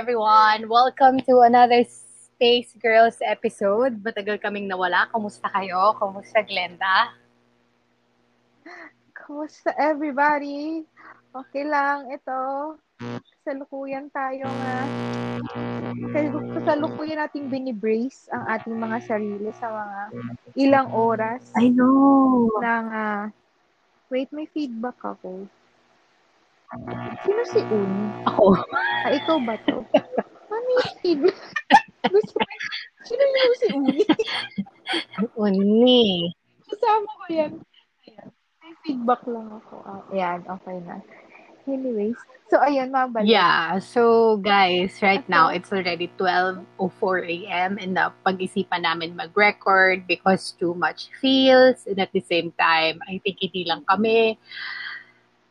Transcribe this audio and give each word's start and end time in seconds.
everyone. 0.00 0.64
Welcome 0.64 1.20
to 1.28 1.44
another 1.44 1.84
Space 1.84 2.72
Girls 2.80 3.20
episode. 3.20 4.00
Matagal 4.00 4.40
kaming 4.40 4.64
nawala. 4.64 5.04
Kamusta 5.12 5.44
kayo? 5.52 5.92
Kamusta, 6.00 6.40
Glenda? 6.40 7.12
Kamusta 9.12 9.76
everybody? 9.76 10.88
Okay 11.36 11.68
lang. 11.68 12.08
Ito, 12.08 12.80
salukuyan 13.44 14.08
tayo 14.08 14.48
nga. 14.48 14.76
Kasalukuyan 16.56 17.20
nating 17.20 17.52
binibrace 17.52 18.24
ang 18.32 18.48
ating 18.56 18.80
mga 18.80 19.04
sarili 19.04 19.52
sa 19.52 19.68
mga 19.68 20.00
ilang 20.56 20.88
oras. 20.96 21.44
I 21.60 21.68
know. 21.68 22.48
Ng, 22.56 22.88
uh, 22.88 23.28
wait, 24.08 24.32
may 24.32 24.48
feedback 24.48 24.96
ako. 25.04 25.44
Sino 27.26 27.42
si 27.50 27.60
Un? 27.66 27.92
Ako. 28.30 28.54
Ah, 29.02 29.10
ikaw 29.10 29.42
ba 29.42 29.58
to? 29.66 29.82
Feedback? 31.02 31.34
Gusto 32.06 32.38
ko, 32.38 32.46
sino 33.02 33.22
yung 33.26 33.56
si 33.58 33.66
Uni? 33.74 34.02
Uni. 35.34 36.04
Kasama 36.70 37.10
ko 37.10 37.24
yan. 37.28 37.52
Ayan. 38.06 38.28
May 38.62 38.74
feedback 38.86 39.22
lang 39.26 39.50
ako. 39.50 39.82
Ah, 39.82 40.02
ayan, 40.14 40.40
okay 40.46 40.78
na. 40.86 41.02
Anyways, 41.68 42.16
so 42.48 42.56
ayun, 42.58 42.88
mabalik. 42.88 43.28
Yeah, 43.28 43.78
so 43.78 44.36
guys, 44.40 44.96
right 45.04 45.22
now 45.28 45.52
it's 45.52 45.70
already 45.70 46.08
12.04 46.18 46.66
a.m. 47.28 47.76
and 47.78 47.94
the 47.94 48.10
pag-isipan 48.24 48.82
namin 48.82 49.14
mag-record 49.14 50.08
because 50.08 50.56
too 50.56 50.72
much 50.74 51.12
feels 51.20 51.84
and 51.84 52.00
at 52.00 52.10
the 52.16 52.24
same 52.24 52.50
time, 52.56 52.98
I 53.06 53.20
think 53.22 53.44
hindi 53.44 53.68
lang 53.68 53.84
kami 53.84 54.40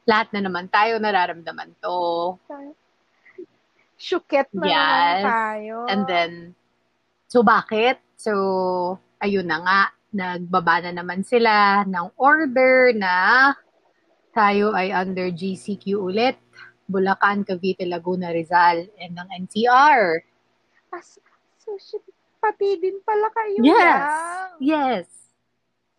lahat 0.09 0.33
na 0.33 0.41
naman 0.49 0.65
tayo 0.73 0.97
nararamdaman 0.97 1.77
to. 1.77 2.33
Syuket 3.99 4.49
na 4.57 4.65
yes. 4.65 4.73
naman 4.73 5.13
tayo. 5.21 5.75
And 5.85 6.01
then, 6.09 6.31
so 7.29 7.45
bakit? 7.45 8.01
So, 8.17 8.33
ayun 9.21 9.45
na 9.45 9.61
nga, 9.61 9.81
nagbaba 10.09 10.81
na 10.81 10.91
naman 10.97 11.21
sila 11.21 11.85
ng 11.85 12.17
order 12.17 12.97
na 12.97 13.53
tayo 14.33 14.73
ay 14.73 14.89
under 14.89 15.29
GCQ 15.29 15.93
ulit. 16.01 16.41
Bulacan, 16.89 17.45
Cavite, 17.45 17.85
Laguna, 17.85 18.33
Rizal, 18.33 18.89
and 18.97 19.13
ng 19.13 19.29
NCR. 19.45 20.25
As, 20.89 21.21
so, 21.61 21.77
pati 22.41 22.81
din 22.81 22.97
pala 23.05 23.29
kayo 23.29 23.61
Yes. 23.61 23.77
lang. 23.77 24.49
Yes. 24.57 25.18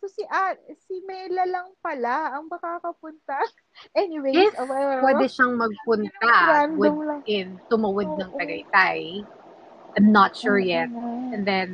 So 0.00 0.08
si 0.08 0.24
ah, 0.32 0.56
si 0.88 1.04
Mela 1.04 1.44
lang 1.44 1.76
pala 1.84 2.32
ang 2.32 2.48
makakapunta. 2.48 3.36
Anyways, 4.00 4.48
If 4.48 4.56
oh, 4.56 4.64
well, 4.64 5.04
pwede 5.04 5.28
siyang 5.28 5.60
magpunta 5.60 6.72
within 6.72 7.60
tumawid 7.68 8.08
ng 8.16 8.32
Oo. 8.32 8.38
Tagaytay. 8.40 9.20
I'm 10.00 10.08
not 10.08 10.32
sure 10.32 10.56
Oo 10.56 10.64
yet. 10.64 10.88
nga. 10.88 11.36
And 11.36 11.42
then, 11.44 11.68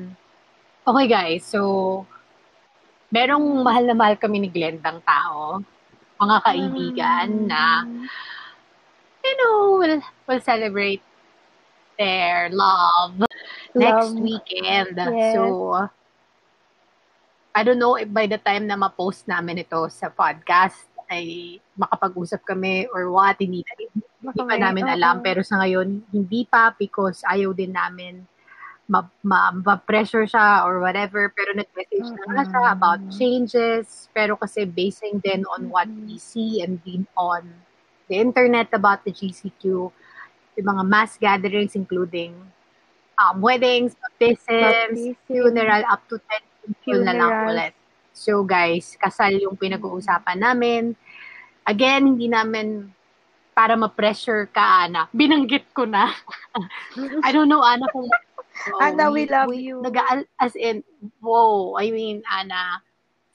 okay 0.83 1.07
guys, 1.07 1.47
so, 1.47 2.03
merong 3.15 3.63
mahal 3.63 3.87
na 3.87 3.95
mahal 3.95 4.19
kami 4.19 4.43
ni 4.43 4.51
Glendang 4.51 4.99
tao, 5.07 5.63
mga 6.19 6.37
kaibigan 6.43 7.29
Mm. 7.31 7.47
na, 7.47 7.63
you 9.23 9.35
know, 9.39 9.79
will 9.79 10.03
will 10.27 10.43
celebrate 10.43 11.05
their 11.95 12.51
love, 12.51 13.23
next 13.77 14.11
Love. 14.13 14.19
weekend. 14.19 14.99
Yes. 14.99 15.31
So, 15.31 15.41
I 17.57 17.65
don't 17.65 17.81
know 17.81 17.97
if 17.97 18.13
by 18.13 18.29
the 18.29 18.37
time 18.37 18.69
na 18.69 18.77
ma-post 18.77 19.25
namin 19.25 19.65
ito 19.65 19.89
sa 19.89 20.13
podcast, 20.13 20.77
ay 21.09 21.57
makapag-usap 21.81 22.45
kami 22.45 22.85
or 22.93 23.09
what, 23.09 23.41
hindi, 23.41 23.65
hindi 23.81 24.43
pa 24.45 24.61
namin 24.61 24.85
alam. 24.85 25.25
Pero 25.25 25.41
sa 25.41 25.65
ngayon, 25.65 26.05
hindi 26.13 26.45
pa 26.45 26.77
because 26.77 27.25
ayaw 27.25 27.57
din 27.57 27.73
namin 27.73 28.29
ma- 28.93 29.09
ma- 29.25 29.57
ma-pressure 29.57 30.29
siya 30.29 30.69
or 30.69 30.85
whatever. 30.85 31.33
Pero 31.33 31.57
nag-message 31.57 32.05
na 32.13 32.25
nga 32.29 32.45
siya 32.45 32.63
about 32.77 33.01
changes. 33.09 34.13
Pero 34.13 34.37
kasi 34.37 34.69
basing 34.69 35.25
din 35.25 35.49
on 35.57 35.73
what 35.73 35.89
we 35.89 36.21
see 36.21 36.61
and 36.61 36.77
read 36.85 37.09
on 37.17 37.41
the 38.13 38.21
internet 38.21 38.69
about 38.77 39.01
the 39.09 39.17
GCQ, 39.17 39.89
yung 40.61 40.69
mga 40.69 40.85
mass 40.85 41.17
gatherings 41.17 41.73
including 41.73 42.37
um, 43.17 43.41
weddings, 43.41 43.97
baptisms, 43.97 44.45
Baptism. 44.45 45.17
funeral, 45.25 45.83
up 45.89 46.05
to 46.13 46.21
10 46.21 46.46
yun 46.87 47.03
na 47.07 47.15
lang 47.15 47.33
ulit. 47.51 47.75
So 48.17 48.43
guys, 48.43 48.97
kasal 48.97 49.37
yung 49.37 49.61
pinag-uusapan 49.61 50.39
namin. 50.41 50.97
Again, 51.67 52.15
hindi 52.15 52.31
namin 52.31 52.89
para 53.57 53.73
ma-pressure 53.73 54.53
ka, 54.53 54.85
Ana. 54.85 55.09
Binanggit 55.17 55.73
ko 55.73 55.89
na. 55.89 56.13
I 57.27 57.33
don't 57.33 57.49
know, 57.49 57.65
Ana, 57.65 57.89
kung... 57.89 58.05
Oh, 58.73 58.81
Ana, 58.85 59.09
we 59.09 59.25
love 59.25 59.53
you. 59.53 59.81
Nag- 59.81 60.29
as 60.41 60.53
in, 60.57 60.85
wow, 61.25 61.77
I 61.77 61.89
mean, 61.89 62.21
Ana, 62.29 62.85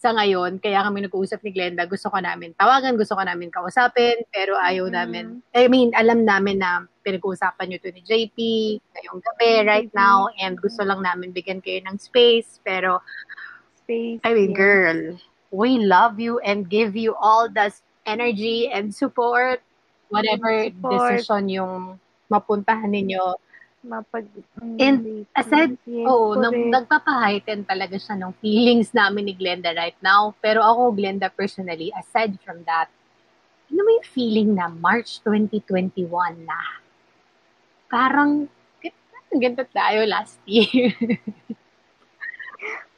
sa 0.02 0.18
ngayon, 0.18 0.58
kaya 0.58 0.82
kami 0.82 1.06
nag-uusap 1.06 1.46
ni 1.46 1.54
Glenda, 1.54 1.86
gusto 1.86 2.10
ko 2.10 2.18
namin 2.18 2.58
tawagan, 2.58 2.98
gusto 2.98 3.14
ko 3.14 3.22
namin 3.22 3.54
kausapin, 3.54 4.26
pero 4.34 4.58
ayaw 4.58 4.90
Mhm. 4.90 4.94
namin, 4.98 5.26
I 5.54 5.70
mean, 5.70 5.94
alam 5.94 6.26
namin 6.26 6.58
na 6.58 6.90
pinag-uusapan 7.06 7.70
nyo 7.70 7.78
to 7.78 7.94
ni 7.94 8.02
JP 8.02 8.38
ngayong 8.82 9.22
gabi, 9.22 9.52
right 9.62 9.94
Mhm. 9.94 10.02
now, 10.02 10.26
and 10.42 10.58
gusto 10.58 10.82
lang 10.82 11.06
namin 11.06 11.30
bigyan 11.30 11.62
kayo 11.62 11.86
ng 11.86 12.02
space, 12.02 12.58
pero 12.66 13.06
Space. 13.86 14.18
I 14.26 14.34
mean, 14.34 14.54
yes. 14.54 14.58
girl, 14.58 15.00
we 15.54 15.78
love 15.78 16.18
you 16.18 16.42
and 16.42 16.66
give 16.66 16.98
you 16.98 17.14
all 17.22 17.46
the 17.46 17.70
energy 18.10 18.74
and 18.74 18.90
support, 18.90 19.62
whatever 20.10 20.66
Support. 20.66 20.82
decision 21.22 21.44
yung 21.46 21.74
mapuntahan 22.26 22.90
ninyo. 22.90 23.38
Mapag... 23.82 24.30
And 24.78 25.26
aside, 25.34 25.74
yes, 25.90 26.06
Oo, 26.06 26.38
nag, 26.38 26.54
nagpapa-heighten 26.54 27.66
talaga 27.66 27.98
siya 27.98 28.14
ng 28.14 28.34
feelings 28.38 28.94
namin 28.94 29.26
ni 29.26 29.34
Glenda 29.34 29.74
right 29.74 29.98
now. 30.06 30.38
Pero 30.38 30.62
ako, 30.62 30.94
Glenda, 30.94 31.34
personally, 31.34 31.90
aside 31.98 32.38
from 32.46 32.62
that, 32.70 32.94
ano 33.74 33.82
yung 33.82 34.06
feeling 34.06 34.50
na 34.54 34.70
March 34.70 35.18
2021 35.26 36.06
na? 36.46 36.62
Parang, 37.90 38.46
ganito 39.34 39.66
tayo 39.74 40.06
last 40.06 40.38
year. 40.46 40.94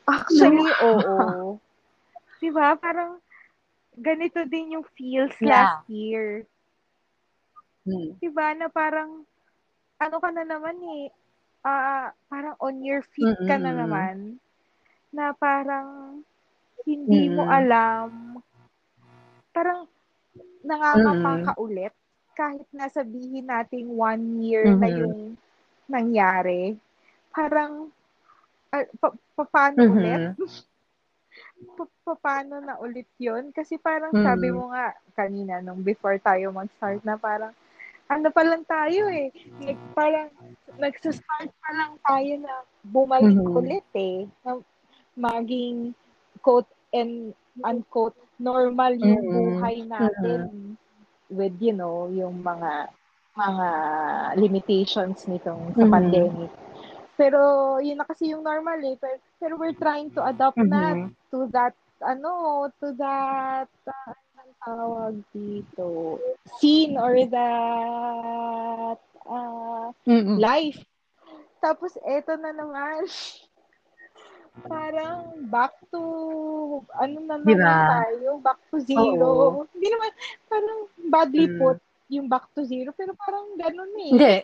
Actually, 0.04 0.68
oo. 0.84 1.56
diba? 2.44 2.76
Parang 2.76 3.24
ganito 3.96 4.44
din 4.44 4.76
yung 4.76 4.86
feels 5.00 5.32
Yeah. 5.40 5.80
last 5.80 5.88
year. 5.88 6.44
Hmm. 7.88 8.20
Diba? 8.20 8.52
Na 8.52 8.68
parang, 8.68 9.24
ano 10.08 10.18
ka 10.20 10.30
na 10.32 10.44
naman 10.44 10.78
eh, 10.84 11.08
ah, 11.64 12.12
parang 12.28 12.56
on 12.60 12.84
your 12.84 13.02
feet 13.02 13.32
ka 13.48 13.56
na 13.56 13.72
Mm-mm. 13.72 13.80
naman. 13.84 14.16
Na 15.14 15.32
parang, 15.34 16.20
hindi 16.84 17.30
mo 17.32 17.44
Mm-mm. 17.44 17.54
alam. 17.54 18.10
Parang, 19.54 19.88
nangangapa 20.64 21.32
ka 21.46 21.54
ulit. 21.60 21.94
Kahit 22.34 22.66
na 22.74 22.90
sabihin 22.90 23.46
nating 23.46 23.94
one 23.94 24.42
year 24.42 24.74
na 24.74 24.90
Mhm. 24.90 25.00
yung 25.00 25.38
nangyari. 25.86 26.76
Parang, 27.30 27.94
ah, 28.74 28.86
pa- 29.00 29.16
pa- 29.38 29.50
paano 29.50 29.86
Mhm. 29.86 29.94
ulit? 29.94 30.24
pa- 31.78 31.90
pa- 32.06 32.20
paano 32.22 32.62
na 32.62 32.78
ulit 32.78 33.10
yon 33.18 33.50
Kasi 33.50 33.82
parang 33.82 34.14
sabi 34.22 34.54
mo 34.54 34.70
nga 34.70 34.94
kanina 35.18 35.58
nung 35.62 35.82
before 35.82 36.18
tayo 36.22 36.54
mag-start 36.54 37.02
na 37.02 37.18
parang 37.18 37.54
ano 38.10 38.28
pa 38.32 38.44
lang 38.44 38.64
tayo 38.66 39.08
eh. 39.10 39.30
Like, 39.60 39.82
parang 39.94 40.30
nagsastart 40.80 41.50
pa 41.54 41.70
lang 41.72 41.94
tayo 42.04 42.32
na 42.42 42.54
bumalik 42.84 43.38
Mhm. 43.38 43.54
ulit 43.56 43.88
eh. 43.96 44.28
Na 44.44 44.60
maging 45.16 45.94
quote 46.42 46.70
and 46.92 47.32
unquote 47.62 48.18
normal 48.42 48.98
yung 48.98 49.24
Mhm. 49.24 49.30
buhay 49.30 49.76
natin 49.86 50.76
with 51.30 51.54
you 51.62 51.74
know 51.74 52.10
yung 52.10 52.42
mga 52.42 52.90
mga 53.34 53.68
limitations 54.38 55.26
nitong 55.26 55.74
sa 55.74 55.86
Mhm. 55.86 55.90
pandemic. 55.90 56.52
Pero 57.18 57.78
yun 57.82 57.98
na 58.02 58.06
kasi 58.06 58.34
yung 58.34 58.42
normal 58.46 58.82
eh. 58.82 58.98
Pero, 58.98 59.18
pero 59.40 59.54
we're 59.58 59.78
trying 59.78 60.10
to 60.14 60.22
adapt 60.22 60.58
na 60.58 60.98
Mhm. 60.98 61.14
to 61.30 61.46
that 61.54 61.74
ano 62.02 62.68
to 62.82 62.94
that 62.98 63.70
uh, 63.88 64.14
tawag 64.64 65.16
dito 65.32 66.20
scene 66.58 66.96
or 66.96 67.16
that 67.28 69.00
uh, 69.28 69.92
Mm-mm. 70.08 70.40
life 70.40 70.80
tapos 71.60 71.96
eto 72.04 72.36
na 72.40 72.52
naman 72.52 73.04
parang 74.72 75.36
back 75.50 75.76
to 75.92 76.00
ano 76.96 77.18
na 77.28 77.36
naman 77.36 77.48
Diba? 77.48 77.78
tayo 77.90 78.30
back 78.40 78.60
to 78.72 78.78
zero 78.80 79.28
Oo. 79.60 79.68
hindi 79.76 79.88
naman 79.92 80.12
parang 80.48 80.80
badly 81.10 81.46
Mm. 81.50 81.58
put 81.60 81.78
yung 82.08 82.28
back 82.30 82.46
to 82.54 82.64
zero 82.64 82.94
pero 82.96 83.12
parang 83.18 83.58
ganun 83.58 83.92
eh 84.00 84.12
Hindi. 84.14 84.36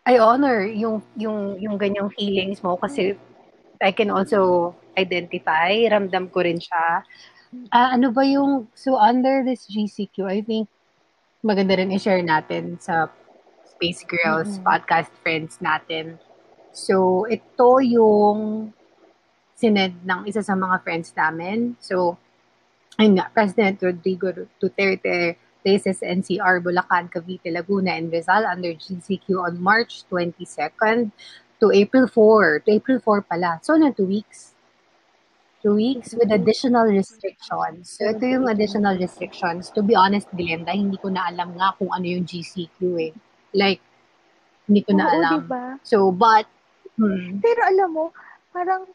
I 0.00 0.16
honor 0.16 0.64
yung 0.66 1.04
yung 1.14 1.60
yung 1.60 1.76
ganyang 1.76 2.10
feelings 2.12 2.60
mo 2.64 2.74
kasi 2.76 3.14
I 3.80 3.96
can 3.96 4.12
also 4.12 4.72
identify, 4.92 5.72
ramdam 5.88 6.28
ko 6.28 6.44
rin 6.44 6.60
siya. 6.60 7.00
Ah, 7.74 7.98
ano 7.98 8.14
ba 8.14 8.22
yung 8.22 8.70
so 8.78 8.94
under 8.94 9.42
this 9.42 9.66
GCQ, 9.66 10.26
I 10.26 10.40
think 10.42 10.70
maganda 11.42 11.74
rin 11.74 11.90
i-share 11.90 12.22
natin 12.22 12.78
sa 12.78 13.10
Space 13.66 14.04
Girls 14.06 14.60
Mm-mm. 14.60 14.66
podcast 14.66 15.10
friends 15.24 15.58
natin. 15.58 16.20
So, 16.70 17.26
ito 17.26 17.82
yung 17.82 18.70
sined 19.58 19.98
ng 20.06 20.22
isa 20.30 20.44
sa 20.46 20.54
mga 20.54 20.84
friends 20.86 21.10
namin. 21.16 21.74
So, 21.82 22.14
ayun 23.00 23.18
nga, 23.18 23.32
President 23.34 23.82
Rodrigo 23.82 24.30
Duterte 24.62 25.34
places 25.60 26.00
NCR, 26.00 26.64
Bulacan, 26.64 27.12
Cavite, 27.12 27.52
Laguna, 27.52 27.92
and 27.92 28.08
Rizal 28.08 28.48
under 28.48 28.72
GCQ 28.72 29.44
on 29.44 29.60
March 29.60 30.04
22nd 30.08 31.12
to 31.60 31.68
April 31.72 32.08
4. 32.08 32.64
To 32.64 32.70
April 32.72 33.00
4 33.00 33.22
pala. 33.28 33.60
So, 33.60 33.76
na 33.76 33.92
two 33.92 34.08
weeks. 34.08 34.56
Two 35.60 35.76
weeks 35.76 36.16
with 36.16 36.32
additional 36.32 36.88
restrictions. 36.88 37.92
So, 38.00 38.08
ito 38.08 38.24
yung 38.24 38.48
additional 38.48 38.96
restrictions. 38.96 39.68
To 39.76 39.84
be 39.84 39.92
honest, 39.92 40.24
Glenda, 40.32 40.72
hindi 40.72 40.96
ko 40.96 41.12
na 41.12 41.28
alam 41.28 41.52
nga 41.52 41.76
kung 41.76 41.92
ano 41.92 42.08
yung 42.08 42.24
GCQ 42.24 42.78
eh. 42.96 43.12
Like, 43.52 43.84
hindi 44.64 44.80
ko 44.80 44.96
na 44.96 45.04
Oo, 45.04 45.12
alam. 45.20 45.32
diba? 45.44 45.64
So, 45.84 46.08
but, 46.08 46.48
hmm, 46.96 47.44
Pero 47.44 47.60
alam 47.60 47.92
mo, 47.92 48.04
parang 48.56 48.88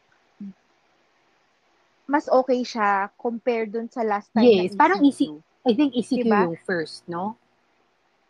mas 2.06 2.26
okay 2.26 2.62
siya 2.62 3.10
compared 3.14 3.70
dun 3.70 3.86
sa 3.86 4.02
last 4.02 4.30
time 4.30 4.46
Yes, 4.46 4.74
na 4.74 4.78
parang 4.78 5.02
ECQ. 5.02 5.06
easy. 5.06 5.26
I 5.66 5.72
think 5.74 5.94
ECQ 5.94 6.22
Diba? 6.22 6.40
yung 6.46 6.58
first, 6.62 7.06
no? 7.06 7.34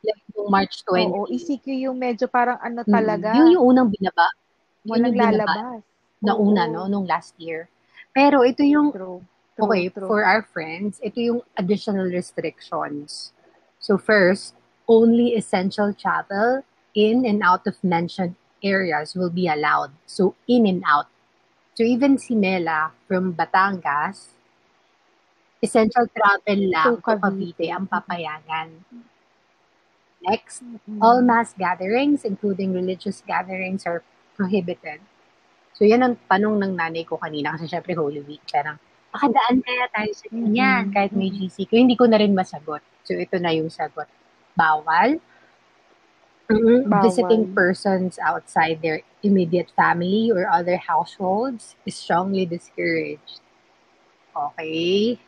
Like, 0.00 0.21
yung 0.32 0.49
March 0.49 0.85
20. 0.85 1.09
Oo, 1.09 1.25
ECQ 1.29 1.67
yung 1.89 1.97
medyo 1.97 2.29
parang 2.29 2.61
ano 2.61 2.85
Mm, 2.85 2.93
talaga, 2.93 3.32
Yun 3.32 3.49
yung 3.53 3.65
unang 3.67 3.89
binaba. 3.89 4.29
Yun 4.85 4.93
walang 4.93 5.09
yung 5.09 5.17
binaba 5.17 5.32
lalabas. 5.56 5.81
na 6.21 6.32
una, 6.37 6.62
no? 6.65 6.85
Nung 6.85 7.05
last 7.05 7.32
year. 7.37 7.69
Pero 8.17 8.41
ito 8.49 8.65
yung, 8.65 8.97
True. 8.97 9.21
True, 9.21 9.65
okay, 9.69 9.93
true. 9.93 10.09
for 10.09 10.25
our 10.25 10.41
friends, 10.41 10.97
ito 11.05 11.21
yung 11.21 11.41
additional 11.61 12.09
restrictions. 12.09 13.37
So 13.77 14.01
first, 14.01 14.57
only 14.89 15.37
essential 15.37 15.93
travel 15.93 16.65
in 16.97 17.29
and 17.29 17.45
out 17.45 17.69
of 17.69 17.77
mentioned 17.85 18.41
areas 18.65 19.13
will 19.13 19.29
be 19.29 19.53
allowed. 19.53 19.93
So 20.09 20.33
in 20.49 20.65
and 20.65 20.81
out. 20.89 21.13
So 21.77 21.85
even 21.85 22.17
si 22.17 22.33
Mela 22.33 22.97
from 23.05 23.37
Batangas, 23.37 24.33
essential 25.61 26.09
travel 26.09 26.73
lang 26.73 26.97
To 26.97 27.05
Cavite. 27.05 27.69
Ang 27.69 27.85
papayagan. 27.85 28.81
Next, 30.25 30.65
Mm-mm. 30.65 30.99
all 31.05 31.21
mass 31.21 31.53
gatherings, 31.53 32.25
including 32.25 32.73
religious 32.73 33.21
gatherings, 33.29 33.85
are 33.85 34.01
prohibited. 34.35 35.05
So, 35.76 35.84
yan 35.84 36.00
ang 36.02 36.17
tanong 36.25 36.56
ng 36.56 36.73
nanay 36.73 37.05
ko 37.05 37.20
kanina 37.20 37.52
kasi 37.55 37.69
syempre 37.69 37.93
Holy 37.93 38.25
Week. 38.25 38.40
Parang, 38.49 38.81
makadaan 39.12 39.61
kaya 39.61 39.84
tayo 39.93 40.11
sa 40.17 40.26
ganyan 40.32 40.88
Mhm. 40.88 40.93
kahit 40.96 41.12
may 41.12 41.28
GCQ. 41.28 41.73
Hindi 41.76 41.96
ko 41.96 42.08
na 42.08 42.17
rin 42.20 42.32
masagot. 42.32 42.81
So, 43.05 43.12
ito 43.14 43.37
na 43.37 43.52
yung 43.52 43.69
sagot. 43.69 44.08
Bawal. 44.56 45.20
Mhm. 46.49 46.87
Bawal. 46.88 47.02
Visiting 47.11 47.50
persons 47.55 48.19
outside 48.23 48.81
their 48.81 49.02
immediate 49.23 49.70
family 49.75 50.31
or 50.31 50.46
other 50.49 50.76
households 50.78 51.75
is 51.84 51.96
strongly 51.99 52.46
discouraged. 52.46 53.43
Okay. 54.37 55.19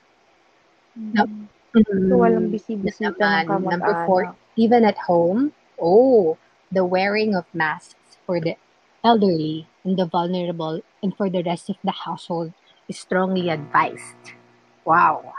Mm. 0.97 1.49
Mhm. 1.75 2.09
So, 2.09 2.15
walang 2.17 2.49
bisibisita 2.51 3.45
ng 3.45 3.47
Naman, 3.47 3.69
number 3.69 3.95
four, 4.09 4.23
kamag-anak. 4.33 4.57
even 4.57 4.83
at 4.85 4.99
home, 5.05 5.53
oh, 5.79 6.39
the 6.73 6.85
wearing 6.85 7.37
of 7.37 7.45
masks 7.53 8.17
for 8.25 8.41
the 8.41 8.57
elderly 9.05 9.69
and 9.89 9.97
the 9.97 10.05
vulnerable 10.05 10.85
and 11.01 11.17
for 11.17 11.33
the 11.33 11.41
rest 11.41 11.73
of 11.73 11.81
the 11.81 11.97
household 12.05 12.53
is 12.93 13.01
strongly 13.01 13.49
advised. 13.49 14.37
Wow. 14.85 15.33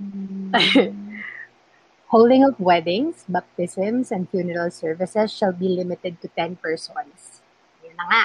Mm. 0.00 0.56
Holding 2.12 2.44
of 2.44 2.56
weddings, 2.60 3.24
baptisms, 3.28 4.12
and 4.12 4.28
funeral 4.28 4.70
services 4.72 5.32
shall 5.32 5.52
be 5.52 5.68
limited 5.68 6.20
to 6.24 6.28
10 6.32 6.56
persons. 6.64 7.44
Yan 7.84 7.96
na 7.96 8.04
nga. 8.08 8.24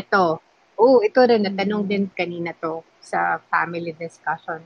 Ito. 0.00 0.40
Oh, 0.80 1.00
ito 1.04 1.20
rin. 1.24 1.44
Natanong 1.44 1.84
Mm. 1.84 1.90
din 1.92 2.04
kanina 2.12 2.52
to 2.60 2.80
sa 3.00 3.40
family 3.52 3.92
discussion. 3.92 4.64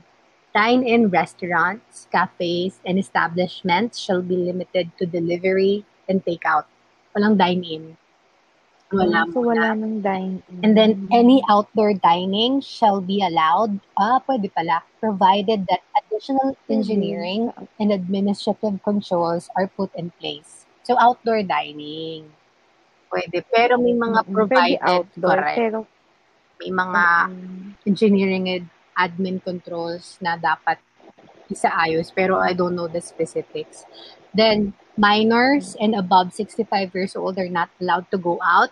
Dine-in 0.55 1.07
restaurants, 1.13 2.09
cafes, 2.11 2.81
and 2.83 2.97
establishments 2.97 3.99
shall 3.99 4.23
be 4.23 4.35
limited 4.35 4.91
to 4.99 5.05
delivery 5.05 5.85
and 6.09 6.23
takeout. 6.25 6.65
Walang 7.13 7.37
dine-in. 7.37 7.95
Wala 8.89 9.29
so, 9.29 9.37
muna. 9.37 9.45
wala 9.45 9.67
nang 9.77 10.01
dine-in. 10.01 10.65
And 10.65 10.73
then 10.73 11.05
any 11.13 11.45
outdoor 11.45 11.93
dining 11.93 12.57
shall 12.57 13.01
be 13.01 13.21
allowed. 13.21 13.77
Ah, 13.93 14.17
pwede 14.25 14.49
pala. 14.49 14.81
Provided 14.97 15.69
that 15.69 15.85
additional 15.93 16.57
engineering 16.65 17.53
and 17.77 17.93
administrative 17.93 18.81
controls 18.81 19.45
are 19.53 19.69
put 19.69 19.93
in 19.93 20.09
place. 20.17 20.65
So 20.81 20.97
outdoor 20.97 21.45
dining. 21.45 22.33
Pwede. 23.13 23.45
Pero 23.53 23.77
may 23.77 23.93
mga 23.93 24.25
provided, 24.25 24.81
Pwede 24.81 24.89
outdoor, 24.89 25.37
correct. 25.37 25.57
pero 25.57 25.77
May 26.59 26.71
mga 26.75 27.03
mm, 27.31 27.67
engineering 27.87 28.45
and 28.49 28.65
admin 28.97 29.37
controls 29.39 30.17
na 30.19 30.35
dapat 30.35 30.81
isaayos. 31.47 32.09
Pero 32.09 32.41
I 32.41 32.57
don't 32.57 32.73
know 32.73 32.89
the 32.89 32.99
specifics. 33.05 33.85
Then, 34.33 34.73
minors 34.99 35.75
and 35.79 35.95
above 35.95 36.33
65 36.33 36.93
years 36.93 37.15
old 37.15 37.39
are 37.39 37.49
not 37.49 37.69
allowed 37.81 38.11
to 38.11 38.17
go 38.19 38.39
out. 38.43 38.71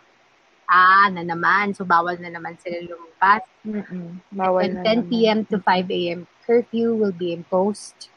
Ah, 0.69 1.07
na 1.11 1.23
naman. 1.23 1.75
So, 1.75 1.85
bawal 1.87 2.19
na 2.19 2.29
naman 2.29 2.59
sila 2.59 2.83
lumabas. 2.83 3.43
mm-mm, 3.65 4.07
bawal 4.37 4.67
And 4.67 4.73
na 4.75 4.83
10 4.83 5.03
naman. 5.03 5.09
p.m. 5.09 5.45
to 5.45 5.57
5 5.59 6.09
a.m. 6.09 6.27
curfew 6.45 6.93
will 6.95 7.11
be 7.13 7.31
imposed. 7.33 8.09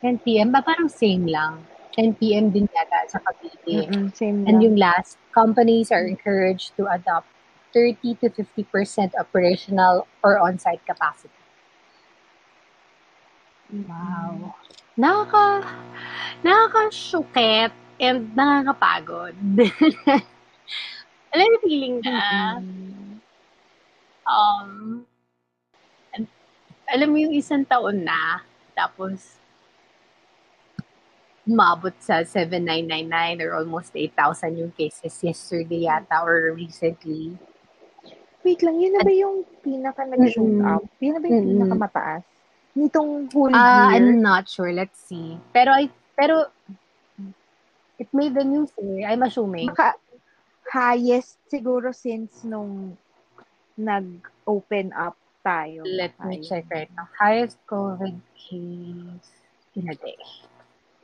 10 0.00 0.38
p.m. 0.40 0.52
ba 0.52 0.62
parang 0.62 0.88
same 0.88 1.26
lang? 1.26 1.66
10 1.94 2.34
p.m. 2.34 2.50
din 2.54 2.68
yata 2.76 2.98
sa 3.12 3.18
Cavite. 3.20 3.90
Mm-mm, 3.90 4.14
same 4.14 4.40
And 4.46 4.56
lang. 4.56 4.64
yung 4.64 4.76
last, 4.76 5.18
companies 5.34 5.92
are 5.92 6.06
encouraged 6.06 6.76
to 6.78 6.86
adopt 6.88 7.28
30 7.74 8.14
to 8.22 8.30
50% 8.30 9.12
operational 9.18 10.06
or 10.24 10.38
on-site 10.38 10.84
capacity. 10.86 11.34
Wow. 13.88 14.54
Nakaka, 14.98 15.62
nakaka-syuket 16.42 17.70
and 18.02 18.34
nakakapagod. 18.34 19.34
Alam 21.32 21.46
mo 21.54 21.56
feeling 21.62 22.02
na, 22.02 22.18
Mm-mm. 22.58 23.22
um, 24.26 24.70
alam 26.88 27.08
mo 27.12 27.16
yung 27.20 27.36
isang 27.36 27.62
taon 27.68 28.02
na, 28.02 28.42
tapos 28.72 29.38
umabot 31.46 31.94
sa 32.02 32.26
7,999 32.26 33.44
or 33.44 33.50
almost 33.60 33.94
8,000 33.94 34.60
yung 34.60 34.72
cases 34.74 35.14
yesterday 35.22 35.86
yata 35.86 36.26
or 36.26 36.58
recently. 36.58 37.38
Wait 38.42 38.60
lang, 38.66 38.82
yun 38.82 38.98
na 38.98 39.04
ba 39.04 39.12
yung 39.14 39.46
pinaka 39.62 40.02
nag-shoot 40.10 40.58
up? 40.64 40.82
Yun 40.98 41.12
na 41.14 41.20
ba 41.20 41.26
yung 41.30 41.46
pinakamataas? 41.54 42.37
Nitong 42.78 43.26
whole 43.34 43.50
Ah, 43.50 43.90
year? 43.90 43.98
I'm 43.98 44.22
not 44.22 44.46
sure. 44.46 44.70
Let's 44.70 45.02
see. 45.02 45.34
Pero 45.50 45.74
I, 45.74 45.90
pero 46.14 46.46
it 47.98 48.06
made 48.14 48.38
the 48.38 48.46
news 48.46 48.70
eh. 48.78 49.02
I'm 49.02 49.26
assuming. 49.26 49.74
Baka 49.74 49.98
highest 50.70 51.42
siguro 51.50 51.90
since 51.90 52.46
nung 52.46 52.94
nag-open 53.74 54.94
up 54.94 55.18
tayo. 55.42 55.82
Let 55.82 56.14
Baka 56.22 56.28
me 56.30 56.38
check 56.38 56.70
right 56.70 56.90
now. 56.94 57.10
Highest 57.18 57.58
COVID 57.66 58.14
case 58.38 59.26
in 59.74 59.90
a 59.90 59.96
day. 59.98 60.22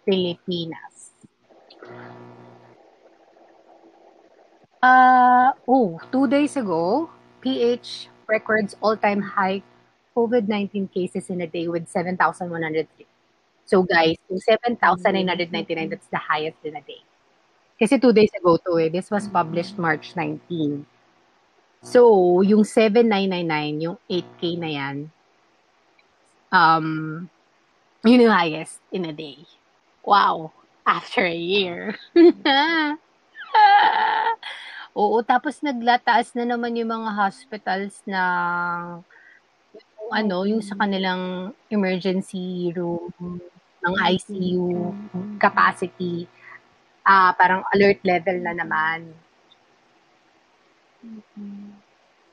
Pilipinas. 0.07 1.11
Uh, 4.85 5.57
oh, 5.67 5.97
two 6.13 6.29
days 6.29 6.57
ago, 6.61 7.09
PH 7.41 8.13
records 8.29 8.77
all-time 8.85 9.21
high 9.21 9.65
COVID-19 10.17 10.93
cases 10.95 11.29
in 11.29 11.43
a 11.43 11.47
day 11.47 11.69
with 11.69 11.89
7,103. 11.89 12.87
So 13.67 13.83
guys, 13.83 14.17
yung 14.31 14.41
7,999, 14.41 15.91
that's 15.91 16.09
the 16.09 16.23
highest 16.23 16.59
in 16.65 16.77
a 16.77 16.83
day. 16.83 17.03
Kasi 17.75 17.99
two 17.99 18.15
days 18.15 18.31
ago 18.39 18.57
to 18.63 18.79
eh. 18.79 18.89
This 18.89 19.11
was 19.11 19.27
published 19.27 19.79
March 19.79 20.15
19. 20.15 20.87
So, 21.85 22.41
yung 22.41 22.65
7,999, 22.65 23.85
yung 23.85 23.99
8K 24.09 24.43
na 24.57 24.71
yan, 24.73 24.97
um, 26.49 27.29
yun 28.01 28.25
yung 28.25 28.33
highest 28.33 28.81
in 28.89 29.05
a 29.05 29.13
day. 29.13 29.45
Wow. 30.01 30.57
After 30.89 31.29
a 31.29 31.37
year. 31.37 31.99
Oo, 34.97 35.21
tapos 35.27 35.61
naglataas 35.61 36.33
na 36.39 36.49
naman 36.49 36.79
yung 36.79 36.89
mga 36.89 37.11
hospitals 37.13 38.01
na 38.09 38.23
ano, 40.13 40.45
yung 40.45 40.61
sa 40.61 40.77
kanilang 40.77 41.53
emergency 41.71 42.73
room, 42.77 43.13
ng 43.85 43.95
ICU 44.17 44.65
capacity, 45.37 46.25
ah 47.05 47.37
parang 47.37 47.61
alert 47.77 48.01
level 48.01 48.41
na 48.41 48.57
naman. 48.57 49.13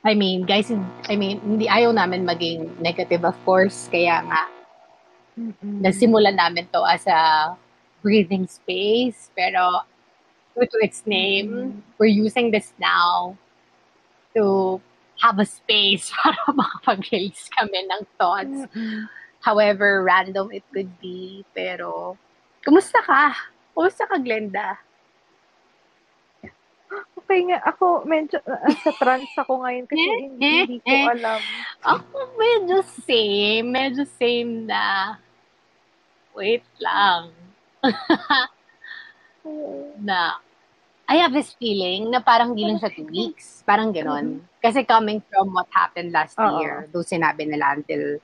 I 0.02 0.14
mean, 0.18 0.42
guys, 0.48 0.72
I 1.06 1.14
mean, 1.14 1.38
hindi 1.44 1.68
ayaw 1.68 1.94
namin 1.94 2.26
maging 2.26 2.80
negative 2.82 3.22
of 3.22 3.36
course, 3.44 3.86
kaya 3.92 4.24
nga 4.26 4.42
Mm-mm. 5.38 5.78
nagsimulan 5.84 6.34
namin 6.34 6.66
to 6.72 6.82
as 6.82 7.06
a 7.06 7.52
breathing 8.02 8.48
space. 8.48 9.30
Pero 9.36 9.86
due 10.56 10.66
to 10.66 10.78
its 10.82 11.06
name, 11.06 11.48
Mm. 11.52 11.72
we're 12.00 12.10
using 12.10 12.50
this 12.50 12.72
now 12.80 13.36
to 14.34 14.80
have 15.22 15.38
a 15.38 15.46
space 15.46 16.10
para 16.18 16.36
makapag-release 16.50 17.46
kami 17.54 17.86
ng 17.86 18.02
thoughts. 18.18 18.66
However 19.38 20.02
random 20.02 20.50
it 20.50 20.66
could 20.74 20.90
be. 20.98 21.46
Pero, 21.54 22.18
kumusta 22.66 22.98
ka? 23.06 23.34
Kumusta 23.74 24.10
ka, 24.10 24.18
Glenda? 24.18 24.82
Okay 27.22 27.48
nga, 27.48 27.62
ako 27.64 28.04
medyo 28.04 28.36
uh, 28.44 28.68
sa 28.84 28.92
trance 28.98 29.32
ako 29.40 29.64
ngayon 29.64 29.86
kasi 29.88 30.04
Eh, 30.04 30.18
hindi, 30.28 30.44
eh, 30.44 30.64
hindi 30.68 30.78
ko 30.84 30.92
alam. 31.16 31.40
Ako 31.80 32.16
medyo 32.36 32.84
same. 32.84 33.64
Medyo 33.72 34.04
same 34.18 34.68
na. 34.68 35.16
Wait 36.36 36.66
lang. 36.82 37.32
na 40.04 40.42
I 41.12 41.20
have 41.20 41.36
this 41.36 41.52
feeling 41.60 42.08
na 42.08 42.24
parang 42.24 42.56
di 42.56 42.64
lang 42.64 42.80
siya 42.80 42.88
two 42.88 43.04
weeks. 43.04 43.60
Parang 43.68 43.92
ganon. 43.92 44.40
Kasi 44.64 44.80
coming 44.80 45.20
from 45.28 45.52
what 45.52 45.68
happened 45.68 46.08
last 46.08 46.40
Oo. 46.40 46.64
year, 46.64 46.88
doon 46.88 47.04
sinabi 47.04 47.44
nila 47.44 47.76
until 47.76 48.16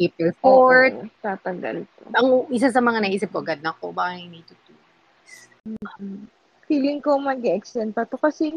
April 0.00 0.32
4th. 0.40 0.96
Oo, 1.04 1.12
tatagal. 1.20 1.84
Ang 2.16 2.48
isa 2.48 2.72
sa 2.72 2.80
mga 2.80 3.04
naisip 3.04 3.28
ko, 3.28 3.44
agad 3.44 3.60
na 3.60 3.76
ko, 3.76 3.92
baka 3.92 4.16
hindi 4.16 4.40
to 4.40 4.56
two 4.64 4.72
weeks. 4.72 5.92
Feeling 6.64 7.04
ko 7.04 7.20
mag-extend 7.20 7.92
pa 7.92 8.08
to 8.08 8.16
kasi 8.16 8.56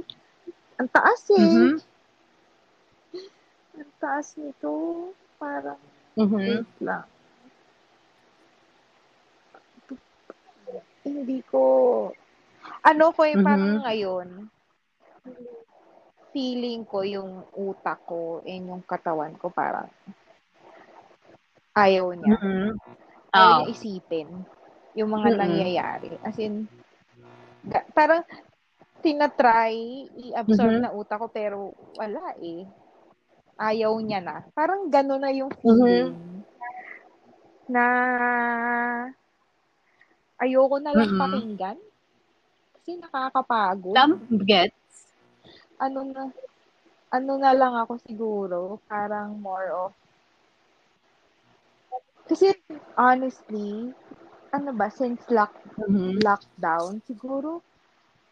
ang 0.80 0.88
taas 0.88 1.27
eh. 1.36 1.44
Mhm. 1.44 1.75
Ang 3.84 3.92
taas 4.00 4.32
nito. 4.39 4.72
Parang, 5.36 5.82
Mhm. 6.15 6.39
wait 6.39 6.72
lang. 6.80 7.04
Hindi 11.04 11.44
ko, 11.51 11.60
ano 12.81 13.12
ko 13.12 13.22
yung 13.25 13.43
parang 13.43 13.74
Mhm. 13.75 13.84
ngayon, 13.84 14.27
feeling 16.29 16.84
ko 16.84 17.00
yung 17.01 17.48
utak 17.55 18.03
ko 18.03 18.43
and 18.43 18.67
yung 18.67 18.84
katawan 18.84 19.34
ko 19.39 19.48
parang 19.50 19.88
ayaw 21.74 22.12
niya. 22.12 22.36
Mhm. 22.36 22.75
Ayaw 23.31 23.50
Oh. 23.51 23.55
niya 23.63 23.72
isipin 23.72 24.29
yung 24.95 25.12
mga 25.12 25.27
Mm-mm. 25.31 25.39
nangyayari. 25.39 26.12
As 26.24 26.36
in, 26.39 26.67
ga- 27.63 27.88
parang 27.91 28.24
tinatry 29.00 30.07
i-absorb 30.31 30.75
Mhm. 30.75 30.81
na 30.81 30.91
utak 30.91 31.19
ko 31.19 31.27
pero 31.27 31.72
wala 31.95 32.36
eh. 32.39 32.63
Ayaw 33.55 33.95
niya 34.03 34.19
na. 34.19 34.43
Parang 34.51 34.91
gano'n 34.91 35.22
na 35.24 35.31
yung 35.31 35.51
feeling. 35.63 36.43
Na 37.67 37.84
ayoko 40.36 40.75
na 40.79 40.91
lang 40.91 41.15
Mhm. 41.15 41.19
pakinggan. 41.19 41.77
Kasi 42.86 43.01
nakakapagod. 43.01 43.98
Tam, 43.98 44.22
gets? 44.46 44.77
Ano 45.82 46.06
na, 46.06 46.30
ano 47.10 47.34
na 47.42 47.51
lang 47.58 47.74
ako 47.82 47.98
siguro, 48.06 48.77
parang 48.86 49.42
more 49.42 49.74
of, 49.74 49.89
kasi 52.30 52.54
honestly, 52.94 53.89
ano 54.54 54.70
ba, 54.77 54.94
since 54.94 55.18
lock, 55.34 55.50
Mhm. 55.82 56.22
lockdown, 56.22 57.01
siguro, 57.10 57.65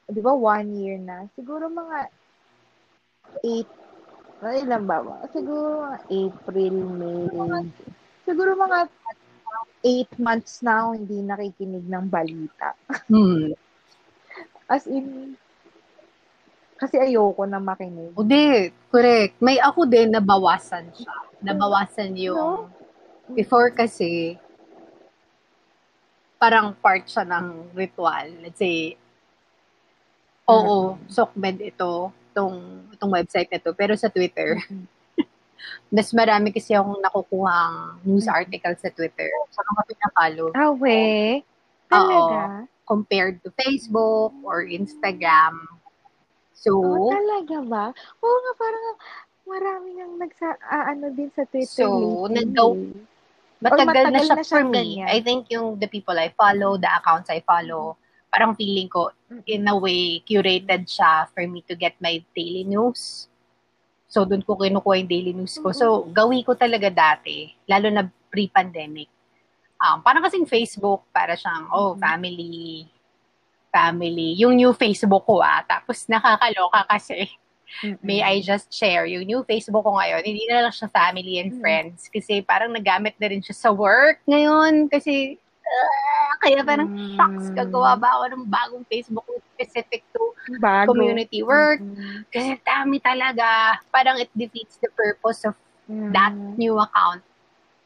di 0.05 0.21
ba, 0.21 0.37
one 0.37 0.69
year 0.77 1.01
na, 1.01 1.25
siguro 1.33 1.65
mga 1.73 2.13
eight, 3.41 3.69
ilan 4.37 4.85
ba, 4.85 5.01
siguro 5.33 5.89
mga 5.89 5.97
April, 6.13 6.75
May, 6.93 7.25
siguro 8.21 8.53
mga 8.53 8.85
eight 9.81 10.13
months 10.21 10.61
na 10.61 10.85
ako 10.85 10.89
hindi 10.93 11.25
nakikinig 11.25 11.89
ng 11.89 12.05
balita. 12.05 12.77
Hmm. 13.09 13.49
As 14.73 14.89
in, 14.89 15.37
kasi 16.81 16.97
ayoko 16.97 17.45
na 17.45 17.61
makinig. 17.61 18.09
O 18.17 18.25
di, 18.25 18.73
correct. 18.89 19.37
May 19.37 19.61
ako 19.61 19.85
din, 19.85 20.09
nabawasan 20.09 20.89
siya. 20.97 21.13
Nabawasan 21.45 22.17
yung, 22.17 22.73
before 23.37 23.69
kasi, 23.69 24.33
parang 26.41 26.73
part 26.73 27.05
siya 27.05 27.21
ng 27.21 27.71
ritual. 27.77 28.33
Let's 28.41 28.57
say, 28.57 28.97
oo, 30.49 30.97
Sokmed 31.05 31.61
ito, 31.61 32.09
itong, 32.33 32.89
itong 32.97 33.11
website 33.13 33.53
na 33.53 33.61
to. 33.61 33.77
Pero 33.77 33.93
sa 33.93 34.09
Twitter, 34.09 34.57
mas 35.93 36.09
marami 36.11 36.49
kasi 36.49 36.73
akong 36.73 36.97
nakukuhang 36.97 38.01
news 38.03 38.25
article 38.25 38.73
sa 38.75 38.89
Twitter. 38.89 39.29
Sa 39.53 39.61
mga 39.61 39.81
pinakalo. 39.93 40.45
Ah, 40.57 40.73
we? 40.73 41.45
Oo. 41.93 42.72
Compared 42.83 43.39
to 43.41 43.49
Facebook 43.55 44.35
or 44.43 44.63
Instagram. 44.63 45.63
So, 46.53 46.75
Oh, 46.75 47.11
talaga 47.11 47.57
ba? 47.63 47.85
Oo 48.19 48.37
nga, 48.39 48.53
parang 48.55 48.87
marami 49.43 49.89
nang 49.93 50.13
nagsa, 50.15 50.55
ah, 50.61 50.91
ano 50.91 51.11
din 51.11 51.27
sa 51.31 51.43
Twitter 51.43 51.83
So, 51.83 52.27
nagaw- 52.27 52.79
matagal, 53.59 53.87
matagal 53.87 54.11
na 54.11 54.19
siya 54.19 54.35
na 54.35 54.43
for 54.43 54.47
siyang 54.47 54.69
me. 54.69 54.75
ganyan. 54.75 55.07
I 55.07 55.19
think 55.19 55.47
yung 55.47 55.75
the 55.75 55.87
people 55.87 56.15
I 56.15 56.31
follow, 56.31 56.75
the 56.75 56.87
accounts 56.87 57.27
I 57.27 57.39
follow, 57.39 57.95
parang 58.27 58.55
feeling 58.55 58.87
ko, 58.87 59.11
in 59.45 59.67
a 59.67 59.75
way, 59.75 60.23
curated 60.23 60.87
siya 60.87 61.27
for 61.29 61.43
me 61.45 61.61
to 61.67 61.75
get 61.75 61.93
my 61.99 62.17
daily 62.33 62.63
news. 62.63 63.27
So, 64.07 64.25
doon 64.25 64.41
ko 64.41 64.55
kinukuha 64.55 64.99
yung 64.99 65.11
daily 65.11 65.33
news 65.33 65.57
ko. 65.57 65.69
So, 65.71 66.05
gawi 66.07 66.41
ko 66.41 66.53
talaga 66.53 66.89
dati, 66.89 67.49
lalo 67.65 67.89
na 67.89 68.03
pre-pandemic. 68.29 69.09
Um, 69.83 69.99
parang 69.99 70.23
kasing 70.23 70.47
Facebook, 70.47 71.03
para 71.11 71.35
siyang, 71.35 71.67
oh, 71.69 71.99
family, 71.99 72.87
family. 73.67 74.31
Yung 74.39 74.55
new 74.55 74.71
Facebook 74.71 75.27
ko 75.27 75.43
ah. 75.43 75.59
Tapos 75.67 76.07
nakakaloka 76.07 76.87
kasi 76.87 77.27
Mm-mm. 77.83 77.99
may 77.99 78.21
I 78.21 78.39
just 78.39 78.69
share 78.69 79.03
yung 79.03 79.25
new 79.25 79.41
Facebook 79.43 79.81
ko 79.81 79.97
ngayon, 79.97 80.23
hindi 80.23 80.45
na 80.47 80.63
lang 80.63 80.71
siya 80.71 80.87
family 80.87 81.41
and 81.41 81.57
Mm. 81.57 81.59
friends 81.59 82.05
kasi 82.07 82.39
parang 82.39 82.69
nagamit 82.69 83.17
na 83.17 83.27
rin 83.27 83.41
siya 83.41 83.57
sa 83.57 83.69
work 83.73 84.21
ngayon 84.23 84.87
kasi 84.87 85.35
ah, 85.65 86.31
kaya 86.39 86.61
parang 86.61 86.85
Mm. 86.87 87.17
shocks 87.17 87.49
gagawa 87.51 87.97
ba 87.97 88.13
ako 88.13 88.23
ng 88.29 88.43
bagong 88.45 88.85
Facebook 88.87 89.25
specific 89.51 90.05
to 90.13 90.21
Bago. 90.61 90.93
community 90.93 91.41
work 91.41 91.81
Mm-mm. 91.81 92.23
kasi 92.29 92.55
dami 92.61 93.01
talaga 93.01 93.75
parang 93.89 94.21
it 94.21 94.29
defeats 94.37 94.77
the 94.79 94.87
purpose 94.93 95.43
of 95.43 95.57
Mm. 95.83 96.13
that 96.15 96.31
new 96.55 96.77
account 96.79 97.19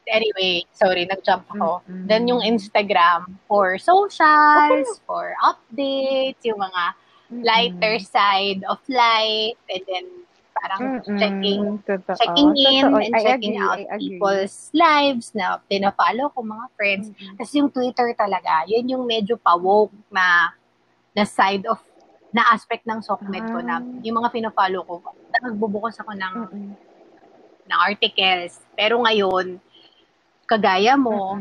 anyway 0.08 0.64
sorry 0.72 1.04
nag-jump 1.04 1.44
ako 1.50 1.80
Mm-mm. 1.84 2.06
then 2.06 2.24
yung 2.24 2.40
Instagram 2.40 3.36
for 3.46 3.76
socials 3.76 5.00
for 5.04 5.32
updates 5.40 6.40
yung 6.42 6.58
mga 6.58 6.82
Mm-mm. 7.28 7.42
lighter 7.44 8.00
side 8.00 8.64
of 8.66 8.80
life 8.88 9.60
and 9.68 9.82
then 9.84 10.06
parang 10.50 10.98
Mm-mm. 10.98 11.16
checking 11.16 11.62
Totoo. 11.84 12.16
checking 12.16 12.50
in 12.56 12.82
Totoo. 12.82 12.98
and 12.98 13.12
I 13.14 13.22
checking 13.22 13.54
agree, 13.54 13.84
out 13.86 14.00
people's 14.00 14.56
lives 14.72 15.30
na 15.30 15.62
pina-follow 15.62 16.34
ko 16.34 16.42
mga 16.42 16.66
friends. 16.74 17.06
Mm-mm. 17.08 17.38
Tapos 17.38 17.52
yung 17.54 17.70
Twitter 17.70 18.10
talaga, 18.18 18.66
yun 18.66 18.90
yung 18.90 19.04
medyo 19.06 19.38
pa-woke 19.38 19.94
na 20.10 20.50
na 21.14 21.22
side 21.22 21.62
of 21.62 21.78
na 22.28 22.42
aspect 22.50 22.82
ng 22.84 22.98
Sokmed 22.98 23.46
ko 23.46 23.62
na 23.62 23.78
Ah. 23.78 24.02
yung 24.02 24.18
mga 24.18 24.28
pina-follow 24.28 24.82
ko, 24.82 24.94
nagbubukas 25.38 25.94
ako 25.96 26.12
ng, 26.12 26.34
Mm-mm. 26.44 26.68
ng 27.64 27.78
articles. 27.78 28.58
Pero 28.74 28.98
ngayon, 28.98 29.62
kagaya 30.48 30.96
mo, 30.96 31.36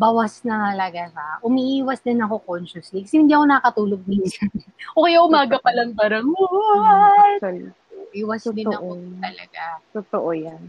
bawas 0.00 0.40
na 0.46 0.72
talaga 0.72 1.10
siya. 1.12 1.26
Umiiwas 1.44 2.00
din 2.00 2.22
ako 2.24 2.40
consciously 2.46 3.04
kasi 3.04 3.20
hindi 3.20 3.36
ako 3.36 3.44
nakatulog 3.44 4.02
minsan. 4.08 4.48
o 4.96 5.04
kaya 5.04 5.20
umaga 5.20 5.60
pa 5.60 5.70
lang 5.76 5.92
parang, 5.92 6.24
what? 6.32 7.36
Actually, 7.38 7.70
Iwas 8.16 8.48
din 8.48 8.72
ako 8.72 8.96
Totoo. 8.96 9.20
talaga. 9.20 9.64
totoo 9.92 10.28
yan. 10.32 10.62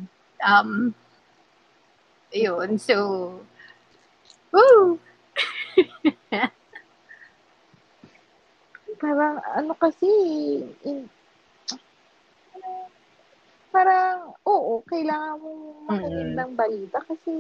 Um, 0.43 0.91
yun, 2.35 2.75
so, 2.75 2.95
woo! 4.51 4.99
Parang, 8.99 9.39
ano 9.55 9.71
kasi, 9.79 10.11
in, 10.83 11.07
parang, 13.69 14.33
oo, 14.43 14.81
kailangan 14.85 15.37
mo 15.37 15.49
makinig 15.87 16.33
Mm. 16.33 16.37
ng 16.37 16.51
balita 16.53 16.99
kasi, 17.05 17.33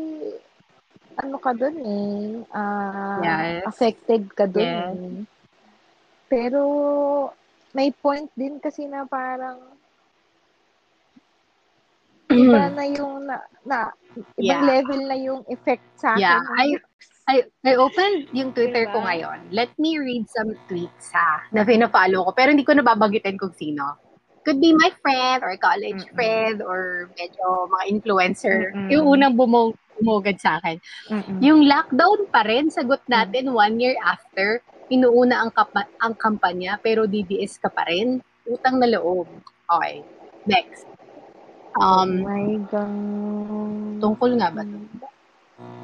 ano 1.19 1.35
ka 1.37 1.51
dun 1.51 1.77
eh, 1.83 2.45
ah, 2.53 3.19
Yes. 3.19 3.65
affected 3.67 4.29
ka 4.33 4.45
dun 4.45 4.63
Yes. 4.63 4.93
eh. 4.95 5.17
Pero, 6.29 6.61
may 7.73 7.89
point 7.91 8.29
din 8.33 8.57
kasi 8.57 8.85
na 8.85 9.03
parang, 9.03 9.57
iba 12.29 12.61
na 12.77 12.85
yung, 12.85 13.25
na, 13.25 13.37
na 13.65 13.77
ibang 14.37 14.41
Yeah. 14.45 14.61
level 14.63 15.01
na 15.05 15.17
yung 15.17 15.41
effect 15.49 15.85
sa 15.97 16.13
akin. 16.13 16.21
Yeah, 16.21 16.41
I- 16.55 16.85
I, 17.29 17.35
I 17.61 17.77
opened 17.77 18.33
yung 18.33 18.57
Twitter 18.57 18.89
ko 18.89 18.97
Diba? 18.97 19.05
ngayon. 19.05 19.53
Let 19.53 19.69
me 19.77 20.01
read 20.01 20.25
some 20.33 20.57
tweets 20.65 21.13
ha, 21.13 21.45
na 21.53 21.61
pina-follow 21.61 22.25
ko. 22.25 22.31
Pero 22.33 22.49
hindi 22.49 22.65
ko 22.65 22.73
nababagitin 22.73 23.37
kung 23.37 23.53
sino. 23.53 24.01
Could 24.49 24.57
be 24.57 24.73
my 24.73 24.89
friend 25.05 25.45
or 25.45 25.53
college 25.61 26.01
Mm-mm. 26.01 26.15
friend 26.17 26.65
or 26.65 27.05
medyo 27.13 27.69
mga 27.69 27.85
influencer. 27.85 28.73
Mm-mm. 28.73 28.89
Yung 28.89 29.05
unang 29.05 29.37
bumo 29.37 29.77
umugad 30.01 30.41
sa 30.41 30.57
akin. 30.57 30.81
Mm-mm. 31.11 31.37
Yung 31.37 31.69
lockdown 31.69 32.25
pa 32.33 32.41
rin, 32.41 32.73
sagot 32.73 33.03
natin 33.05 33.53
one 33.53 33.77
year 33.77 33.93
after, 34.01 34.57
inuuna 34.89 35.45
ang, 35.45 35.51
kapa- 35.53 35.91
ang 36.01 36.17
kampanya, 36.17 36.81
pero 36.81 37.05
DDS 37.05 37.61
ka 37.61 37.69
pa 37.69 37.85
rin. 37.85 38.17
Utang 38.41 38.81
na 38.81 38.89
loob. 38.89 39.29
Okay. 39.69 40.01
Next. 40.49 40.89
Oh 41.77 42.01
Um, 42.01 42.25
my 42.25 42.57
God. 42.65 44.01
tungkol 44.01 44.33
nga 44.41 44.49
ba? 44.49 44.65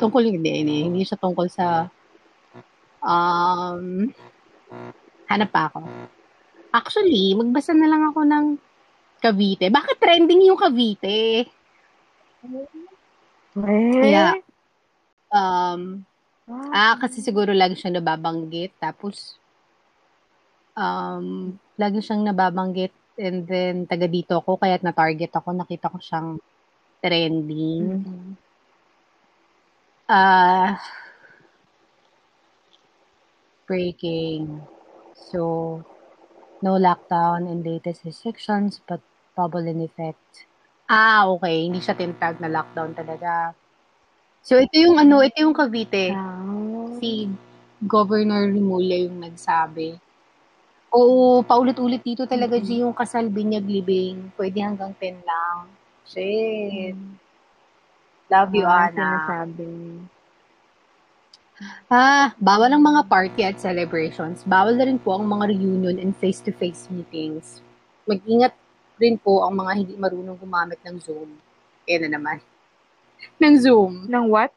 Tungkol 0.01 0.25
hindi, 0.25 0.65
hindi. 0.65 0.77
Hindi 0.89 1.05
siya 1.05 1.21
tungkol 1.21 1.45
sa 1.45 1.85
um, 3.05 4.09
hanap 5.27 5.49
pa 5.53 5.69
ako. 5.69 5.85
Actually, 6.75 7.31
magbasa 7.39 7.71
na 7.71 7.87
lang 7.87 8.03
ako 8.11 8.27
ng 8.27 8.45
Cavite. 9.23 9.71
Bakit 9.71 9.95
trending 9.95 10.51
yung 10.51 10.59
Cavite? 10.59 11.07
Eh? 11.07 11.47
Kaya, 14.03 14.35
um, 15.31 16.03
Ah, 16.45 16.93
Ah, 16.93 16.95
kasi 17.01 17.25
siguro 17.25 17.49
lagi 17.57 17.73
siyang 17.73 17.97
nababanggit. 17.97 18.77
Tapos, 18.77 19.33
um, 20.77 21.57
lagi 21.73 21.99
siyang 22.05 22.21
nababanggit. 22.21 22.93
And 23.17 23.47
then, 23.47 23.89
taga 23.89 24.05
dito 24.05 24.37
ako, 24.37 24.59
kaya 24.61 24.77
na-target 24.83 25.31
ako. 25.33 25.55
Nakita 25.55 25.89
ko 25.89 25.97
siyang 25.97 26.37
trending. 27.01 27.81
mm-mm. 27.97 28.37
Ah, 30.05 30.77
breaking. 33.65 34.61
So, 35.17 35.81
no 36.61 36.77
lockdown 36.77 37.47
in 37.49 37.63
latest 37.63 38.05
restrictions, 38.05 38.79
but 38.87 39.01
bubble 39.35 39.65
in 39.67 39.81
effect. 39.81 40.47
Ah, 40.87 41.25
okay. 41.27 41.65
Hindi 41.65 41.81
siya 41.81 41.97
tinatag 41.97 42.37
na 42.39 42.47
lockdown 42.47 42.93
talaga. 42.93 43.51
So, 44.45 44.61
ito 44.61 44.77
yung 44.77 45.01
ano, 45.01 45.25
ito 45.25 45.41
yung 45.41 45.55
Cavite. 45.57 46.13
Ah. 46.13 46.43
si 46.95 47.27
Governor 47.83 48.47
Rimulya 48.47 49.03
yung 49.09 49.19
nagsabi. 49.19 49.99
Oo, 50.95 51.43
paulit-ulit 51.43 51.99
dito 52.05 52.23
talaga, 52.23 52.55
Mhm. 52.55 52.63
G, 52.63 52.69
yung 52.85 52.95
kasal 52.95 53.27
binyag 53.27 53.67
libing. 53.67 54.31
Pwede 54.39 54.63
hanggang 54.63 54.95
10 54.95 55.19
lang. 55.27 55.67
Shit. 56.07 56.95
Love 58.31 58.53
you, 58.55 58.65
Ah, 58.65 58.87
Ana. 58.89 58.95
Sinasabi. 58.95 59.69
Ah, 61.87 62.35
bawal 62.35 62.67
ang 62.67 62.83
mga 62.83 63.07
party 63.07 63.41
at 63.41 63.57
celebrations. 63.57 64.43
Bawal 64.43 64.75
na 64.75 64.83
rin 64.83 64.99
po 64.99 65.15
ang 65.15 65.23
mga 65.23 65.55
reunion 65.55 65.95
and 65.95 66.11
face-to-face 66.13 66.91
meetings. 66.91 67.63
Mag-ingat 68.03 68.51
rin 68.99 69.15
po 69.15 69.39
ang 69.39 69.55
mga 69.55 69.71
hindi 69.73 69.93
marunong 69.95 70.35
gumamit 70.35 70.79
ng 70.83 70.99
Zoom. 70.99 71.39
Kaya 71.83 72.03
na 72.03 72.19
naman. 72.19 72.37
ng 73.39 73.55
Zoom. 73.55 74.05
Ng 74.05 74.25
what? 74.27 74.51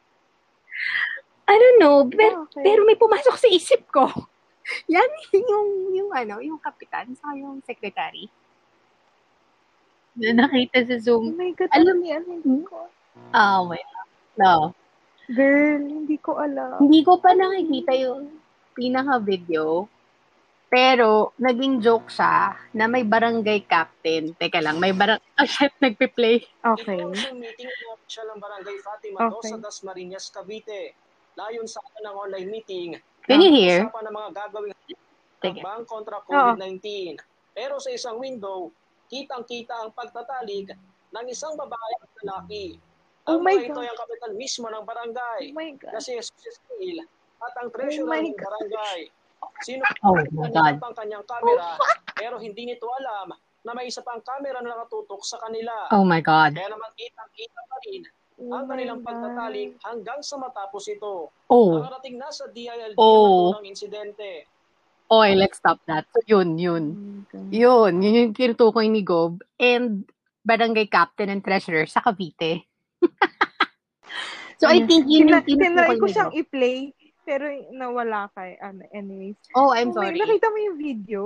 I 1.47 1.55
don't 1.55 1.79
know, 1.79 2.03
pero, 2.05 2.35
Ah, 2.35 2.45
okay. 2.45 2.61
pero 2.61 2.83
may 2.83 2.93
pumasok 2.93 3.35
sa 3.35 3.47
isip 3.49 3.87
ko. 3.89 4.05
Yan 4.91 5.07
yung, 5.33 5.67
yung 5.95 6.11
ano, 6.11 6.43
yung 6.43 6.59
kapitan 6.59 7.09
sa 7.15 7.33
yung 7.33 7.63
secretary. 7.63 8.27
Na 10.13 10.35
nakita 10.35 10.83
sa 10.83 10.95
Oh 10.95 11.01
Zoom. 11.01 11.33
my 11.33 11.55
God, 11.55 11.71
Alam- 11.71 12.03
niya, 12.03 12.19
hindi 12.21 12.61
ko. 12.67 12.91
Ah, 13.31 13.63
wait. 13.63 13.87
No. 14.35 14.75
Girl, 15.29 15.81
hindi 15.85 16.17
ko 16.17 16.41
alam. 16.41 16.81
Hindi 16.81 17.05
ko 17.05 17.21
pa 17.21 17.37
nakikita 17.37 17.93
yung 17.93 18.33
pinaka-video. 18.73 19.85
Pero, 20.69 21.33
naging 21.41 21.81
joke 21.81 22.13
siya 22.13 22.53
na 22.77 22.85
may 22.85 23.01
barangay 23.01 23.65
captain. 23.65 24.37
Teka 24.37 24.61
lang, 24.61 24.77
may 24.77 24.93
barang... 24.93 25.17
Oh, 25.17 25.49
shit, 25.49 25.73
nagpe-play. 25.81 26.45
Okay. 26.61 27.01
Meeting 27.33 27.69
ng 27.69 27.89
opisyal 27.93 28.25
ng 28.33 28.39
Barangay 28.41 28.77
Fatima 28.85 29.17
Okay. 29.33 29.49
sa 29.49 29.57
Dasmariñas, 29.57 30.29
Cavite. 30.29 30.93
Layon 31.33 31.65
sa 31.65 31.81
ng 31.81 32.13
online 32.13 32.49
meeting. 32.49 32.89
Can 33.25 33.41
you 33.41 33.49
hear? 33.49 33.89
Usapan 33.89 34.03
ng 34.09 34.15
mga 34.17 34.29
gagawing 34.33 34.73
Sige. 35.41 35.61
hakbang 35.61 35.83
kontra 35.89 36.21
COVID-19. 36.25 37.17
Pero 37.53 37.81
sa 37.81 37.89
isang 37.89 38.21
window, 38.21 38.69
kitang-kita 39.09 39.73
ang 39.73 39.89
pagtatalig 39.93 40.69
ng 41.09 41.25
isang 41.29 41.57
babae 41.57 41.93
at 41.97 42.11
lalaki. 42.21 42.77
Oh 43.29 43.37
Ang 43.37 43.45
my 43.45 43.55
ito 43.55 43.69
God. 43.71 43.79
ay 43.79 43.87
ang 43.87 43.99
kapitan 43.99 44.33
mismo 44.33 44.65
ng 44.65 44.83
barangay 44.83 45.41
Oh 45.45 45.55
my 45.55 45.69
God. 45.77 45.91
na 45.93 45.99
si 46.01 46.11
Jesus 46.13 46.57
Hill 46.75 46.99
at 47.39 47.53
ang 47.55 47.69
Oh 47.69 47.73
treasurer 47.73 48.09
my 48.09 48.19
ng 48.19 48.33
God. 48.33 48.41
barangay. 48.41 48.99
Sino 49.61 49.81
Oh 50.01 50.13
my 50.15 50.49
God. 50.49 50.75
ang 50.81 50.95
kanyang 50.97 51.23
camera 51.23 51.77
pero 52.11 52.35
hindi 52.37 52.65
nito 52.65 52.89
alam 52.89 53.31
na 53.59 53.71
may 53.71 53.85
isa 53.85 54.01
pang 54.01 54.19
camera 54.19 54.59
na 54.59 54.73
nakatutok 54.73 55.21
sa 55.21 55.37
kanila. 55.37 55.91
Oh 55.91 56.01
my 56.01 56.19
God. 56.19 56.55
Kaya 56.55 56.71
naman 56.71 56.89
kitang-kita 56.95 57.61
pa 57.65 57.77
rin 57.85 58.03
Oh 58.39 58.55
ang 58.55 58.65
my 58.65 58.71
kanilang 58.71 58.99
God. 59.03 59.07
pagtatalik 59.11 59.69
hanggang 59.83 60.19
sa 60.23 60.39
matapos 60.39 60.87
ito. 60.87 61.27
Oh. 61.51 61.75
Nakarating 61.75 62.15
na 62.15 62.31
sa 62.31 62.47
DILG 62.47 62.95
Oh. 62.95 63.51
ang 63.51 63.67
insidente. 63.67 64.47
Okay, 65.09 65.33
let's 65.35 65.57
stop 65.57 65.81
that. 65.89 66.05
So, 66.13 66.21
yun, 66.23 66.55
yun. 66.55 66.83
Oh 66.93 67.03
my 67.17 67.23
God. 67.27 67.49
Yun, 67.51 67.91
yun 67.99 68.13
yung 68.15 68.31
kinutukoy 68.31 68.87
ni 68.87 69.01
Gob. 69.01 69.41
And 69.57 70.05
barangay 70.39 70.87
captain 70.87 71.27
and 71.27 71.41
treasurer 71.41 71.83
sa 71.83 71.99
Cavite. 71.99 72.68
So, 74.57 74.67
I 74.67 74.83
think 74.83 75.07
yun 75.07 75.29
yung 75.29 75.43
Tina- 75.43 75.71
tinry 75.77 75.97
ko 75.97 76.05
siyang 76.05 76.33
i-play, 76.33 76.91
pero 77.23 77.45
nawala 77.69 78.27
kay, 78.33 78.57
ano, 78.57 78.83
anyways. 78.89 79.39
Oh, 79.53 79.71
I'm 79.71 79.91
Oh 79.91 79.99
my- 79.99 80.09
sorry. 80.09 80.19
nakita 80.19 80.47
mo 80.47 80.57
yung 80.59 80.77
video? 80.77 81.21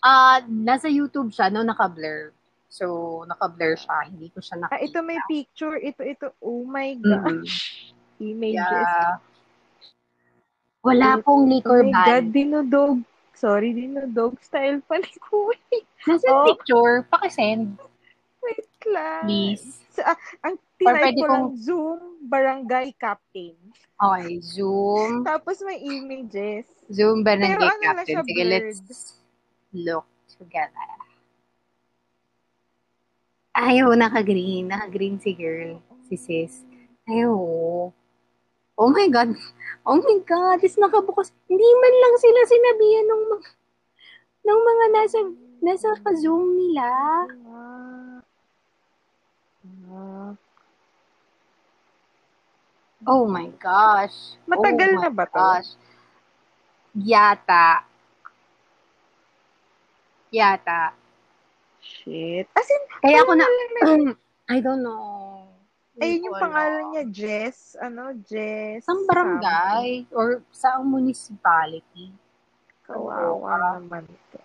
Ah, 0.00 0.40
nasa 0.42 0.86
YouTube 0.86 1.30
siya, 1.30 1.48
no, 1.48 1.60
naka-blur. 1.60 2.32
So, 2.66 2.86
naka-blur 3.26 3.76
siya. 3.76 4.06
Hindi 4.06 4.30
ko 4.30 4.38
siya 4.38 4.56
nakita. 4.58 4.72
Ah, 4.72 4.80
ito 4.80 4.98
may 5.02 5.18
picture. 5.26 5.76
Ito, 5.76 6.02
ito. 6.02 6.26
Oh 6.40 6.62
my 6.62 6.94
gosh. 6.96 7.90
Images. 8.16 8.62
Yeah. 8.62 9.18
Wala 10.80 11.20
pong 11.20 11.44
Oh 11.44 11.50
liquor 11.50 11.82
my 11.82 11.92
God, 11.92 12.24
ban. 12.24 12.32
dinodog. 12.32 12.96
Sorry, 13.34 13.72
dinodog 13.72 14.40
style 14.40 14.80
pa 14.82 14.96
ni 14.96 15.12
Kuya. 15.18 15.80
Nasa 16.06 16.28
Oh. 16.30 16.44
picture, 16.46 17.04
pakisend, 17.06 17.76
Wait 18.40 18.64
lang. 18.86 19.24
please. 19.24 19.84
Sa, 19.90 20.00
ah, 20.06 20.18
ang 20.42 20.56
tinay 20.80 21.12
ko 21.12 21.24
lang 21.28 21.44
kong- 21.52 21.56
Zoom 21.60 22.00
Barangay 22.24 22.88
Captain. 22.96 23.56
Okay, 24.00 24.40
Zoom. 24.40 25.20
Tapos 25.28 25.60
may 25.60 25.76
images. 25.84 26.64
Zoom 26.88 27.20
barangay 27.20 27.52
Pero 27.52 27.68
ano 27.68 27.84
captain. 27.84 28.16
siya, 28.16 28.20
Sige, 28.24 28.44
let's 28.48 28.80
look 29.76 30.08
together. 30.26 30.88
Ayaw, 33.52 33.92
naka-green. 33.92 34.72
Naka-green 34.72 35.20
si 35.20 35.36
girl. 35.36 35.84
Si 36.08 36.16
sis. 36.16 36.64
Ayaw. 37.04 37.36
Oh 38.74 38.88
my 38.88 39.06
God. 39.12 39.36
Oh 39.84 40.00
my 40.00 40.16
God. 40.24 40.64
Is 40.64 40.80
nakabukas. 40.80 41.28
Hindi 41.44 41.68
man 41.68 41.94
lang 42.00 42.14
sila 42.16 42.40
sinabihan 42.48 43.06
ng 43.06 43.22
mga, 43.28 43.48
ng 44.48 44.60
mga 44.64 44.84
nasa, 44.96 45.18
nasa 45.60 45.88
ka-zoom 46.00 46.56
nila. 46.56 46.88
Ah. 47.52 48.18
Ah. 49.92 50.09
Oh 53.04 53.24
my 53.24 53.48
gosh. 53.56 54.36
Matagal 54.44 54.88
oh 54.92 54.98
na 54.98 55.08
my 55.08 55.14
ba 55.14 55.24
to? 55.24 55.32
Gosh. 55.32 55.70
Yata. 56.92 57.84
Yata. 60.28 60.92
Shit. 61.80 62.46
As 62.52 62.68
in, 62.68 62.82
Kaya 63.00 63.24
ako 63.24 63.32
na, 63.34 63.46
na- 63.46 64.16
I 64.52 64.58
don't 64.60 64.82
know. 64.82 65.46
Ayun 66.00 66.32
yung 66.32 66.38
pangalan 66.40 66.84
niya, 66.92 67.04
Jess. 67.12 67.76
Ano, 67.76 68.16
Jess. 68.24 68.84
Sa 68.84 68.96
barangay 69.04 70.08
or 70.12 70.40
sa 70.50 70.80
municipality. 70.80 72.08
something. 72.08 73.06
Kawawa 73.06 73.78
naman 73.78 74.08
to. 74.32 74.40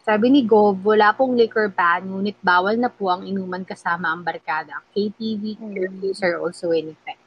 Sabi 0.00 0.32
ni 0.32 0.40
Gov, 0.42 0.80
wala 0.80 1.12
pong 1.12 1.36
liquor 1.36 1.68
ban, 1.68 2.02
ngunit 2.02 2.40
bawal 2.40 2.72
na 2.74 2.88
po 2.88 3.12
ang 3.12 3.24
inuman 3.24 3.62
kasama 3.62 4.10
ang 4.10 4.24
barkada. 4.24 4.80
KTV 4.90 5.60
Hmm. 5.60 5.72
curfews 5.72 6.20
are 6.24 6.40
also 6.40 6.72
in 6.72 6.88
effect. 6.88 7.19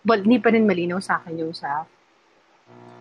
But 0.00 0.24
hindi 0.24 0.40
pa 0.40 0.48
rin 0.48 0.64
malinaw 0.64 1.00
sa 1.00 1.20
akin 1.20 1.36
yung 1.38 1.52
sa 1.52 1.84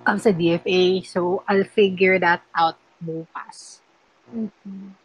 ang 0.03 0.17
sa 0.19 0.31
DFA. 0.31 1.03
So, 1.05 1.43
I'll 1.45 1.67
figure 1.67 2.17
that 2.19 2.41
out 2.55 2.75
bukas. 2.99 3.79
Mhm. 4.31 4.95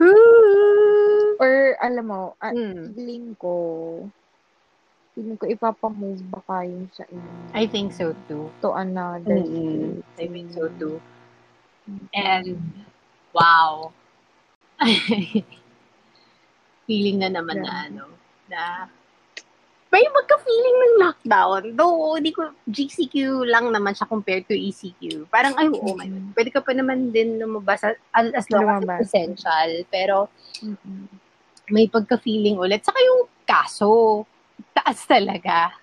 Woo! 0.00 1.36
Or, 1.36 1.76
alam 1.80 2.04
mo, 2.08 2.20
ah, 2.40 2.52
Hmm. 2.52 2.92
feeling 2.94 3.36
ko, 3.36 3.52
feeling 5.12 5.36
ko 5.36 5.44
ipapamove 5.44 6.22
baka 6.30 6.64
yun 6.64 6.88
sa 6.92 7.04
inyo 7.04 7.30
I 7.52 7.66
think 7.66 7.92
so 7.92 8.14
too. 8.30 8.48
to 8.62 8.72
another 8.72 9.42
Mm, 9.42 10.00
state. 10.06 10.24
I 10.24 10.26
think 10.30 10.48
so 10.54 10.70
too. 10.78 11.02
Mm. 11.90 12.06
And, 12.14 12.48
wow. 13.34 13.92
Feeling 16.86 17.18
na 17.20 17.28
naman 17.28 17.60
na 17.60 17.70
Yeah. 17.70 17.84
ano, 17.90 18.04
na 18.48 18.60
may 19.90 20.06
magka-feeling 20.06 20.76
ng 20.78 20.94
lockdown. 21.02 21.62
Though, 21.74 22.14
hindi 22.14 22.30
ko, 22.30 22.54
GCQ 22.64 23.14
lang 23.44 23.74
naman 23.74 23.90
siya 23.90 24.06
compared 24.06 24.46
to 24.46 24.54
ECQ. 24.54 25.26
Parang, 25.26 25.58
ay, 25.58 25.66
oh 25.66 25.98
my 25.98 26.06
God. 26.06 26.14
Mhm. 26.14 26.32
Pwede 26.32 26.50
ka 26.50 26.62
pa 26.62 26.70
naman 26.70 27.10
din 27.10 27.36
lumabas 27.36 27.82
as, 27.82 27.98
as 28.14 28.46
long 28.48 28.70
as 28.70 28.80
it's 28.80 29.10
essential. 29.10 29.68
Pero, 29.90 30.30
may 31.68 31.86
pagka-feeling 31.86 32.54
ulit. 32.56 32.82
Saka 32.82 32.98
yung 32.98 33.26
Kaso, 33.42 34.22
taas 34.70 35.02
talaga. 35.10 35.74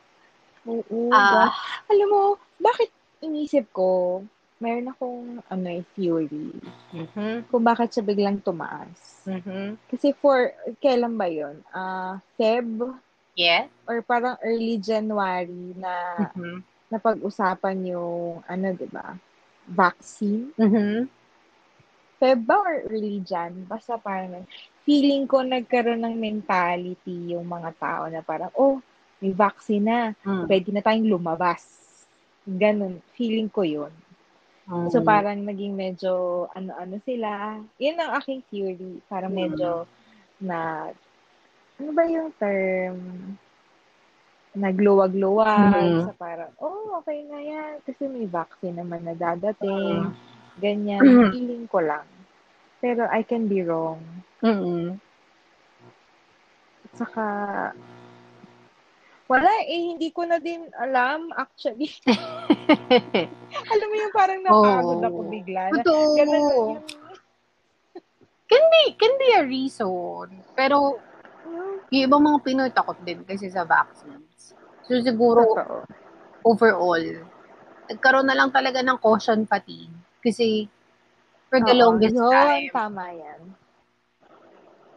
Oo. 0.63 1.11
Ba- 1.11 1.51
alam 1.91 2.07
mo, 2.07 2.23
bakit 2.55 2.87
inisip 3.19 3.67
ko, 3.75 4.23
meron 4.57 4.87
akong 4.87 5.43
ano, 5.43 5.67
eh, 5.67 5.83
theory 5.91 6.55
Mhm. 6.95 7.51
kung 7.51 7.61
bakit 7.61 7.91
siya 7.91 8.07
biglang 8.07 8.39
tumaas. 8.39 9.21
Mhm. 9.27 9.75
Kasi 9.91 10.15
for, 10.15 10.47
kailan 10.79 11.19
ba 11.19 11.27
yun? 11.27 11.59
Ah, 11.69 12.23
Feb 12.39 12.87
Yeah. 13.37 13.69
or 13.85 14.01
parang 14.01 14.35
early 14.41 14.81
January 14.81 15.77
na 15.77 15.93
Mhm. 16.33 16.65
napag-usapan 16.89 17.77
yung, 17.85 18.41
ano, 18.43 18.67
di 18.73 18.89
ba, 18.89 19.13
vaccine. 19.69 20.49
Mhm. 20.57 21.05
Feb 22.17 22.49
or 22.49 22.89
early 22.89 23.21
Jan? 23.21 23.69
Basta 23.69 23.93
parang, 24.01 24.41
feeling 24.81 25.29
ko 25.29 25.45
nagkaroon 25.45 26.01
ng 26.01 26.17
mentality 26.17 27.37
yung 27.37 27.45
mga 27.45 27.77
tao 27.77 28.03
na 28.09 28.25
parang, 28.25 28.49
oh, 28.57 28.81
may 29.21 29.29
vaccine 29.37 29.85
na. 29.85 29.99
Mm. 30.25 30.45
Pwede 30.49 30.69
na 30.73 30.81
tayong 30.81 31.09
lumabas. 31.13 31.61
Ganun. 32.47 33.05
Feeling 33.13 33.49
ko 33.53 33.61
yun. 33.61 33.93
Mm. 34.65 34.89
So, 34.89 35.05
parang 35.05 35.45
naging 35.45 35.77
medyo, 35.77 36.45
ano-ano 36.57 36.97
sila. 37.05 37.61
Yun 37.77 38.01
ang 38.01 38.17
aking 38.17 38.41
theory. 38.49 38.97
Parang 39.05 39.29
medyo 39.29 39.85
na, 40.41 40.89
ano 41.77 41.89
ba 41.93 42.03
yung 42.09 42.29
term? 42.41 42.97
Nagluwag-luwag. 44.57 45.77
Mhm. 45.77 46.05
Sa 46.09 46.13
parang, 46.17 46.51
oh, 46.57 46.97
okay 47.01 47.21
na 47.29 47.37
yan. 47.37 47.73
Kasi 47.85 48.09
may 48.09 48.25
vaccine 48.25 48.73
naman 48.73 49.05
na 49.05 49.13
dadating. 49.13 50.09
Mm. 50.09 50.13
Ganyan. 50.57 51.01
Mhm. 51.05 51.29
Feeling 51.29 51.65
ko 51.69 51.79
lang. 51.85 52.07
Pero 52.81 53.05
I 53.09 53.21
can 53.21 53.45
be 53.45 53.61
wrong. 53.61 54.01
Mm. 54.41 54.97
At 56.85 56.91
saka, 56.97 57.25
wala 59.29 59.51
eh, 59.69 59.93
hindi 59.93 60.09
ko 60.09 60.25
na 60.25 60.41
din 60.41 60.65
alam 60.73 61.29
actually. 61.37 61.93
alam 63.73 63.87
mo 63.91 63.95
yung 64.01 64.15
parang 64.15 64.41
napagod 64.41 65.01
Oo. 65.03 65.05
ako 65.05 65.19
bigla. 65.29 65.69
Na, 65.69 65.85
Totoo. 65.85 66.17
ganun 66.17 66.31
lang 66.33 66.43
yung, 66.49 66.81
Can 68.47 68.63
be, 68.71 68.95
can 68.95 69.13
be 69.19 69.29
a 69.35 69.43
reason. 69.43 70.31
Pero, 70.55 71.03
yung 71.91 72.03
ibang 72.07 72.23
mga 72.23 72.39
Pinoy 72.43 72.69
takot 72.71 72.97
din 73.03 73.23
kasi 73.23 73.47
sa 73.47 73.63
vaccines. 73.63 74.55
So, 74.87 74.99
siguro, 74.99 75.43
totoo. 75.43 75.83
overall, 76.47 77.05
nagkaroon 77.87 78.27
na 78.27 78.35
lang 78.35 78.51
talaga 78.51 78.83
ng 78.83 78.99
caution 78.99 79.43
fatigue. 79.47 79.91
Kasi, 80.23 80.67
for 81.47 81.59
the 81.63 81.75
Oo, 81.75 81.81
longest 81.87 82.15
yun, 82.15 82.31
time, 82.31 82.67
tama 82.71 83.03
yan. 83.15 83.41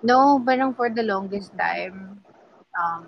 no, 0.02 0.40
parang 0.40 0.72
for 0.72 0.88
the 0.88 1.04
longest 1.04 1.52
time, 1.54 2.18
um, 2.74 3.04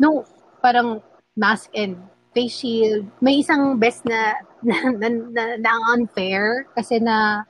no, 0.00 0.24
parang 0.64 0.98
mask 1.36 1.70
and 1.76 1.98
face 2.34 2.58
shield. 2.58 3.06
May 3.22 3.42
isang 3.42 3.78
best 3.78 4.02
na, 4.06 4.34
na, 4.66 4.76
na, 4.90 5.08
na, 5.08 5.44
na 5.58 5.72
unfair 5.94 6.66
kasi 6.74 6.98
na 6.98 7.46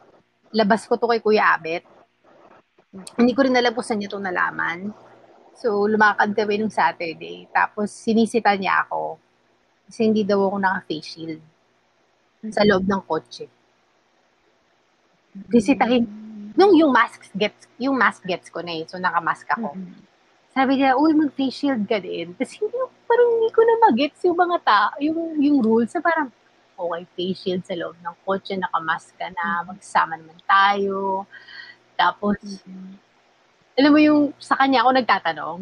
labas 0.52 0.84
ko 0.88 0.96
to 0.96 1.08
kay 1.08 1.20
Kuya 1.20 1.56
Abet. 1.56 1.84
Hindi 2.92 3.36
ko 3.36 3.44
rin 3.44 3.52
alam 3.52 3.76
kung 3.76 3.84
saan 3.84 4.00
niya 4.00 4.16
to 4.16 4.20
nalaman. 4.20 4.96
So, 5.58 5.84
lumakad 5.84 6.32
kami 6.32 6.56
nung 6.56 6.72
Saturday. 6.72 7.44
Tapos, 7.52 7.92
sinisita 7.92 8.56
niya 8.56 8.88
ako. 8.88 9.20
Kasi 9.88 10.08
hindi 10.08 10.24
daw 10.24 10.48
ako 10.48 10.56
naka-face 10.56 11.08
shield 11.08 11.42
sa 12.54 12.64
loob 12.64 12.86
ng 12.86 13.02
kotse. 13.04 13.44
Disitahin. 15.52 16.06
Nung 16.56 16.72
yung 16.74 16.90
mask 16.90 17.28
gets, 17.36 17.68
yung 17.76 17.98
mask 17.98 18.24
gets 18.24 18.48
ko 18.48 18.64
na 18.64 18.72
eh. 18.72 18.88
So, 18.88 18.96
nakamask 18.96 19.44
ako. 19.52 19.76
Mm-mm. 19.76 20.06
Sabi 20.56 20.80
niya, 20.80 20.96
uy, 20.96 21.12
mag-face 21.12 21.54
shield 21.54 21.84
ka 21.86 22.00
din. 22.00 22.32
Tapos 22.34 22.56
hindi, 22.56 22.78
parang 23.04 23.28
hindi 23.36 23.50
ko 23.52 23.60
na 23.62 23.74
magets 23.84 24.20
yung 24.26 24.38
mga 24.38 24.56
ta, 24.64 24.90
yung, 24.98 25.38
yung 25.38 25.58
rules 25.62 25.92
na 25.92 26.00
parang, 26.02 26.28
okay, 26.74 27.02
face 27.14 27.38
shield 27.44 27.62
sa 27.62 27.76
loob 27.76 27.94
ng 28.00 28.16
kotse, 28.24 28.56
nakamask 28.56 29.12
ka 29.14 29.28
na, 29.28 29.62
magsama 29.68 30.18
naman 30.18 30.38
tayo. 30.48 31.28
Tapos, 31.98 32.38
alam 33.74 33.90
mo 33.90 33.98
yung 33.98 34.30
sa 34.38 34.54
kanya 34.54 34.86
ako 34.86 34.90
nagtatanong, 34.94 35.60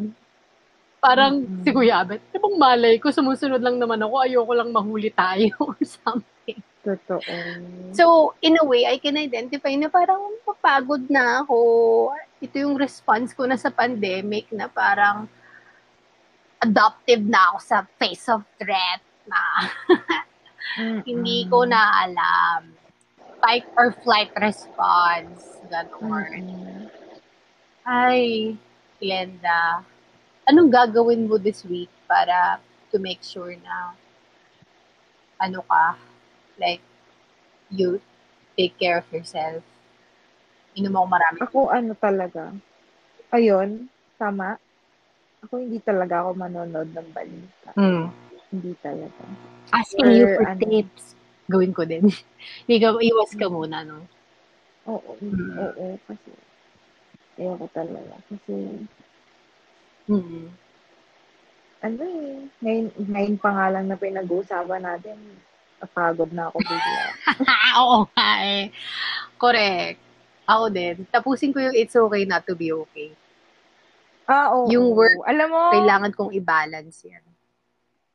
parang 1.01 1.41
Mm-mm. 1.41 1.65
si 1.65 1.71
Kuya 1.73 2.05
Abet, 2.05 2.21
"Ano 2.33 2.39
bang 2.45 2.59
malay 2.61 2.95
ko, 3.01 3.09
sumusunod 3.09 3.65
lang 3.65 3.81
naman 3.81 4.01
ako, 4.05 4.15
ayoko 4.21 4.53
lang 4.53 4.71
mahuli 4.71 5.09
tayo 5.09 5.57
or 5.73 5.81
something. 5.81 6.61
Totoo. 6.87 7.35
So, 7.99 8.35
in 8.47 8.55
a 8.63 8.65
way, 8.65 8.87
I 8.87 9.03
can 9.03 9.19
identify 9.19 9.75
na 9.75 9.91
parang 9.91 10.23
mapagod 10.47 11.11
na 11.11 11.43
ako. 11.43 11.59
Ito 12.39 12.63
yung 12.63 12.79
response 12.79 13.35
ko 13.35 13.43
na 13.43 13.59
sa 13.59 13.75
pandemic 13.75 14.53
na 14.55 14.71
parang 14.71 15.27
adoptive 16.63 17.27
na 17.27 17.53
ako 17.53 17.59
sa 17.59 17.79
face 17.99 18.27
of 18.31 18.47
threat 18.55 19.03
na 19.27 19.41
hindi 21.11 21.43
ko 21.51 21.67
na 21.67 22.07
alam. 22.07 22.86
Fight 23.41 23.67
or 23.77 23.93
flight 24.03 24.33
response. 24.41 25.61
Ganon. 25.69 26.01
Mm-mm. 26.01 26.91
Ay, 27.87 28.57
Glenda, 28.99 29.87
anong 30.47 30.71
gagawin 30.71 31.31
mo 31.31 31.39
this 31.39 31.63
week 31.67 31.91
para 32.11 32.59
to 32.91 32.99
make 32.99 33.23
sure 33.23 33.55
na 33.63 33.95
ano 35.39 35.63
ka, 35.67 35.95
like, 36.59 36.83
you 37.71 38.01
take 38.57 38.75
care 38.79 38.99
of 38.99 39.07
yourself. 39.13 39.63
Inom 40.77 40.97
ako 40.97 41.07
marami. 41.09 41.39
Ako 41.45 41.59
ano 41.73 41.93
talaga. 41.97 42.53
Ayun, 43.33 43.89
tama. 44.17 44.57
Ako 45.45 45.61
hindi 45.61 45.81
talaga 45.83 46.25
ako 46.25 46.31
manonood 46.37 46.91
ng 46.93 47.09
balita. 47.13 47.71
Mm. 47.77 48.09
Hindi 48.53 48.73
talaga. 48.81 49.25
Asking 49.75 50.09
you 50.15 50.25
Or 50.25 50.35
for 50.41 50.47
ano. 50.47 50.61
tips. 50.63 51.16
Gawin 51.47 51.73
ko 51.75 51.87
din. 51.87 52.07
Hindi 52.67 52.77
ka, 52.83 52.99
iwas 52.99 53.33
ka 53.35 53.47
muna, 53.47 53.87
no? 53.87 54.03
Oo, 54.87 55.19
Mm. 55.19 55.59
oo, 55.59 55.87
kasi 56.07 56.31
ayoko 57.39 57.67
talaga. 57.75 58.15
Kasi, 58.31 58.55
Mm. 60.07 60.47
ano 61.83 62.03
eh, 62.03 62.31
ngayon, 62.63 62.87
ngayon 63.11 63.37
pa 63.43 63.51
nga 63.51 63.67
lang 63.75 63.91
na 63.91 63.99
pinag-uusapan 63.99 64.83
natin, 64.83 65.19
napagod 65.83 66.31
na 66.31 66.47
ako 66.51 66.63
bigla. 66.63 67.03
Oo 67.83 68.07
nga 68.15 68.31
eh. 68.47 68.71
Correct. 69.37 69.99
Ako 70.47 70.71
din. 70.71 71.03
Tapusin 71.11 71.51
ko 71.51 71.59
yung 71.59 71.75
it's 71.75 71.99
okay 71.99 72.23
not 72.23 72.47
to 72.47 72.55
be 72.55 72.71
okay. 72.71 73.11
ah, 74.27 74.51
oo. 74.55 74.71
Yung 74.71 74.95
work, 74.95 75.23
alam 75.27 75.51
mo, 75.51 75.71
Kailangan 75.71 76.11
kong 76.15 76.35
i-balance 76.35 77.07
yan. 77.07 77.23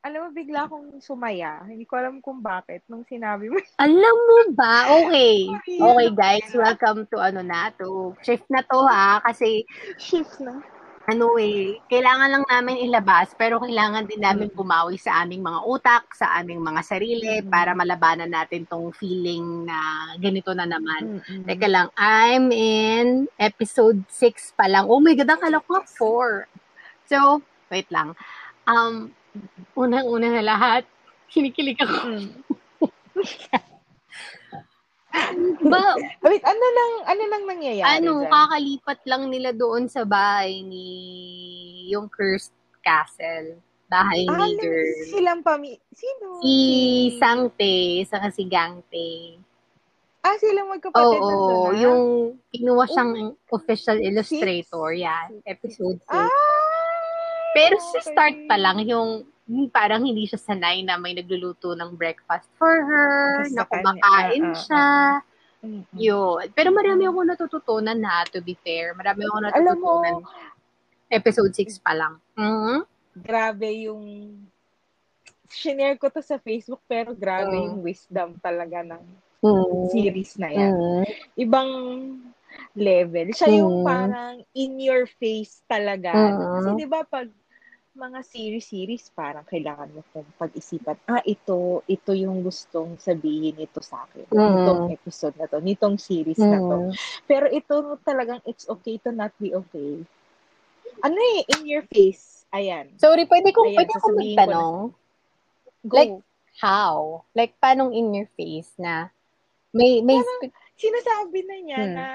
Alam 0.02 0.18
mo, 0.18 0.28
bigla 0.34 0.66
akong 0.66 0.98
sumaya. 0.98 1.62
Hindi 1.62 1.86
ko 1.86 1.94
alam 1.94 2.18
kung 2.18 2.42
bakit 2.42 2.82
nung 2.90 3.06
sinabi 3.06 3.46
mo. 3.46 3.58
Alam 3.78 4.16
mo 4.18 4.38
ba? 4.50 4.90
Okay. 4.98 5.46
Okay, 5.70 6.08
guys. 6.10 6.50
Welcome 6.50 7.06
to 7.06 7.22
ano 7.22 7.38
na 7.38 7.70
to. 7.78 8.10
Shift 8.18 8.50
na 8.50 8.66
to 8.66 8.82
ha. 8.82 9.22
Kasi 9.22 9.62
Shift 9.96 10.42
na. 10.42 10.58
ano 11.02 11.34
eh, 11.34 11.82
kailangan 11.86 12.30
lang 12.30 12.44
namin 12.46 12.78
ilabas 12.78 13.34
pero 13.34 13.58
kailangan 13.58 14.06
din 14.06 14.22
namin 14.22 14.50
bumawi 14.50 14.94
sa 14.94 15.22
aming 15.22 15.42
mga 15.42 15.60
utak, 15.66 16.10
sa 16.14 16.34
aming 16.38 16.62
mga 16.62 16.82
sarili 16.82 17.42
Mm. 17.42 17.50
para 17.50 17.70
malabanan 17.74 18.30
natin 18.30 18.66
tong 18.66 18.90
feeling 18.94 19.66
na 19.66 19.78
ganito 20.18 20.50
na 20.50 20.62
naman. 20.62 21.18
Mm-mm. 21.22 21.42
Teka 21.42 21.66
lang, 21.66 21.90
I'm 21.94 22.50
in 22.50 23.26
episode 23.34 24.02
6 24.10 24.54
pa 24.54 24.66
lang. 24.66 24.86
Oh 24.86 24.98
my 24.98 25.14
God, 25.14 25.30
akala 25.30 25.58
ko 25.62 25.78
nga 25.78 25.84
4. 25.86 26.46
So, 27.06 27.42
wait 27.66 27.90
lang. 27.90 28.14
Um, 28.66 29.10
unang-una 29.74 30.28
na 30.30 30.42
lahat, 30.42 30.82
kinikilig 31.28 31.80
ako. 31.80 31.96
Mm. 32.06 32.28
Ba, 35.62 35.80
Wait, 36.24 36.40
ano 36.40 36.64
lang, 36.72 36.92
ano 37.04 37.22
lang 37.28 37.42
nangyayari 37.44 38.00
ano, 38.00 38.24
dyan? 38.24 38.32
kakalipat 38.32 39.00
lang 39.04 39.22
nila 39.28 39.52
doon 39.52 39.84
sa 39.84 40.08
bahay 40.08 40.64
ni 40.64 40.86
yung 41.92 42.08
Cursed 42.08 42.52
Castle. 42.80 43.60
Bahay 43.92 44.24
Ah, 44.24 44.48
ni 44.48 44.56
girl. 44.56 44.88
silang 45.12 45.44
pami... 45.44 45.76
Sino? 45.92 46.40
Si 46.40 46.56
Sangte, 47.20 48.00
saka 48.08 48.32
si 48.32 48.48
Gangte. 48.48 49.36
Ah, 50.24 50.32
silang 50.40 50.72
magkapatid 50.72 51.20
Oo, 51.20 51.28
nandun, 51.28 51.68
ah? 51.68 51.72
yung 51.76 52.02
kinuha 52.48 52.84
siyang 52.88 53.12
official 53.52 54.00
illustrator. 54.00 54.96
Six? 54.96 55.02
Yan, 55.04 55.28
episode 55.44 56.00
6. 56.08 56.08
Ah! 56.08 56.51
Pero 57.52 57.76
sa 57.78 58.00
start 58.02 58.36
pa 58.46 58.56
lang, 58.56 58.80
yung 58.82 59.22
yung 59.44 59.68
parang 59.68 60.00
hindi 60.00 60.24
siya 60.24 60.38
sanay 60.38 60.80
na 60.80 60.96
may 60.96 61.12
nagluluto 61.12 61.74
ng 61.74 61.92
breakfast 61.92 62.48
for 62.56 62.72
her, 62.86 63.44
Sa 63.50 63.62
na 63.62 63.64
kumakain 63.66 64.42
Ah, 64.42 64.48
ah, 64.48 64.56
siya. 64.56 64.86
Mm-mm. 65.62 65.84
Yun. 65.94 66.44
Pero 66.54 66.70
marami 66.70 67.04
ako 67.04 67.18
natututunan 67.22 67.94
na, 67.94 68.24
to 68.26 68.40
be 68.40 68.56
fair. 68.58 68.94
Marami 68.94 69.26
ako 69.26 69.36
Alam 69.36 69.76
mo, 69.78 69.92
natututunan. 70.00 70.14
Episode 71.08 71.52
6 71.52 71.78
pa 71.78 71.92
lang. 71.92 72.14
Mhm. 72.34 72.76
grabe 73.12 73.68
yung... 73.84 74.02
Shinare 75.46 76.00
ko 76.00 76.08
to 76.08 76.24
sa 76.24 76.40
Facebook, 76.40 76.80
pero 76.88 77.12
grabe 77.12 77.52
Mm. 77.52 77.64
yung 77.68 77.78
wisdom 77.84 78.40
talaga 78.40 78.80
ng 78.80 79.04
Mm. 79.44 79.92
series 79.92 80.32
na 80.40 80.48
yan. 80.48 80.72
Mm. 80.72 81.04
Ibang... 81.36 81.70
level. 82.72 83.32
Siya 83.32 83.48
yung 83.60 83.80
Mm. 83.80 83.84
parang 83.84 84.34
in 84.52 84.76
your 84.76 85.04
face 85.16 85.60
talaga. 85.66 86.12
Mm. 86.12 86.36
Kasi 86.36 86.70
'di 86.74 86.86
ba 86.86 87.00
pag 87.02 87.28
mga 87.92 88.24
series-series, 88.24 89.12
parang 89.12 89.44
kailangan 89.44 89.92
mo 89.92 90.00
kung 90.16 90.24
pag-isipan, 90.40 90.96
ah, 91.04 91.20
ito, 91.28 91.84
ito 91.84 92.10
yung 92.16 92.40
gustong 92.40 92.96
sabihin 92.96 93.60
ito 93.60 93.84
sa 93.84 94.08
akin. 94.08 94.24
Mm. 94.32 94.40
Nitong 94.40 94.82
episode 94.96 95.36
na 95.36 95.44
to, 95.44 95.60
nitong 95.60 96.00
series 96.00 96.40
na 96.40 96.56
to. 96.56 96.78
Mm. 96.88 96.92
Pero 97.28 97.46
ito 97.52 97.74
talagang 98.00 98.40
it's 98.48 98.64
okay 98.64 98.96
to 98.96 99.12
not 99.12 99.30
be 99.36 99.52
okay. 99.52 100.00
Ano 101.04 101.18
eh, 101.36 101.44
in 101.58 101.68
your 101.68 101.84
face. 101.92 102.48
Ayan. 102.52 102.96
Sorry, 102.96 103.28
pwede 103.28 103.52
kong, 103.52 103.72
Ayan, 103.72 103.78
pwede 103.80 103.92
akong 103.92 104.16
sasabihin 104.16 104.36
ko 104.36 104.40
magtanong? 104.40 104.78
Go. 105.84 105.96
Like, 105.96 106.16
How? 106.60 107.24
Like, 107.32 107.56
paanong 107.60 107.96
in 107.96 108.12
your 108.12 108.28
face 108.36 108.72
na 108.76 109.08
may, 109.72 110.04
may, 110.04 110.20
spe- 110.20 110.52
Sinasabi 110.76 111.38
na 111.48 111.56
niya 111.60 111.80
Hmm. 111.80 111.94
na, 111.96 112.06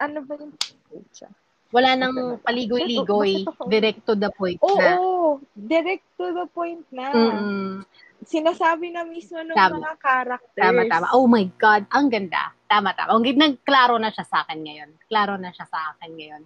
ano 0.00 0.18
ba 0.24 0.36
yung 0.40 0.52
siya? 1.12 1.28
Wala 1.70 1.94
nang 1.94 2.14
paligoy-ligoy, 2.42 3.46
direct 3.72 4.02
to 4.02 4.18
the 4.18 4.30
point 4.34 4.58
Oo, 4.60 4.74
na. 4.76 4.90
direct 5.54 6.02
to 6.18 6.34
the 6.34 6.46
point 6.50 6.82
na. 6.90 7.14
Mm-mm. 7.14 7.86
Sinasabi 8.20 8.92
na 8.92 9.06
mismo 9.06 9.40
ng 9.40 9.56
Tama. 9.56 9.80
mga 9.80 9.92
characters. 9.96 10.60
Tama, 10.60 10.82
tama. 10.90 11.06
Oh 11.16 11.24
my 11.24 11.46
God, 11.56 11.88
ang 11.88 12.12
ganda. 12.12 12.52
Tama, 12.68 12.92
tama. 12.92 13.16
Ang 13.16 13.24
ganda, 13.24 13.54
klaro 13.64 13.96
na 13.96 14.12
siya 14.12 14.26
sa 14.28 14.44
akin 14.44 14.60
ngayon. 14.60 14.90
Klaro 15.08 15.40
na 15.40 15.48
siya 15.54 15.64
sa 15.64 15.94
akin 15.94 16.10
ngayon. 16.18 16.42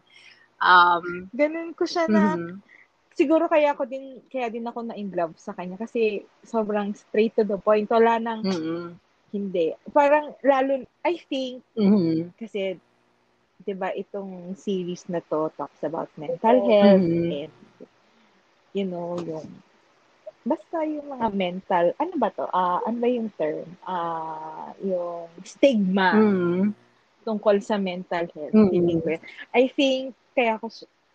Um, 0.62 1.04
Ganun 1.34 1.74
ko 1.74 1.82
siya 1.82 2.06
na, 2.06 2.38
mhm. 2.38 2.62
siguro 3.10 3.50
kaya 3.50 3.74
ako 3.74 3.90
din, 3.90 4.22
kaya 4.30 4.48
din 4.48 4.64
ako 4.64 4.86
na 4.86 4.94
in 4.94 5.10
love 5.10 5.34
sa 5.34 5.50
kanya 5.50 5.74
kasi 5.74 6.22
sobrang 6.46 6.94
straight 6.94 7.34
to 7.34 7.42
the 7.42 7.58
point. 7.58 7.90
Wala 7.90 8.22
nang 8.22 8.46
Mhm. 8.46 8.94
hindi. 9.34 9.74
Parang 9.90 10.30
lalo, 10.46 10.84
I 11.02 11.18
think, 11.26 11.64
Mhm. 11.74 12.38
kasi 12.38 12.78
'di 13.64 13.74
ba 13.74 13.88
itong 13.92 14.52
series 14.54 15.08
na 15.08 15.24
to 15.24 15.48
talks 15.56 15.80
about 15.82 16.12
mental 16.20 16.56
health 16.68 17.00
Mhm. 17.00 17.32
and 17.32 17.52
you 18.76 18.84
know 18.84 19.16
yung 19.18 19.48
basta 20.44 20.84
yung 20.84 21.08
mga 21.08 21.28
mental 21.32 21.84
ano 21.96 22.14
ba 22.20 22.28
to 22.28 22.44
ah 22.52 22.84
ano 22.84 22.96
ba 23.00 23.08
yung 23.08 23.32
term 23.40 23.64
ah 23.88 24.68
yung 24.84 25.24
stigma 25.42 26.12
Mhm. 26.12 26.76
tungkol 27.24 27.56
sa 27.64 27.80
mental 27.80 28.28
health 28.28 28.52
Mhm. 28.52 28.68
Feeling 28.68 29.00
ko 29.00 29.08
yun. 29.16 29.24
I 29.56 29.64
think 29.72 30.12
kaya 30.36 30.60
ko 30.60 30.68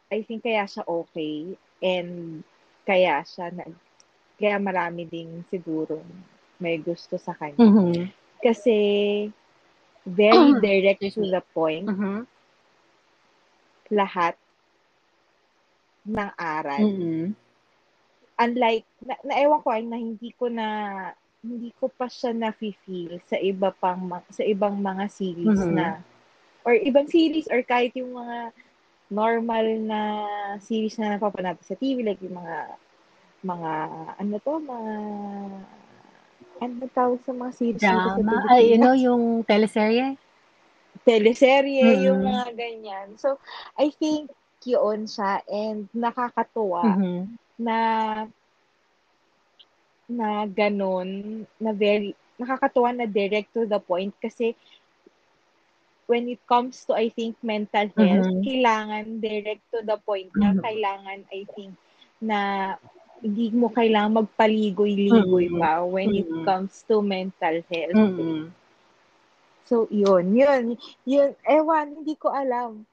I 0.10 0.26
think 0.26 0.42
kaya 0.42 0.66
siya 0.66 0.82
okay 0.90 1.54
and 1.86 2.42
kaya 2.82 3.22
siya 3.22 3.54
nag 3.54 3.70
kaya 4.42 4.58
marami 4.58 5.06
ding 5.06 5.46
siguro 5.54 6.02
may 6.58 6.82
gusto 6.82 7.22
sa 7.22 7.38
kanya 7.38 7.62
Mhm. 7.62 8.10
kasi 8.42 8.78
very 10.10 10.58
direct 10.66 11.04
Excuse 11.06 11.22
to 11.22 11.30
the 11.30 11.44
point 11.54 11.86
Mhm. 11.86 12.26
Lahat 13.90 14.38
ng 16.06 16.30
aral. 16.38 16.84
Mhm. 16.86 17.36
Unlike, 18.40 18.88
na, 19.04 19.16
naewan 19.28 19.60
ko 19.62 19.70
ay 19.70 19.84
na 19.84 19.98
hindi 20.00 20.32
ko 20.32 20.48
na, 20.48 20.68
hindi 21.44 21.76
ko 21.76 21.92
pa 21.92 22.08
siya 22.08 22.32
na-feel 22.32 23.20
sa 23.28 23.36
iba 23.36 23.72
pang, 23.76 24.08
sa 24.32 24.44
ibang 24.48 24.80
mga 24.80 25.12
series 25.12 25.60
Mhm. 25.60 25.76
na, 25.76 26.00
or 26.64 26.72
ibang 26.76 27.08
series, 27.12 27.48
or 27.52 27.60
kahit 27.64 27.92
yung 28.00 28.16
mga 28.16 28.56
normal 29.12 29.66
na 29.84 30.00
series 30.64 30.96
na 31.02 31.18
napapanood 31.18 31.60
sa 31.66 31.76
TV, 31.76 32.00
like 32.04 32.22
yung 32.24 32.40
mga, 32.40 32.58
mga, 33.44 33.72
ano 34.20 34.36
to, 34.40 34.54
mga, 34.60 34.94
ano 36.60 36.84
tawag 36.92 37.20
sa 37.24 37.32
mga 37.36 37.52
series 37.56 37.82
Drama. 37.84 38.36
Ay, 38.52 38.72
you 38.72 38.80
know, 38.80 38.96
yung 38.96 39.44
teleserye? 39.44 40.16
Teleserye, 41.06 41.96
Mm. 41.96 42.04
yung 42.06 42.20
mga 42.24 42.46
ganyan. 42.56 43.08
So, 43.18 43.38
I 43.78 43.90
think 43.92 44.32
yun 44.66 45.08
siya 45.08 45.40
and 45.48 45.88
nakakatuwa 45.96 47.00
Mhm. 47.00 47.38
na 47.60 47.78
na 50.10 50.44
ganun, 50.50 51.10
na 51.62 51.72
very, 51.72 52.16
nakakatuwa 52.40 52.90
na 52.96 53.06
direct 53.06 53.54
to 53.54 53.66
the 53.70 53.78
point 53.80 54.14
kasi 54.18 54.56
when 56.08 56.28
it 56.28 56.42
comes 56.48 56.86
to, 56.86 56.94
I 56.98 57.10
think, 57.10 57.38
mental 57.44 57.88
health, 57.94 58.28
Mhm. 58.28 58.42
kailangan 58.42 59.22
direct 59.22 59.62
to 59.72 59.86
the 59.86 59.98
point 60.02 60.34
na 60.34 60.54
Mhm. 60.54 60.64
kailangan, 60.64 61.22
I 61.30 61.46
think, 61.54 61.78
na 62.20 62.40
hindi 63.22 63.52
mo 63.54 63.70
kailangan 63.70 64.26
magpaligoy-ligoy 64.26 65.48
Mhm. 65.48 65.60
pa 65.60 65.84
when 65.86 66.16
it 66.16 66.30
Mhm. 66.30 66.42
comes 66.42 66.82
to 66.90 67.02
mental 67.04 67.62
health. 67.70 68.00
Mhm. 68.00 68.52
So, 69.70 69.86
yun, 69.94 70.34
yun, 70.34 70.74
yun, 71.06 71.38
ewan, 71.46 72.02
hindi 72.02 72.18
ko 72.18 72.34
alam. 72.34 72.90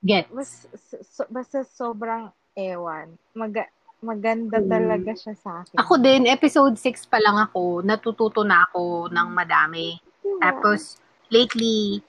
Gets. 0.00 0.32
Mas, 0.32 0.64
so, 1.04 1.28
basta 1.28 1.68
sobrang 1.68 2.32
ewan. 2.56 3.12
Mag, 3.36 3.68
maganda 4.00 4.56
Mm. 4.56 4.70
talaga 4.72 5.12
siya 5.12 5.36
sa 5.36 5.60
akin. 5.60 5.76
Ako 5.76 6.00
din, 6.00 6.24
episode 6.24 6.80
6 6.80 7.04
pa 7.04 7.20
lang 7.20 7.36
ako, 7.36 7.84
natututo 7.84 8.40
na 8.40 8.64
ako 8.64 9.12
ng 9.12 9.28
madami. 9.28 10.00
Diba? 10.24 10.48
Tapos, 10.48 10.96
lately, 11.28 12.00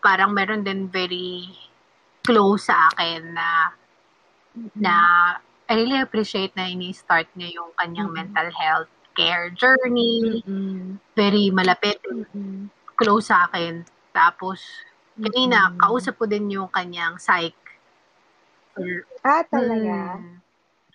parang 0.00 0.32
meron 0.32 0.64
din 0.64 0.88
very 0.88 1.44
close 2.24 2.72
sa 2.72 2.88
akin 2.88 3.36
na 3.36 3.48
na 4.72 4.94
I 5.64 5.80
really 5.80 5.96
appreciate 5.96 6.52
na 6.56 6.68
ini-start 6.68 7.28
niya 7.36 7.60
yung 7.60 7.72
kanyang 7.76 8.08
Mm. 8.12 8.16
mental 8.16 8.48
health 8.52 8.92
care 9.12 9.48
journey. 9.52 10.40
Mm-mm. 10.44 10.96
Very 11.16 11.48
malapit, 11.48 12.00
Mm-mm. 12.04 12.68
Close 12.94 13.30
sa 13.30 13.46
akin. 13.46 13.82
Tapos, 14.10 14.62
kanina, 15.18 15.70
Mm-mm. 15.70 15.78
kausap 15.78 16.18
ko 16.18 16.26
din 16.26 16.50
yung 16.50 16.70
kanyang 16.70 17.18
psych. 17.18 17.58
Or, 18.74 19.06
Ah, 19.22 19.42
talaga? 19.46 20.18
Hmm. 20.18 20.38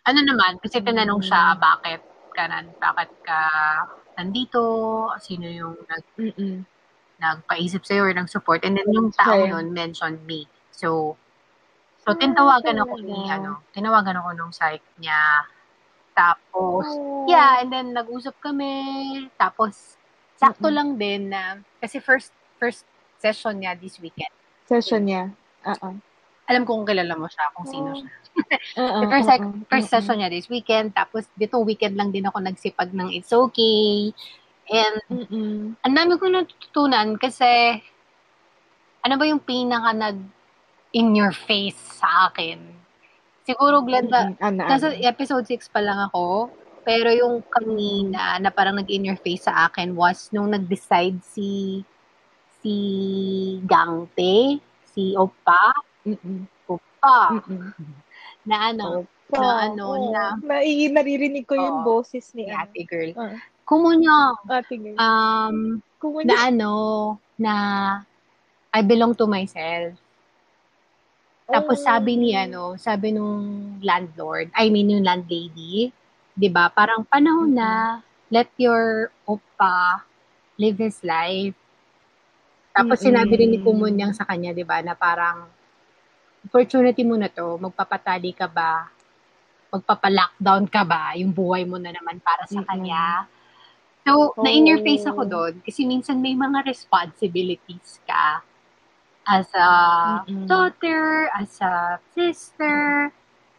Ano 0.07 0.19
naman, 0.23 0.57
kasi 0.63 0.79
tinanong 0.79 1.21
siya, 1.21 1.59
bakit 1.59 2.01
ka 2.31 2.47
nan, 2.47 2.71
bakit 2.79 3.11
ka 3.21 3.39
nandito, 4.15 4.61
sino 5.19 5.45
yung 5.45 5.75
nag, 5.85 6.03
Mm-mm. 6.17 6.63
nagpaisip 7.19 7.83
sa'yo 7.83 8.07
or 8.07 8.13
nag-support. 8.15 8.63
And 8.63 8.79
then 8.79 8.87
yung 8.89 9.11
tao 9.11 9.35
Sure. 9.35 9.51
nun 9.51 9.75
mentioned 9.75 10.23
me. 10.23 10.47
So, 10.71 11.19
so 11.99 12.15
Ah, 12.15 12.17
tinawagan 12.17 12.79
ako 12.79 12.95
ni, 13.03 13.27
ano, 13.27 13.59
tinawagan 13.75 14.15
ako 14.23 14.29
nung 14.33 14.53
psych 14.55 14.83
niya. 14.97 15.43
Tapos, 16.15 16.87
Oh. 16.87 17.27
yeah, 17.27 17.59
and 17.59 17.71
then 17.71 17.91
nag-usap 17.91 18.39
kami. 18.39 19.27
Tapos, 19.35 19.98
sakto 20.39 20.71
Mm-mm. 20.71 20.77
lang 20.79 20.89
din 20.95 21.21
na, 21.27 21.59
kasi 21.77 21.99
first, 21.99 22.31
first 22.55 22.87
session 23.19 23.59
niya 23.59 23.75
this 23.75 23.99
weekend. 23.99 24.31
Session 24.63 25.03
niya. 25.03 25.35
Oo. 25.67 25.99
Alam 26.47 26.63
ko 26.63 26.79
kung 26.79 26.87
kilala 26.87 27.13
mo 27.13 27.27
siya, 27.27 27.51
kung 27.51 27.67
sino 27.67 27.91
Oh. 27.91 27.97
siya. 27.99 28.09
The 28.79 29.07
first, 29.13 29.27
oo, 29.29 29.51
first 29.67 29.89
session 29.91 30.17
niya 30.17 30.31
this 30.31 30.47
weekend. 30.47 30.95
Tapos, 30.95 31.27
ditong 31.35 31.67
weekend 31.67 31.99
lang 31.99 32.09
din 32.09 32.23
ako 32.23 32.39
nagsipag 32.39 32.89
ng 32.89 33.11
It's 33.11 33.29
Okay. 33.29 34.15
And, 34.69 34.95
Mm-mm. 35.09 35.75
ang 35.75 35.93
dami 35.93 36.13
ko 36.15 36.25
natutunan 36.25 37.17
kasi, 37.17 37.81
ano 39.01 39.13
ba 39.17 39.25
yung 39.25 39.41
pinaka 39.41 39.91
nag 39.91 40.17
in 40.91 41.13
your 41.13 41.33
face 41.33 41.77
sa 41.97 42.29
akin? 42.29 42.61
Siguro, 43.43 43.81
Glenda, 43.81 44.29
Mm-mm. 44.29 44.37
Ano, 44.39 44.61
nasa 44.63 44.89
ano? 44.89 45.01
episode 45.01 45.43
6 45.43 45.69
pa 45.69 45.81
lang 45.81 45.97
ako. 45.99 46.53
Pero 46.89 47.13
yung 47.13 47.45
kanina 47.45 48.41
na 48.41 48.49
parang 48.49 48.73
nag 48.73 48.89
in 48.89 49.05
your 49.05 49.19
face 49.19 49.45
sa 49.45 49.69
akin 49.69 49.93
was 49.93 50.33
nung 50.33 50.49
nag-decide 50.49 51.21
si 51.23 51.81
si 52.59 52.75
Gangte, 53.63 54.57
si 54.89 55.13
Opa, 55.13 55.69
Mm-mm. 56.01 56.49
Opa, 56.65 57.37
Mm-mm. 57.37 57.69
na 58.43 58.73
ano, 58.73 59.05
Opo. 59.05 59.37
na 59.37 59.69
ano, 59.69 59.85
Oo. 59.87 60.09
na- 60.09 60.33
Nai- 60.41 60.89
naririnig 60.89 61.45
ko 61.45 61.53
yung 61.53 61.85
Oo. 61.85 62.01
boses 62.01 62.33
ni 62.33 62.49
ate 62.49 62.81
girl. 62.83 63.13
Ah. 63.15 63.37
Kumunya, 63.63 64.33
Ate 64.49 64.75
girl. 64.75 64.97
um, 64.97 65.77
Kung 66.01 66.25
na 66.25 66.49
ano, 66.49 66.73
na 67.37 67.53
I 68.71 68.81
belong 68.81 69.13
to 69.13 69.29
myself. 69.29 69.93
Tapos 71.45 71.77
Oh. 71.79 71.85
sabi 71.85 72.17
ni 72.17 72.33
ano, 72.33 72.73
sabi 72.75 73.13
nung 73.13 73.45
landlord, 73.79 74.49
I 74.53 74.69
mean 74.69 74.89
yung 74.89 75.05
landlady, 75.05 75.93
'di 76.39 76.47
ba? 76.47 76.71
Parang 76.71 77.03
panahon 77.03 77.51
na 77.51 77.99
let 78.31 78.47
your 78.55 79.11
opa 79.27 80.07
live 80.55 80.79
his 80.79 81.03
life. 81.03 81.55
Tapos 82.71 82.95
Mm-mm. 82.95 83.03
sinabi 83.03 83.33
rin 83.43 83.51
ni 83.51 83.59
Kumunyang 83.59 84.15
sa 84.15 84.23
kanya, 84.23 84.55
'di 84.55 84.63
ba, 84.63 84.79
na 84.79 84.95
parang 84.95 85.51
opportunity 86.47 87.03
mo 87.03 87.19
na 87.19 87.27
to, 87.27 87.59
magpapatali 87.59 88.31
ka 88.31 88.47
ba? 88.47 88.87
Magpapa-lockdown 89.69 90.63
ka 90.71 90.81
ba? 90.87 91.13
Yung 91.19 91.35
buhay 91.35 91.67
mo 91.67 91.75
na 91.77 91.91
naman 91.91 92.23
para 92.23 92.47
sa 92.47 92.63
Mm-mm. 92.63 92.69
kanya. 92.71 93.27
So, 94.07 94.33
na-in 94.39 94.65
your 94.71 94.81
face 94.81 95.03
Oh. 95.03 95.11
ako 95.11 95.21
doon 95.27 95.53
kasi 95.61 95.83
minsan 95.85 96.23
may 96.23 96.33
mga 96.33 96.63
responsibilities 96.65 97.99
ka 98.07 98.41
as 99.27 99.45
a 99.53 99.69
Mm-mm. 100.25 100.47
daughter, 100.49 101.29
as 101.37 101.61
a 101.61 101.99
sister, 102.15 103.11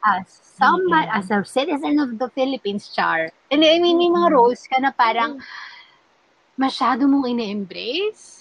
as 0.05 0.27
somebody, 0.57 1.07
Mm-mm. 1.07 1.19
as 1.19 1.31
a 1.31 1.45
citizen 1.45 1.99
of 2.01 2.19
the 2.19 2.29
Philippines, 2.33 2.89
char. 2.89 3.33
And 3.51 3.61
I 3.65 3.79
mean, 3.79 3.99
may 3.99 4.09
mga 4.09 4.33
roles 4.33 4.65
ka 4.67 4.81
na 4.81 4.91
parang 4.91 5.41
masyado 6.57 7.05
mong 7.09 7.29
ine-embrace. 7.29 8.41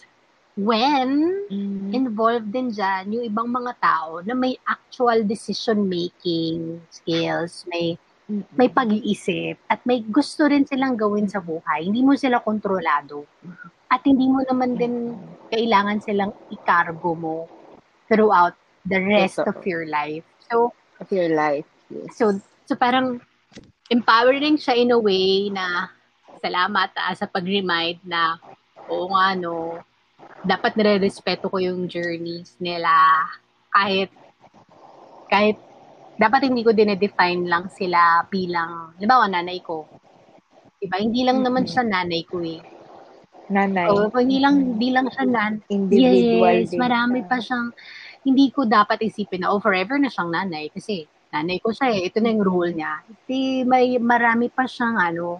when 0.59 1.47
Mm. 1.47 1.95
involved 1.95 2.51
din 2.51 2.67
dyan 2.67 3.07
yung 3.15 3.23
ibang 3.23 3.47
mga 3.47 3.79
tao 3.79 4.19
na 4.19 4.35
may 4.35 4.59
actual 4.67 5.23
decision-making 5.23 6.83
skills, 6.91 7.63
may 7.71 7.95
Mm-mm. 8.27 8.43
may 8.59 8.67
pag-iisip 8.67 9.55
at 9.71 9.79
may 9.87 10.03
gusto 10.03 10.45
rin 10.45 10.67
silang 10.67 10.99
gawin 10.99 11.31
sa 11.31 11.39
buhay. 11.39 11.87
Hindi 11.87 12.03
mo 12.03 12.13
sila 12.13 12.43
kontrolado. 12.43 13.23
At 13.87 14.03
hindi 14.03 14.27
mo 14.27 14.43
naman 14.43 14.75
din 14.75 15.15
kailangan 15.49 16.03
silang 16.03 16.35
ikargo 16.51 17.15
mo 17.15 17.47
throughout 18.05 18.53
the 18.83 18.99
rest 19.01 19.39
Totoo. 19.39 19.49
of 19.49 19.57
your 19.65 19.87
life. 19.89 20.27
So, 20.45 20.75
of 20.99 21.07
your 21.11 21.31
life. 21.31 21.65
Yes. 21.89 22.13
so, 22.13 22.37
so 22.69 22.77
parang 22.77 23.17
empowering 23.89 24.61
siya 24.61 24.77
in 24.77 24.93
a 24.93 24.99
way 24.99 25.49
na 25.49 25.89
salamat 26.37 26.93
ah, 26.93 27.15
sa 27.17 27.25
pag-remind 27.25 27.97
na 28.05 28.37
oo 28.85 29.09
nga 29.09 29.33
no, 29.33 29.81
dapat 30.45 30.77
nire-respeto 30.77 31.49
ko 31.49 31.57
yung 31.57 31.89
journeys 31.89 32.53
nila 32.61 33.25
kahit 33.73 34.13
kahit 35.29 35.57
dapat 36.19 36.51
hindi 36.51 36.67
ko 36.67 36.75
dinedefine 36.75 37.47
lang 37.47 37.71
sila 37.71 38.27
bilang, 38.27 38.91
halimbawa, 38.99 39.31
nanay 39.31 39.63
ko. 39.63 39.87
Diba? 40.75 40.99
Hindi 40.99 41.23
lang 41.23 41.39
naman 41.39 41.63
Mhm. 41.63 41.71
siya 41.71 41.83
nanay 41.87 42.21
ko 42.27 42.43
eh. 42.43 42.59
Nanay. 43.49 43.87
So, 43.87 44.11
hindi 44.19 44.37
lang, 44.43 44.55
hindi 44.75 44.89
lang 44.91 45.07
siya 45.07 45.25
nan 45.25 45.53
individual 45.71 46.59
Yes, 46.59 46.75
marami 46.75 47.23
pa 47.23 47.39
siyang, 47.39 47.71
hindi 48.23 48.51
ko 48.51 48.67
dapat 48.67 48.99
isipin 49.05 49.43
na, 49.43 49.51
oh, 49.53 49.63
forever 49.63 49.95
na 49.95 50.11
siyang 50.11 50.31
nanay. 50.31 50.67
Kasi, 50.71 51.07
nanay 51.31 51.61
ko 51.63 51.71
siya 51.71 51.93
eh, 51.95 52.09
ito 52.11 52.19
na 52.19 52.31
yung 52.35 52.43
role 52.43 52.73
niya. 52.75 53.03
Di, 53.27 53.63
may, 53.63 53.95
marami 54.01 54.51
pa 54.51 54.67
siyang, 54.67 54.99
ano, 54.99 55.39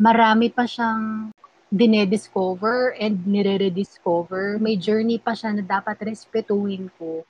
marami 0.00 0.48
pa 0.48 0.64
siyang 0.64 1.30
dinediscover 1.72 2.96
and 2.96 3.24
nire-rediscover. 3.24 4.60
May 4.60 4.76
journey 4.76 5.20
pa 5.20 5.32
siya 5.36 5.56
na 5.56 5.64
dapat 5.64 6.00
respetuhin 6.04 6.88
ko. 6.96 7.24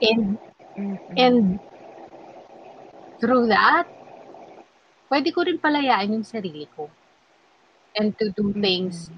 And, 0.00 0.40
and, 1.16 1.60
through 3.20 3.52
that, 3.52 3.84
pwede 5.12 5.28
ko 5.36 5.44
rin 5.44 5.60
palayain 5.60 6.16
yung 6.16 6.24
sarili 6.24 6.64
ko. 6.72 6.88
And 7.92 8.16
to 8.16 8.32
do 8.32 8.54
things 8.56 9.12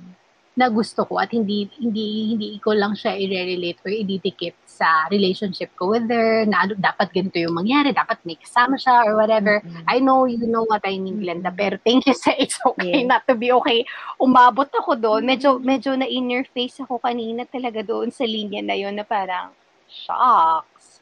na 0.52 0.68
gusto 0.68 1.08
ko 1.08 1.16
at 1.16 1.32
hindi 1.32 1.64
hindi 1.80 2.36
hindi 2.36 2.48
ko 2.60 2.76
lang 2.76 2.92
siya 2.92 3.16
i-relate 3.16 3.80
or 3.88 3.92
ididikit 3.92 4.52
sa 4.68 5.08
relationship 5.08 5.72
ko 5.80 5.96
with 5.96 6.04
her 6.12 6.44
na 6.44 6.68
ano, 6.68 6.76
dapat 6.76 7.08
ganito 7.08 7.40
yung 7.40 7.56
mangyari, 7.56 7.88
dapat 7.96 8.20
may 8.28 8.36
kasama 8.36 8.76
siya 8.76 9.08
or 9.08 9.16
whatever. 9.16 9.64
Mm-mm. 9.64 9.84
I 9.88 9.96
know 10.04 10.28
you 10.28 10.44
know 10.44 10.68
what 10.68 10.84
I 10.84 11.00
mean, 11.00 11.24
Glenda, 11.24 11.48
pero 11.48 11.80
thank 11.80 12.04
you 12.04 12.12
sa 12.20 12.36
it's 12.36 12.60
okay 12.68 13.00
Yes. 13.00 13.08
not 13.08 13.24
to 13.24 13.32
be 13.32 13.48
okay. 13.48 13.88
Umabot 14.20 14.68
ako 14.68 14.96
doon. 15.00 15.24
Medyo, 15.24 15.56
medyo 15.56 15.96
na 15.96 16.04
in 16.04 16.28
your 16.28 16.44
face 16.52 16.76
ako 16.80 17.00
kanina 17.00 17.48
talaga 17.48 17.80
doon 17.80 18.12
sa 18.12 18.28
linya 18.28 18.60
na 18.60 18.76
yun 18.76 18.92
na 18.92 19.08
parang, 19.08 19.56
shocks. 19.88 21.00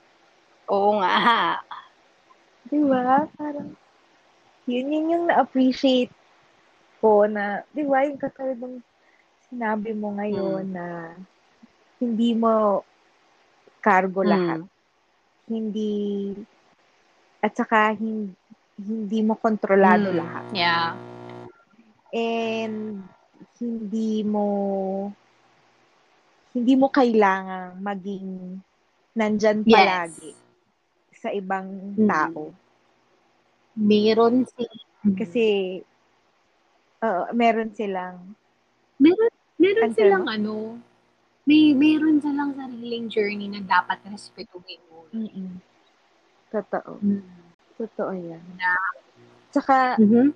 Oo 0.70 1.02
nga. 1.02 1.58
Di 2.70 2.78
ba? 2.86 3.26
Parang, 3.34 3.74
yun 4.70 4.86
yun 4.94 5.12
yung 5.18 5.24
na-appreciate 5.26 6.14
ko 7.02 7.26
na, 7.26 7.66
di 7.74 7.82
ba, 7.82 8.06
yung 8.06 8.18
katulad 8.20 8.58
ng 8.62 8.78
sinabi 9.50 9.90
mo 9.98 10.14
ngayon 10.14 10.64
Mm. 10.70 10.74
na 10.74 10.86
hindi 11.98 12.32
mo 12.38 12.86
cargo 13.82 14.22
Mm. 14.22 14.30
lahat. 14.30 14.60
Hindi, 15.50 15.94
at 17.42 17.52
saka 17.58 17.98
hindi, 17.98 18.30
hindi 18.78 19.18
mo 19.26 19.34
kontrolado 19.34 20.14
Mm. 20.14 20.18
lahat. 20.22 20.44
Yeah. 20.54 20.94
And 22.14 23.02
hindi 23.58 24.22
mo 24.22 24.46
hindi 26.50 26.74
mo 26.74 26.90
kailangang 26.90 27.78
maging 27.78 28.58
nandyan 29.14 29.62
Yes. 29.62 29.74
palagi 29.74 30.30
sa 31.14 31.30
ibang 31.30 31.94
Mm. 31.94 32.06
tao. 32.06 32.42
Meron 33.78 34.46
si 34.46 34.66
Kasi, 35.16 35.46
oo, 37.00 37.22
meron 37.32 37.72
silang, 37.72 38.36
meron 39.00 39.32
meron 39.60 39.84
Ano 39.84 39.94
silang 39.94 40.26
ano, 40.26 40.54
may 41.44 41.76
meron 41.76 42.16
silang 42.18 42.56
sariling 42.56 43.06
journey 43.06 43.46
na 43.46 43.60
dapat 43.60 44.00
respetuhin 44.06 44.80
mo. 44.88 45.04
mm 45.12 45.60
totoo. 46.50 46.98
Mm. 46.98 47.22
Totoo 47.76 48.10
yan. 48.10 48.42
Na- 48.56 48.98
Tsaka, 49.50 49.94
Mhm. 49.96 50.30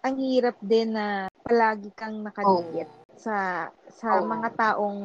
ang 0.00 0.16
hirap 0.16 0.58
din 0.58 0.94
na 0.94 1.26
palagi 1.40 1.90
kang 1.92 2.22
nakadikit 2.22 2.86
sa 3.14 3.66
sa 3.88 4.18
Oo. 4.18 4.26
mga 4.26 4.48
taong 4.54 5.00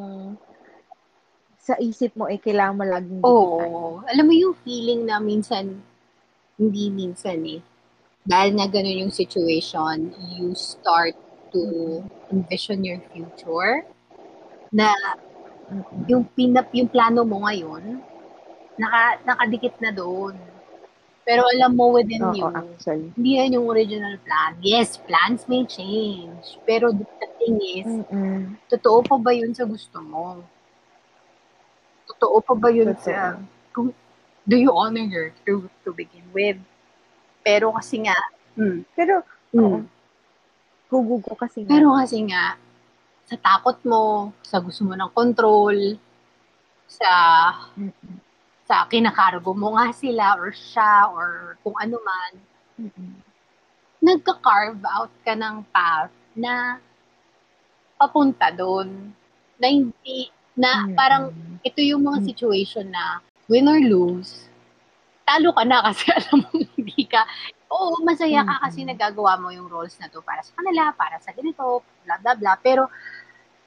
sa 1.57 1.73
isip 1.79 2.13
mo 2.13 2.27
eh 2.27 2.37
kailangan 2.37 2.77
mo 2.77 2.83
laging 2.83 3.21
Oo. 3.21 3.33
dikitan. 3.33 3.71
Alam 4.09 4.25
mo 4.25 4.33
yung 4.33 4.55
feeling 4.61 5.01
na 5.03 5.17
minsan, 5.17 5.81
hindi 6.55 6.85
minsan 6.89 7.39
eh. 7.41 7.61
Dahil 8.21 8.53
nga 8.53 8.67
ganun 8.67 9.07
yung 9.07 9.13
situation, 9.13 10.09
you 10.33 10.53
start 10.53 11.13
to 11.49 11.61
envision 12.33 12.81
your 12.81 12.97
future 13.13 13.85
na 14.73 14.89
yung 16.09 16.25
pinap 16.33 16.73
yung 16.73 16.89
plano 16.89 17.21
mo 17.21 17.45
ngayon 17.45 18.01
naka 18.77 19.21
nakadikit 19.21 19.77
na 19.77 19.93
doon. 19.93 20.33
Pero 21.23 21.47
alam 21.55 21.71
mo 21.71 21.95
within 21.95 22.19
Oo, 22.19 22.35
you, 22.35 22.43
actually. 22.51 23.07
hindi 23.15 23.39
yan 23.39 23.55
yung 23.55 23.67
original 23.71 24.19
plan. 24.27 24.59
Yes, 24.59 24.99
plans 24.99 25.47
may 25.47 25.63
change. 25.63 26.59
Pero 26.67 26.91
the 26.91 27.07
thing 27.39 27.55
is, 27.63 27.87
Mm-mm. 27.87 28.59
totoo 28.67 29.07
pa 29.07 29.15
ba 29.15 29.31
yun 29.31 29.55
sa 29.55 29.63
gusto 29.63 30.03
mo? 30.03 30.43
Totoo 32.11 32.43
pa 32.43 32.53
ba 32.59 32.67
yun 32.67 32.91
Totoo. 32.91 33.07
sa, 33.07 33.39
kung, 33.71 33.95
do 34.43 34.55
you 34.59 34.67
honor 34.75 35.07
your 35.07 35.31
truth 35.47 35.71
to 35.87 35.95
begin 35.95 36.27
with? 36.35 36.59
Pero 37.39 37.71
kasi 37.71 38.03
nga, 38.03 38.19
mm, 38.59 38.83
Pero, 38.91 39.23
mm, 39.55 39.79
oo. 40.93 41.01
Gugugo 41.01 41.33
kasi 41.33 41.65
nga. 41.65 41.69
pero 41.73 41.97
kasi 41.97 42.21
nga, 42.29 42.53
sa 43.25 43.35
takot 43.41 43.77
mo, 43.87 44.29
sa 44.45 44.61
gusto 44.61 44.85
mo 44.85 44.93
ng 44.93 45.09
control, 45.09 45.97
sa 46.85 47.11
Mm-mm. 47.73 48.21
sa 48.63 48.85
kinakargo 48.87 49.51
mo 49.57 49.75
nga 49.75 49.89
sila 49.91 50.37
or 50.37 50.53
siya 50.53 51.09
or 51.09 51.57
kung 51.65 51.75
ano 51.81 51.97
man, 51.99 52.31
nagka-carve 54.03 54.83
out 54.87 55.11
ka 55.23 55.33
ng 55.35 55.63
path 55.71 56.13
na 56.35 56.77
papunta 57.97 58.51
doon. 58.51 59.11
Na 59.59 59.67
hindi, 59.71 60.27
na 60.59 60.91
parang 60.93 61.31
ito 61.63 61.79
yung 61.79 62.03
mga 62.03 62.23
situation 62.27 62.87
na 62.91 63.23
win 63.47 63.67
or 63.67 63.79
lose, 63.79 64.47
talo 65.23 65.55
ka 65.55 65.63
na 65.63 65.79
kasi 65.87 66.11
alam 66.17 66.43
mo 66.43 66.49
hindi 66.75 67.03
ka, 67.07 67.23
oo, 67.73 67.97
masaya 68.05 68.45
ka 68.45 68.69
kasi 68.69 68.85
nagagawa 68.85 69.41
mo 69.41 69.49
yung 69.49 69.65
roles 69.65 69.97
na 69.97 70.05
to 70.07 70.21
para 70.21 70.45
sa 70.45 70.53
kanila, 70.53 70.93
para 70.93 71.17
sa 71.17 71.33
ganito, 71.33 71.81
bla 72.05 72.21
bla 72.21 72.33
bla, 72.37 72.53
pero 72.61 72.85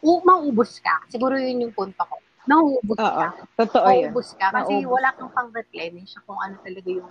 u- 0.01 0.23
mauubos 0.23 0.79
ka. 0.79 1.03
Siguro 1.11 1.35
yun 1.35 1.66
yung 1.66 1.75
punto 1.75 1.99
ko. 1.99 2.16
Mauubos 2.47 2.95
Oo. 2.97 3.19
ka. 3.19 3.29
Totoo 3.59 3.87
yun. 3.90 4.14
Mauubos 4.14 4.29
ka 4.38 4.47
kasi 4.55 4.73
Mauubos 4.79 4.92
wala 4.95 5.09
ka. 5.11 5.16
kang 5.19 5.33
pang 5.35 5.51
replenish 5.51 6.14
kung 6.23 6.38
ano 6.38 6.55
talaga 6.62 6.88
yung 6.88 7.11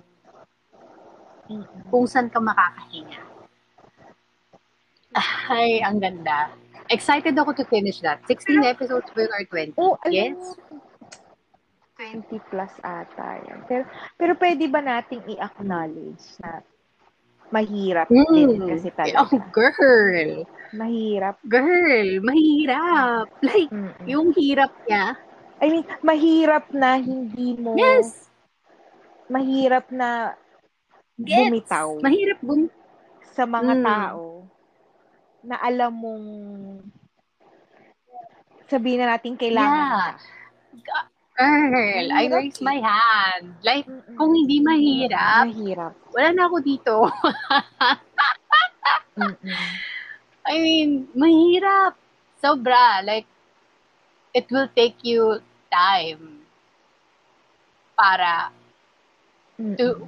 kung 1.91 2.07
saan 2.07 2.31
ka 2.31 2.39
makakahinga. 2.39 3.21
Ay, 5.47 5.79
ang 5.79 6.01
ganda. 6.01 6.51
Excited 6.89 7.37
ako 7.37 7.53
to 7.53 7.65
finish 7.69 8.01
that. 8.01 8.19
16 8.27 8.65
episodes 8.65 9.07
ba 9.13 9.25
yun 9.25 9.31
or 9.31 9.43
20? 9.47 9.73
Oh, 9.77 9.93
alam 10.01 10.11
yes? 10.11 10.37
mo, 10.37 10.81
20 11.95 12.49
plus 12.51 12.73
ata 12.83 13.39
yan. 13.47 13.59
Pero, 13.65 13.83
pero 14.19 14.33
pwede 14.35 14.67
ba 14.67 14.83
nating 14.83 15.23
i-acknowledge 15.31 16.25
na 16.43 16.59
mahirap 17.49 18.07
din 18.09 18.57
Mm. 18.57 18.67
kasi 18.67 18.89
Oh, 18.89 18.95
talaga. 18.95 19.49
girl. 19.51 20.31
Mahirap. 20.71 21.35
Girl, 21.45 22.09
mahirap. 22.21 23.27
Like, 23.39 23.71
Mm-mm. 23.71 24.05
yung 24.05 24.33
hirap 24.33 24.75
niya. 24.83 25.15
I 25.55 25.65
mean, 25.71 25.85
mahirap 26.01 26.67
na 26.69 26.99
hindi 26.99 27.55
mo, 27.55 27.79
Yes. 27.79 28.27
mahirap 29.25 29.87
na 29.89 30.35
Gets. 31.15 31.39
bumitaw 31.39 31.89
Mahirap 32.03 32.39
bum... 32.43 32.67
sa 33.31 33.43
mga 33.43 33.73
Mm. 33.73 33.83
tao 33.83 34.23
na 35.41 35.55
alam 35.59 35.93
mong 35.93 36.27
sabihin 38.65 38.99
na 38.99 39.15
natin 39.15 39.37
kailangan 39.37 40.17
Yeah. 40.73 41.05
Girl, 41.37 42.07
I 42.15 42.27
raise 42.31 42.61
eh. 42.61 42.63
my 42.63 42.79
hand. 42.79 43.55
Like, 43.63 43.83
Mm-mm. 43.87 44.15
kung 44.15 44.31
hindi 44.31 44.63
mahirap, 44.63 45.51
Mahirap. 45.51 45.93
wala 46.15 46.29
na 46.31 46.43
ako 46.47 46.57
dito. 46.63 46.95
I 50.47 50.55
mean, 50.61 51.07
mahirap. 51.11 51.95
Sobra. 52.39 53.03
Like, 53.03 53.27
it 54.33 54.47
will 54.51 54.69
take 54.75 55.01
you 55.03 55.41
time 55.71 56.45
para 57.99 58.51
Mm-mm. 59.59 59.75
to 59.79 60.07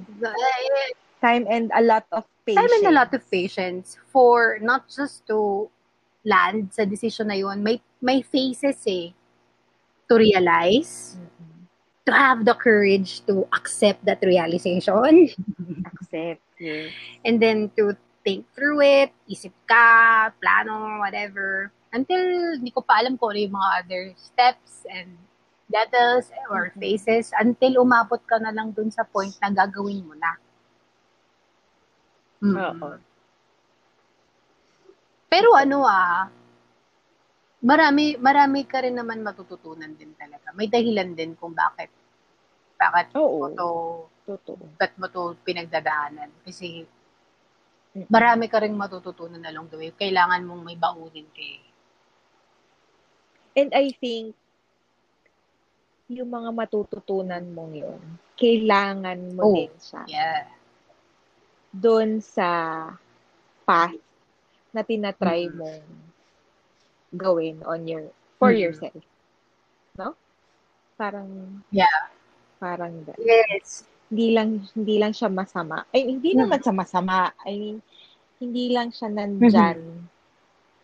time 1.20 1.44
and 1.50 1.72
a 1.74 1.82
lot 1.82 2.04
of 2.12 2.24
patience. 2.46 2.62
time 2.62 2.72
and 2.80 2.86
a 2.88 2.94
lot 2.94 3.10
of 3.12 3.22
patience 3.30 3.96
for 4.12 4.56
not 4.62 4.88
just 4.88 5.26
to 5.26 5.68
land 6.24 6.72
sa 6.72 6.84
decision 6.84 7.28
na 7.28 7.34
yun, 7.36 7.60
may, 7.64 7.80
may 8.00 8.22
phases 8.22 8.80
eh. 8.86 9.12
To 10.08 10.16
realize, 10.16 11.16
to 12.08 12.12
have 12.12 12.44
the 12.48 12.54
courage 12.56 13.20
to 13.28 13.44
accept 13.52 14.04
that 14.08 14.18
realization. 14.24 15.28
Accept. 15.92 16.40
Yes. 16.58 16.90
And 17.24 17.36
then 17.36 17.68
to 17.76 17.92
think 18.24 18.48
through 18.56 18.80
it, 18.80 19.12
isip 19.28 19.52
ka, 19.68 20.32
plano, 20.40 20.98
whatever. 21.04 21.70
Until 21.92 22.56
hindi 22.56 22.72
ko 22.72 22.80
pa 22.80 23.04
alam 23.04 23.20
kung 23.20 23.36
ano 23.36 23.40
yung 23.44 23.56
mga 23.56 23.70
other 23.84 24.04
steps 24.16 24.88
and 24.88 25.12
levels 25.68 26.32
or 26.48 26.72
Mhm. 26.72 26.80
phases 26.80 27.28
until 27.36 27.84
umabot 27.84 28.20
ka 28.24 28.40
na 28.40 28.48
lang 28.52 28.72
dun 28.72 28.88
sa 28.88 29.04
point 29.04 29.36
na 29.44 29.52
gagawin 29.52 30.00
mo 30.08 30.16
na. 30.16 30.32
Mm. 32.40 32.56
Oo. 32.56 32.90
Pero 35.28 35.52
ano 35.52 35.84
ah, 35.84 36.32
marami, 37.60 38.14
marami 38.18 38.62
ka 38.64 38.82
rin 38.82 38.94
naman 38.94 39.22
matututunan 39.22 39.90
din 39.94 40.14
talaga. 40.14 40.54
May 40.54 40.70
dahilan 40.70 41.14
din 41.14 41.34
kung 41.34 41.54
bakit 41.54 41.90
bakit 42.78 43.10
Oo. 43.18 43.42
mo 43.42 43.46
to, 43.50 43.70
Totoo. 44.22 44.62
bakit 44.78 44.94
mo 45.02 45.10
to 45.10 45.34
pinagdadaanan. 45.42 46.30
Kasi 46.46 46.86
Mm. 47.96 48.06
marami 48.06 48.46
ka 48.46 48.62
rin 48.62 48.76
matututunan 48.76 49.42
along 49.42 49.66
the 49.72 49.78
way. 49.80 49.90
Kailangan 49.90 50.44
mong 50.46 50.62
may 50.62 50.78
baunin 50.78 51.26
kay. 51.34 51.58
And 53.56 53.74
I 53.74 53.90
think, 53.90 54.36
yung 56.06 56.30
mga 56.30 56.54
matututunan 56.54 57.42
mong 57.50 57.74
yun, 57.74 58.00
kailangan 58.38 59.18
mo 59.34 59.42
Oh. 59.42 59.54
din 59.56 59.72
siya. 59.76 60.02
Yeah. 60.06 60.46
Doon 61.74 62.22
sa 62.22 62.48
path 63.66 63.98
na 64.70 64.80
tinatry 64.80 65.50
Mhm. 65.50 65.56
mong 65.58 65.82
gawin 67.10 67.62
on 67.64 67.86
your, 67.86 68.04
for 68.36 68.52
Mhm. 68.52 68.60
yourself. 68.60 69.02
No? 69.94 70.14
Parang, 70.94 71.62
Yeah. 71.70 72.10
parang, 72.58 73.04
that. 73.06 73.16
Yes. 73.18 73.84
hindi 74.08 74.32
lang, 74.32 74.64
hindi 74.72 74.96
lang 74.96 75.12
siya 75.12 75.28
masama. 75.28 75.84
Ay, 75.92 76.08
hindi 76.08 76.32
Hmm. 76.32 76.48
naman 76.48 76.64
sa 76.64 76.72
masama. 76.72 77.28
I 77.44 77.52
mean, 77.54 77.78
hindi 78.40 78.72
lang 78.72 78.88
siya 78.88 79.12
nandyan 79.12 79.76
Mm-hmm. 79.76 80.08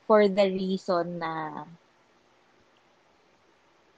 for 0.04 0.28
the 0.28 0.44
reason 0.44 1.16
na 1.16 1.64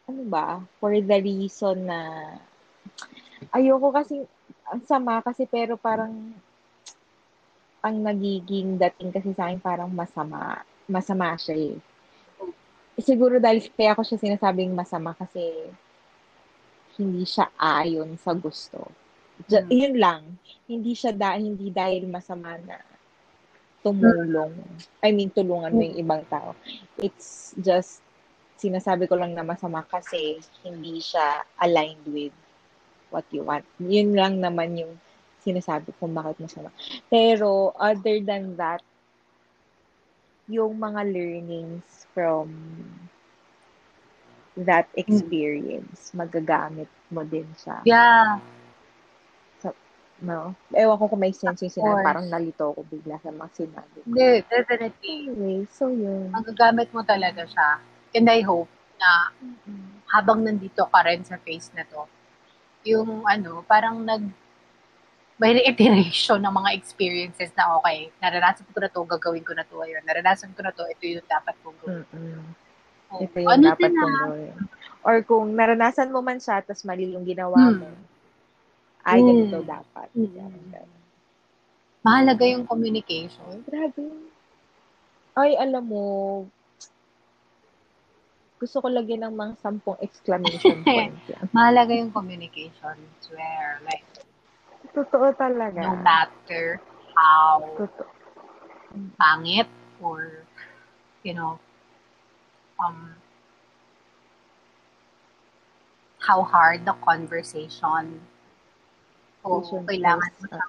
ano 0.07 0.23
ba? 0.31 0.63
For 0.79 0.95
the 0.95 1.19
reason 1.19 1.91
na 1.91 2.31
ayoko 3.51 3.91
kasi 3.91 4.23
ang 4.71 4.83
sama 4.87 5.19
kasi 5.19 5.43
pero 5.45 5.75
parang 5.75 6.31
ang 7.83 7.97
nagiging 8.03 8.79
dating 8.79 9.11
kasi 9.11 9.35
sa 9.35 9.51
akin 9.51 9.59
parang 9.59 9.91
masama. 9.91 10.63
Masama 10.87 11.35
siya 11.35 11.75
eh. 11.75 11.77
Siguro 12.97 13.37
dahil 13.37 13.61
kaya 13.77 13.93
ako 13.93 14.03
siya 14.03 14.19
sinasabing 14.19 14.73
masama 14.73 15.13
kasi 15.13 15.69
hindi 16.97 17.29
siya 17.29 17.53
ayon 17.55 18.17
sa 18.17 18.33
gusto. 18.33 18.89
Ju- 19.45 19.69
Mm. 19.69 19.73
Yun 19.73 19.95
lang. 20.01 20.23
Hindi 20.65 20.97
siya 20.97 21.13
da 21.13 21.37
hindi 21.37 21.69
dahil 21.69 22.09
masama 22.09 22.57
na 22.57 22.81
tumulong. 23.85 24.57
I 25.05 25.13
mean, 25.13 25.29
tulungan 25.29 25.71
mo 25.71 25.85
yung 25.85 26.01
ibang 26.01 26.25
tao. 26.27 26.57
It's 26.97 27.53
just 27.61 28.01
sinasabi 28.57 29.05
ko 29.05 29.21
lang 29.21 29.37
na 29.37 29.45
masama 29.45 29.85
kasi 29.85 30.41
hindi 30.65 30.99
siya 30.99 31.45
aligned 31.61 32.03
with 32.09 32.33
what 33.13 33.29
you 33.29 33.45
want. 33.45 33.69
Yun 33.77 34.17
lang 34.17 34.41
naman 34.41 34.75
yung 34.75 34.97
sinasabi 35.39 35.93
kung 36.01 36.17
bakit 36.17 36.41
masama. 36.41 36.73
Pero 37.07 37.77
other 37.77 38.19
than 38.19 38.57
that, 38.57 38.81
yung 40.49 40.81
mga 40.81 41.05
learnings 41.05 42.06
from 42.17 42.49
that 44.57 44.89
experience, 44.97 46.17
magagamit 46.17 46.89
mo 47.13 47.21
din 47.21 47.45
siya. 47.61 47.85
Yeah. 47.85 48.41
No? 50.25 50.57
Ewan 50.73 50.97
ko 50.97 51.13
kung 51.13 51.21
may 51.21 51.37
sense 51.37 51.61
yung 51.61 51.77
sinabi. 51.77 52.01
Parang 52.01 52.25
nalito 52.33 52.73
ko 52.73 52.81
bigla 52.89 53.21
sa 53.21 53.29
mga 53.29 53.53
sinabi. 53.53 53.97
ko. 54.01 54.09
Hindi, 54.09 54.49
definitely. 54.49 55.17
Anyway, 55.29 55.61
so 55.69 55.93
yun. 55.93 56.33
Magagamit 56.33 56.89
mo 56.97 57.05
talaga 57.05 57.45
siya. 57.45 57.85
And 58.17 58.25
I 58.33 58.41
hope 58.41 58.73
na 58.97 59.29
habang 60.09 60.41
nandito 60.41 60.89
ka 60.89 61.05
rin 61.05 61.21
sa 61.21 61.37
phase 61.37 61.69
na 61.77 61.85
to, 61.85 62.09
yung 62.89 63.29
ano, 63.29 63.61
parang 63.69 64.01
nag 64.01 64.25
may 65.37 65.53
reiteration 65.55 66.41
ng 66.41 66.49
mga 66.51 66.71
experiences 66.73 67.53
na 67.53 67.77
okay, 67.77 68.09
naranasan 68.19 68.65
ko 68.67 68.79
na 68.81 68.89
to, 68.89 69.05
gagawin 69.05 69.45
ko 69.45 69.53
na 69.53 69.63
to, 69.63 69.77
ayun, 69.79 70.01
naranasan 70.03 70.57
ko 70.57 70.65
na 70.65 70.73
to, 70.73 70.89
ito 70.89 71.05
yung 71.05 71.29
dapat 71.29 71.53
kong 71.61 71.77
gawin. 71.79 72.05
Mm-mm. 72.09 72.41
Oh, 73.07 73.21
Ito 73.21 73.37
yung 73.39 73.51
ano 73.51 73.65
dapat 73.71 73.91
kong 73.93 74.17
gawin. 74.19 74.55
Or 75.05 75.17
kung 75.23 75.53
naranasan 75.53 76.09
mo 76.09 76.19
man 76.19 76.41
siya, 76.41 76.59
tapos 76.61 76.83
mali 76.83 77.13
yung 77.13 77.23
ginawa 77.23 77.55
Hmm. 77.55 77.79
mo, 77.79 77.89
ay, 79.05 79.21
Hmm. 79.21 79.29
ganito 79.29 79.59
dapat. 79.63 80.09
Hmm. 80.11 80.89
mahalaga 82.01 82.45
yung 82.47 82.65
communication. 82.65 83.61
Grabe. 83.63 84.31
Ay, 85.35 85.53
alam 85.55 85.85
mo, 85.85 86.05
gusto 88.57 88.81
ko 88.81 88.89
lagyan 88.89 89.27
ng 89.27 89.35
mga 89.35 89.53
sampung 89.61 90.01
exclamation 90.01 90.81
point 90.87 91.19
yan. 91.29 91.45
Mahalaga 91.53 91.93
yung 91.93 92.09
communication. 92.09 92.97
Swear. 93.21 93.85
Like, 93.85 94.07
Totoo 94.97 95.29
talaga. 95.37 95.77
no 95.85 95.93
matter 96.01 96.81
how 97.13 97.61
Totoo. 97.77 98.09
pangit 99.21 99.69
or, 100.01 100.49
you 101.21 101.37
know, 101.37 101.61
um, 102.81 103.13
how 106.21 106.41
hard 106.41 106.85
the 106.89 106.97
conversation. 107.05 108.25
O, 109.45 109.61
Conversation 109.61 109.85
kailangan 109.85 110.33
mo 110.41 110.49
ah. 110.57 110.69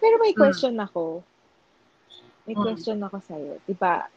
Pero 0.00 0.14
may 0.24 0.32
Mm. 0.32 0.40
question 0.40 0.74
ako. 0.80 1.20
May 2.48 2.56
Mm. 2.56 2.64
question 2.64 2.98
ako 3.04 3.16
sa'yo. 3.20 3.60
Diba, 3.68 4.08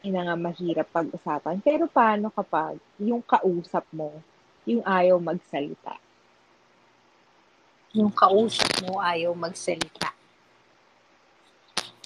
ina 0.00 0.20
nga 0.24 0.36
mahirap 0.38 0.88
pag-usapan. 0.94 1.60
Pero 1.60 1.90
paano 1.92 2.32
kapag 2.32 2.80
yung 2.96 3.20
kausap 3.20 3.84
mo, 3.92 4.22
yung 4.64 4.80
ayaw 4.86 5.20
magsalita? 5.20 5.98
Yung 7.96 8.12
kausap 8.12 8.84
mo 8.84 9.00
ayaw 9.00 9.32
magsalita. 9.32 10.12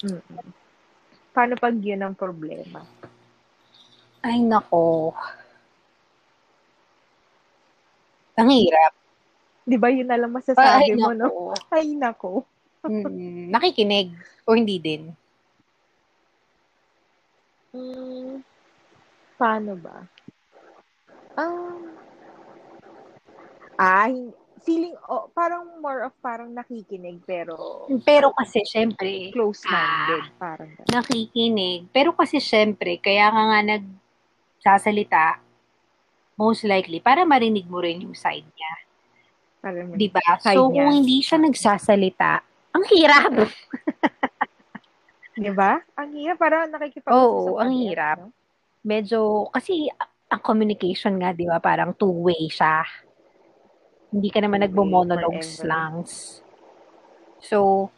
Mm-mm. 0.07 0.47
Paano 1.35 1.59
pag 1.59 1.75
yun 1.75 1.99
ang 1.99 2.15
problema? 2.15 2.87
Ay, 4.23 4.39
nako. 4.47 5.11
Ang 8.39 8.51
hirap. 8.55 8.95
Di 9.67 9.77
ba 9.77 9.91
yun 9.91 10.07
na 10.07 10.17
lang 10.17 10.31
masasabi 10.31 10.95
Ay, 10.95 10.97
mo, 10.97 11.11
nako. 11.11 11.53
no? 11.53 11.59
Ay, 11.75 11.87
nako. 11.99 12.33
Mm, 12.87 13.53
nakikinig 13.53 14.15
o 14.49 14.57
hindi 14.57 14.81
din. 14.81 15.13
Mm, 17.77 18.41
paano 19.37 19.73
ba? 19.77 20.01
Um, 21.37 21.93
ah, 23.77 24.09
feeling, 24.65 24.95
oh, 25.09 25.29
parang 25.33 25.81
more 25.81 26.07
of 26.09 26.15
parang 26.21 26.53
nakikinig, 26.53 27.21
pero 27.25 27.87
Pero 28.05 28.33
kasi, 28.37 28.65
syempre, 28.65 29.33
close-minded. 29.33 30.25
Ah. 30.37 30.39
parang 30.39 30.71
ganun. 30.77 30.89
nakikinig. 30.93 31.89
Pero 31.93 32.13
kasi, 32.13 32.39
syempre, 32.39 33.01
kaya 33.01 33.29
ka 33.33 33.43
nga 33.51 33.61
nagsasalita, 33.65 35.25
most 36.37 36.65
likely, 36.65 37.01
para 37.01 37.25
marinig 37.29 37.69
mo 37.69 37.81
rin 37.85 38.05
yung 38.05 38.17
side 38.17 38.47
niya. 38.47 38.75
Di 39.93 40.09
ba? 40.09 40.25
So, 40.41 40.73
niya. 40.73 40.89
kung 40.89 40.91
hindi 40.93 41.21
siya 41.21 41.39
nagsasalita, 41.41 42.33
ang 42.73 42.85
hirap. 42.89 43.33
Di 45.37 45.51
ba? 45.53 45.81
Ang 46.01 46.09
hirap, 46.17 46.37
parang 46.41 46.73
nakikipag 46.73 47.13
Oo, 47.13 47.61
ang 47.61 47.73
hirap. 47.77 48.25
Medyo, 48.81 49.53
kasi, 49.53 49.89
ang 50.31 50.41
communication 50.41 51.19
nga, 51.21 51.37
di 51.37 51.45
ba, 51.45 51.61
parang 51.61 51.93
two-way 51.93 52.49
siya. 52.49 52.87
Hindi 54.11 54.29
ka 54.29 54.39
naman 54.43 54.67
forever. 55.63 55.71
lang. 55.71 55.93
So, 57.41 57.89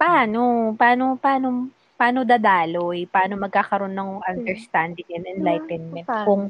paano? 0.00 0.72
Paano, 0.74 1.04
paano, 1.20 1.46
paano 1.94 2.18
dadaloy? 2.24 3.04
Paano 3.06 3.36
magkakaroon 3.36 3.94
ng 3.94 4.10
understanding 4.24 5.08
and 5.12 5.26
enlightenment 5.28 6.08
paano? 6.08 6.24
kung 6.24 6.42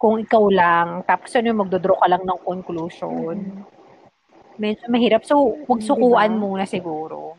kung 0.00 0.16
ikaw 0.16 0.48
lang, 0.48 0.88
tapos 1.04 1.28
ano, 1.36 1.52
magdodraw 1.60 2.00
ka 2.00 2.08
lang 2.08 2.24
ng 2.24 2.40
conclusion. 2.40 3.36
Mm-mm. 3.36 3.64
Medyo 4.56 4.88
mahirap. 4.88 5.24
So, 5.28 5.36
huwag 5.68 5.80
sukuan 5.84 6.32
diba? 6.36 6.40
muna 6.40 6.64
siguro. 6.64 7.36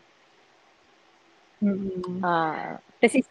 Mm-mm. 1.62 2.22
Ah, 2.22 2.78
Kasi, 3.02 3.22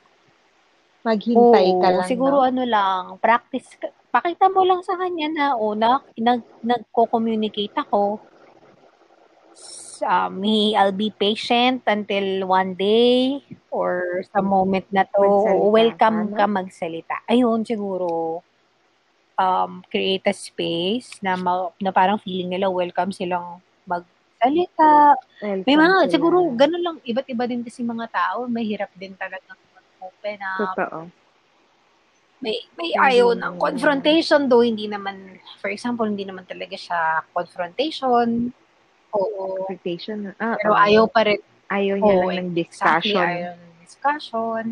maghintay 1.03 1.67
ka 1.79 1.87
oo, 1.91 1.95
lang, 1.95 2.07
siguro 2.07 2.43
no? 2.43 2.47
ano 2.47 2.63
lang, 2.67 3.01
practice, 3.23 3.75
ka- 3.79 3.95
pakita 4.11 4.51
mo 4.51 4.61
lang 4.67 4.83
sa 4.83 4.99
kanya 4.99 5.27
na, 5.31 5.45
o, 5.55 5.71
na, 5.73 6.03
nag, 6.19 6.43
nagko-communicate 6.61 7.73
ako. 7.79 8.19
Um, 10.01 10.41
me, 10.41 10.73
I'll 10.75 10.95
be 10.95 11.13
patient 11.13 11.85
until 11.85 12.49
one 12.49 12.73
day, 12.73 13.39
or 13.69 14.25
sa 14.33 14.41
moment 14.41 14.89
na 14.89 15.05
to, 15.05 15.21
Magsalita, 15.21 15.71
welcome 15.71 16.19
tama? 16.27 16.37
ka 16.37 16.45
magsalita. 16.49 17.15
Ayun, 17.29 17.61
siguro, 17.63 18.41
um, 19.37 19.85
create 19.87 20.25
a 20.27 20.35
space 20.35 21.21
na, 21.21 21.37
ma- 21.37 21.71
na 21.79 21.93
parang 21.93 22.17
feeling 22.17 22.49
nila 22.49 22.67
welcome 22.67 23.13
silang 23.13 23.61
magsalita. 23.85 25.15
Welcome 25.39 25.63
May 25.69 25.75
mga, 25.77 25.97
sila. 26.09 26.11
siguro, 26.17 26.37
ganun 26.57 26.83
lang, 26.83 26.97
iba't 27.05 27.27
iba 27.29 27.43
din 27.45 27.61
kasi 27.61 27.85
mga 27.85 28.09
tao, 28.09 28.49
mahirap 28.49 28.89
din 28.97 29.13
talaga 29.13 29.53
mag-open 29.53 30.39
up. 30.41 30.75
Totoo. 30.75 31.20
May, 32.41 32.57
may 32.73 32.89
ayaw 32.97 33.37
ng 33.37 33.61
confrontation, 33.61 34.49
though 34.49 34.65
hindi 34.65 34.89
naman, 34.89 35.37
for 35.61 35.69
example, 35.69 36.09
hindi 36.09 36.25
naman 36.25 36.41
talaga 36.49 36.73
siya 36.73 37.21
confrontation. 37.37 38.49
Oo. 39.13 39.61
Expectation. 39.69 40.33
Ah, 40.41 40.57
Pero 40.57 40.73
oo. 40.73 40.81
ayaw 40.81 41.05
pa 41.05 41.29
rin 41.29 41.37
Ayaw 41.71 41.95
niya 42.03 42.15
Oo, 42.19 42.27
lang 42.27 42.51
ng 42.51 42.57
Exactly, 42.59 43.15
discussion. 43.15 43.23
ayaw 43.23 43.53
ng 43.55 43.73
discussion. 43.79 44.65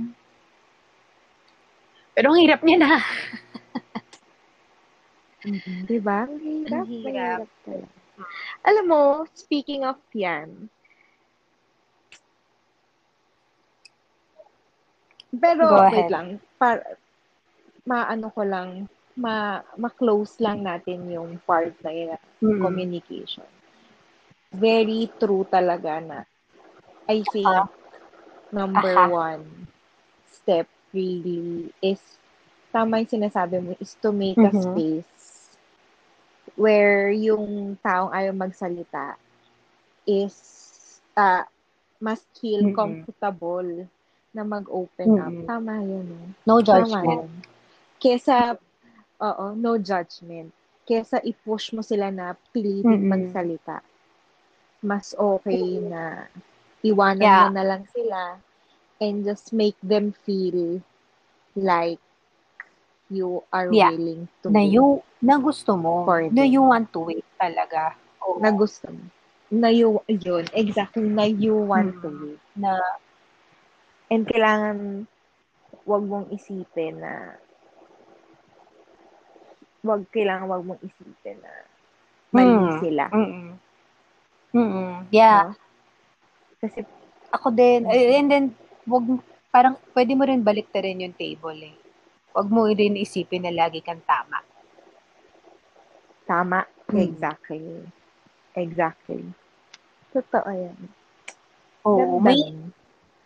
Pero 2.11 2.25
ang 2.35 2.39
hirap 2.43 2.59
niya 2.59 2.77
na. 2.83 2.91
Mm-mm. 5.47 5.87
Diba? 5.87 6.27
Ang 6.27 6.43
hirap. 6.43 6.83
Ang 6.83 6.91
hirap. 6.91 7.47
Alam 8.67 8.85
mo, 8.91 9.01
speaking 9.31 9.87
of 9.87 9.95
yan, 10.11 10.67
pero, 15.39 15.87
wait 15.87 16.11
lang, 16.11 16.41
para, 16.59 16.83
maano 17.89 18.29
ko 18.29 18.45
lang, 18.45 18.85
ma, 19.17 19.35
ma-close 19.75 20.37
lang 20.45 20.61
natin 20.61 21.09
yung 21.09 21.41
part 21.41 21.73
na 21.81 21.89
yun, 21.91 22.21
Mm. 22.39 22.61
communication. 22.61 23.49
Very 24.53 25.09
true 25.17 25.43
talaga 25.49 25.97
na, 26.01 26.19
I 27.09 27.25
think, 27.25 27.49
Aha. 27.49 27.65
number 28.53 28.93
Aha. 28.93 29.09
one 29.09 29.45
step 30.29 30.69
really 30.93 31.73
is, 31.81 32.01
tama 32.69 33.01
yung 33.01 33.09
sinasabi 33.09 33.57
mo, 33.57 33.73
is 33.81 33.97
to 33.97 34.13
make 34.13 34.37
a 34.39 34.53
Mhm. 34.53 34.53
space 34.53 35.57
where 36.55 37.09
yung 37.09 37.77
taong 37.79 38.11
ayaw 38.11 38.33
magsalita 38.35 39.15
is 40.03 40.35
ah 41.13 41.45
mas 41.99 42.23
feel 42.35 42.63
Mm-mm. 42.63 42.75
comfortable 42.75 43.87
na 44.31 44.43
mag-open 44.43 45.09
up. 45.19 45.33
Mm-mm. 45.33 45.45
Tama 45.45 45.83
yun. 45.83 46.07
eh. 46.09 46.27
No 46.47 46.61
Tama 46.69 46.99
judgment. 46.99 47.05
yun. 47.05 47.29
Kesa, 47.99 48.55
oo, 49.27 49.45
no 49.63 49.71
judgment. 49.77 50.49
Kesa 50.87 51.17
i-push 51.31 51.75
mo 51.75 51.81
sila 51.83 52.07
na 52.09 52.31
pilitin 52.55 53.03
Mm-mm. 53.03 53.11
magsalita. 53.11 53.83
Mas 54.81 55.11
okay 55.19 55.83
na 55.83 56.31
iwanan 56.81 57.27
Yeah. 57.27 57.43
mo 57.51 57.51
na 57.51 57.63
lang 57.67 57.83
sila 57.91 58.39
and 59.03 59.27
just 59.27 59.51
make 59.51 59.75
them 59.83 60.15
feel 60.23 60.79
like 61.59 61.99
you 63.11 63.43
are 63.51 63.67
Yeah. 63.69 63.91
willing 63.91 64.31
to 64.43 64.47
Na 64.49 64.61
you, 64.63 65.03
na 65.21 65.35
gusto 65.37 65.75
mo. 65.75 66.07
Na 66.31 66.43
you 66.47 66.63
want 66.63 66.87
to 66.95 66.99
wait 67.03 67.25
talaga. 67.35 67.99
Oo. 68.23 68.39
na 68.39 68.49
gusto 68.55 68.87
mo. 68.87 69.03
Na 69.51 69.67
you, 69.73 69.99
yun, 70.07 70.45
exactly, 70.55 71.03
na 71.09 71.25
you 71.25 71.57
want 71.57 71.91
to 71.99 72.07
Mm. 72.07 72.21
wait. 72.37 72.41
na, 72.55 72.71
And 74.09 74.25
kailangan, 74.25 75.05
wag 75.85 76.03
mong 76.05 76.33
isipin 76.33 76.97
na, 77.01 77.37
wag, 79.81 80.03
kailangan 80.11 80.47
wag 80.47 80.63
mong 80.65 80.81
isipin 80.81 81.37
na, 81.39 81.51
mali 82.29 82.51
Mm. 82.51 82.79
sila. 82.79 83.03
mm 83.09 83.49
mm 84.53 84.95
Yeah. 85.09 85.51
No? 85.51 85.55
Kasi, 86.59 86.79
Ako 87.29 87.53
din. 87.53 87.85
And 87.85 88.27
then, 88.27 88.45
wag, 88.83 89.05
parang, 89.49 89.77
pwede 89.93 90.17
mo 90.17 90.25
rin 90.25 90.41
baliktarin 90.41 91.05
yung 91.05 91.13
table 91.13 91.61
eh. 91.61 91.77
Wag 92.33 92.49
mo 92.49 92.65
rin 92.65 92.97
isipin 92.97 93.45
na 93.45 93.53
lagi 93.53 93.79
kang 93.79 94.01
tama. 94.03 94.41
tama. 96.25 96.61
Mm. 96.89 97.09
Exactly. 97.09 97.65
Exactly. 98.53 99.23
Totoo 100.09 100.49
yan. 100.49 100.77
Oo. 101.85 102.17
Ganda 102.21 102.29
May. 102.29 102.53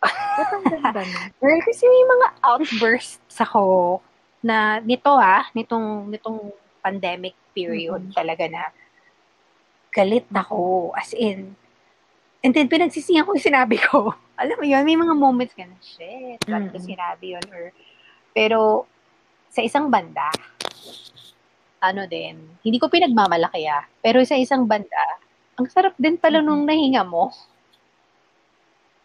Ba't 0.04 0.50
ang 0.52 0.64
ganda? 0.68 1.02
Girl, 1.40 1.60
kasi 1.68 1.84
may 1.84 2.04
mga 2.06 2.28
outbursts 2.44 3.40
ako 3.40 4.00
na 4.44 4.84
nito 4.84 5.16
ha, 5.16 5.48
nitong, 5.56 6.12
nitong 6.12 6.52
pandemic 6.84 7.34
period 7.56 8.12
Mm-mm. 8.12 8.16
talaga 8.16 8.46
na 8.52 8.64
galit 9.96 10.28
ako. 10.30 10.92
As 10.94 11.16
in, 11.16 11.56
and 12.44 12.52
then 12.52 12.68
pinagsisihan 12.68 13.24
ko 13.24 13.34
yung 13.34 13.48
sinabi 13.50 13.80
ko. 13.80 14.12
Alam 14.42 14.60
mo 14.60 14.66
yun, 14.68 14.84
may 14.84 15.00
mga 15.00 15.16
moments 15.16 15.56
ka 15.56 15.64
na, 15.64 15.78
shit, 15.80 16.42
ba't 16.44 16.68
ko 16.70 16.78
Mm-mm. 16.78 16.90
sinabi 16.92 17.40
yun? 17.40 17.46
Or, 17.54 17.72
pero, 18.36 18.90
sa 19.54 19.62
isang 19.62 19.88
banda, 19.94 20.34
ano 21.78 22.10
din, 22.10 22.42
hindi 22.66 22.82
ko 22.82 22.90
pinagmamalaki 22.90 23.70
ah, 23.70 23.86
pero 24.02 24.24
sa 24.26 24.34
isang 24.34 24.66
banda, 24.66 24.98
ang 25.54 25.70
sarap 25.70 25.94
din 26.02 26.18
pala 26.18 26.42
nung 26.42 26.66
nahinga 26.66 27.06
mo. 27.06 27.30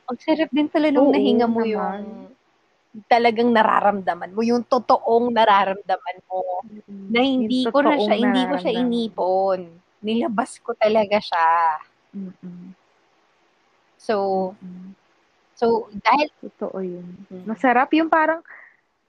Ang 0.08 0.16
sarap 0.24 0.48
din 0.48 0.72
pala 0.72 0.88
nung 0.88 1.12
Oo 1.12 1.14
nahinga 1.14 1.44
mo 1.44 1.60
naman. 1.60 1.68
yung 1.68 2.32
talagang 3.06 3.52
nararamdaman 3.54 4.34
mo, 4.34 4.42
yung 4.42 4.64
totoong 4.66 5.30
nararamdaman 5.30 6.18
mo, 6.26 6.64
na 6.88 7.20
hindi 7.22 7.68
Yung 7.68 7.72
ko 7.72 7.78
na 7.84 7.94
siya, 8.00 8.14
hindi 8.18 8.42
ko 8.48 8.54
siya 8.58 8.72
inipon. 8.74 9.60
Nilabas 10.02 10.58
ko 10.58 10.74
talaga 10.74 11.18
siya. 11.22 11.48
Mm-mm. 12.16 12.74
So, 13.98 14.14
Mm. 14.62 14.96
so 15.54 15.90
dahil, 15.92 16.28
Totoo 16.40 16.78
yun. 16.80 17.06
Mm. 17.28 17.44
Masarap 17.44 17.92
yung 17.94 18.08
parang, 18.08 18.40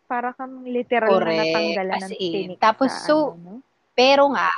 para 0.10 0.34
kang 0.34 0.66
literal 0.66 1.22
Correct. 1.22 1.38
na 1.38 1.46
natanggalan 1.46 2.02
ng 2.10 2.14
in. 2.18 2.32
tinik 2.34 2.58
Tapos, 2.58 2.90
sa 2.90 3.06
so, 3.06 3.16
ano, 3.38 3.38
no? 3.38 3.54
pero 3.94 4.26
nga, 4.34 4.50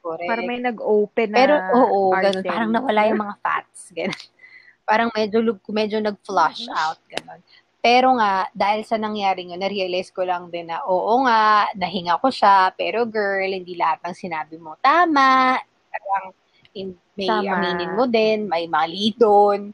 correct. 0.00 0.28
Parang 0.32 0.48
may 0.48 0.60
nag-open 0.64 1.28
na 1.28 1.36
Pero, 1.36 1.54
oo, 1.76 2.00
ganun. 2.16 2.44
Parang 2.48 2.70
nawala 2.72 3.00
yung 3.12 3.20
mga 3.20 3.36
fats. 3.44 3.92
Ganun. 3.92 4.16
Parang 4.88 5.08
medyo, 5.14 5.38
medyo 5.70 6.00
nag-flush 6.00 6.66
out. 6.72 6.98
Ganun. 7.06 7.38
Pero 7.80 8.12
nga, 8.20 8.44
dahil 8.52 8.84
sa 8.84 9.00
nangyari 9.00 9.48
yun, 9.48 9.56
na-realize 9.56 10.12
ko 10.12 10.20
lang 10.20 10.52
din 10.52 10.68
na, 10.68 10.84
oo 10.84 11.24
nga, 11.24 11.64
nahinga 11.72 12.20
ko 12.20 12.28
siya, 12.28 12.76
pero 12.76 13.08
girl, 13.08 13.48
hindi 13.48 13.72
lahat 13.72 14.04
ng 14.04 14.16
sinabi 14.16 14.60
mo 14.60 14.76
tama. 14.84 15.56
Parang, 15.88 16.36
in, 16.76 16.92
may 17.16 17.28
Tama. 17.28 17.56
aminin 17.56 17.92
mo 17.96 18.04
din, 18.04 18.44
may 18.46 18.68
mali 18.68 19.16
doon. 19.16 19.72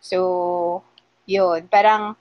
So, 0.00 0.80
yun. 1.28 1.68
Parang, 1.68 2.16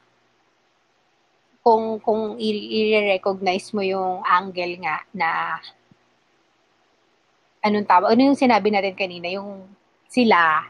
kung 1.61 2.01
kung 2.01 2.41
i-recognize 2.41 3.69
mo 3.71 3.85
yung 3.85 4.25
angle 4.25 4.81
nga 4.81 4.97
na 5.13 5.29
anong 7.61 7.85
tawag, 7.85 8.17
ano 8.17 8.33
yung 8.33 8.39
sinabi 8.39 8.73
natin 8.73 8.97
kanina, 8.97 9.29
yung 9.29 9.69
sila, 10.09 10.65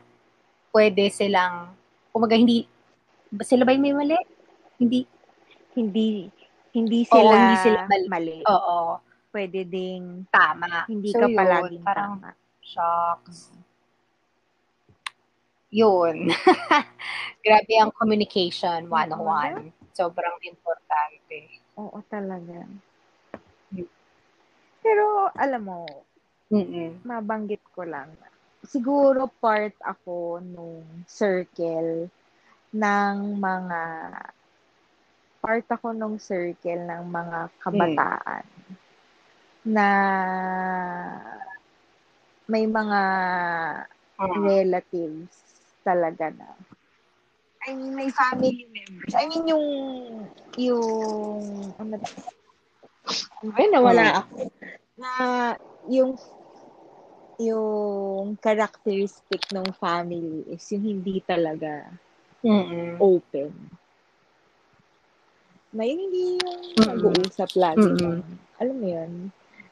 pwede 0.76 1.08
silang, 1.10 1.72
kumaga 2.12 2.36
hindi, 2.36 2.68
sila 3.42 3.64
ba 3.64 3.72
yung 3.72 3.84
may 3.88 3.96
mali? 3.96 4.20
Hindi, 4.82 5.06
Hindi, 5.78 6.26
hindi 6.74 7.00
Oo, 7.06 7.14
sila, 7.14 7.38
hindi 7.38 7.56
sila 7.62 7.80
mali. 7.86 8.08
mali. 8.10 8.38
oo, 8.50 8.98
Pwede 9.32 9.64
ding 9.64 10.28
tama. 10.28 10.90
hindi 10.92 11.14
So, 11.16 11.24
ka 11.24 11.28
yun, 11.30 11.38
palaging 11.38 11.86
parang, 11.86 12.12
tama. 12.20 12.32
shocks. 12.60 13.54
Yun. 15.72 16.28
Grabe 17.46 17.74
ang 17.80 17.96
communication 17.96 18.90
101. 18.92 19.72
Sobrang 19.96 20.36
importante. 20.44 21.62
Oo, 21.80 22.02
talaga. 22.12 22.68
Pero, 24.84 25.32
alam 25.32 25.64
mo, 25.64 25.88
Mm-mm. 26.52 27.06
mabanggit 27.08 27.64
ko 27.72 27.88
lang. 27.88 28.12
Siguro 28.68 29.32
part 29.40 29.78
ako 29.80 30.44
nung 30.44 30.84
circle 31.08 32.12
ng 32.76 33.16
mga 33.40 33.82
part 35.42 35.66
ako 35.68 35.92
nung 35.92 36.22
circle 36.22 36.86
ng 36.86 37.04
mga 37.10 37.40
kabataan 37.60 38.46
na 39.66 39.88
may 42.46 42.66
mga 42.70 43.02
Mm. 44.22 44.46
relatives 44.46 45.34
talaga 45.82 46.30
na 46.30 46.46
I 47.62 47.78
mean, 47.78 47.94
may 47.94 48.10
family 48.10 48.66
members. 48.70 49.14
I 49.14 49.26
mean, 49.30 49.46
yung 49.50 49.66
yung 50.58 51.42
ano 51.78 51.94
ay 53.54 53.66
nawala 53.70 54.26
ako 54.26 54.50
na 54.98 55.10
yung 55.90 56.18
yung 57.42 58.38
characteristic 58.38 59.42
ng 59.50 59.74
family 59.78 60.46
is 60.54 60.66
yung 60.74 60.86
hindi 60.86 61.22
talaga 61.26 61.90
Mm-mm. 62.42 62.98
open. 63.02 63.54
Na 65.72 65.84
yun 65.88 66.00
hindi 66.04 66.22
yung 66.36 66.60
Mm-mm. 66.76 66.88
nag-uusap 66.92 67.50
lagi 67.56 67.88
Mm-mm. 67.88 68.20
ng, 68.20 68.20
alam 68.60 68.76
mo 68.76 68.88
yun, 68.88 69.12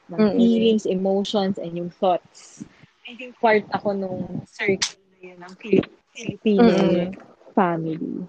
ng 0.08 0.20
Mm-mm. 0.20 0.36
feelings, 0.36 0.84
emotions, 0.88 1.60
and 1.60 1.76
yung 1.76 1.92
thoughts. 1.92 2.64
I 3.04 3.20
think 3.20 3.36
part 3.38 3.68
ako 3.76 3.92
nung 3.94 4.24
circle 4.48 4.96
na 5.12 5.18
yun 5.20 5.38
ng 5.44 5.54
Fili- 5.60 5.94
Filipino 6.16 6.64
Mm-mm. 6.64 7.12
family. 7.52 8.24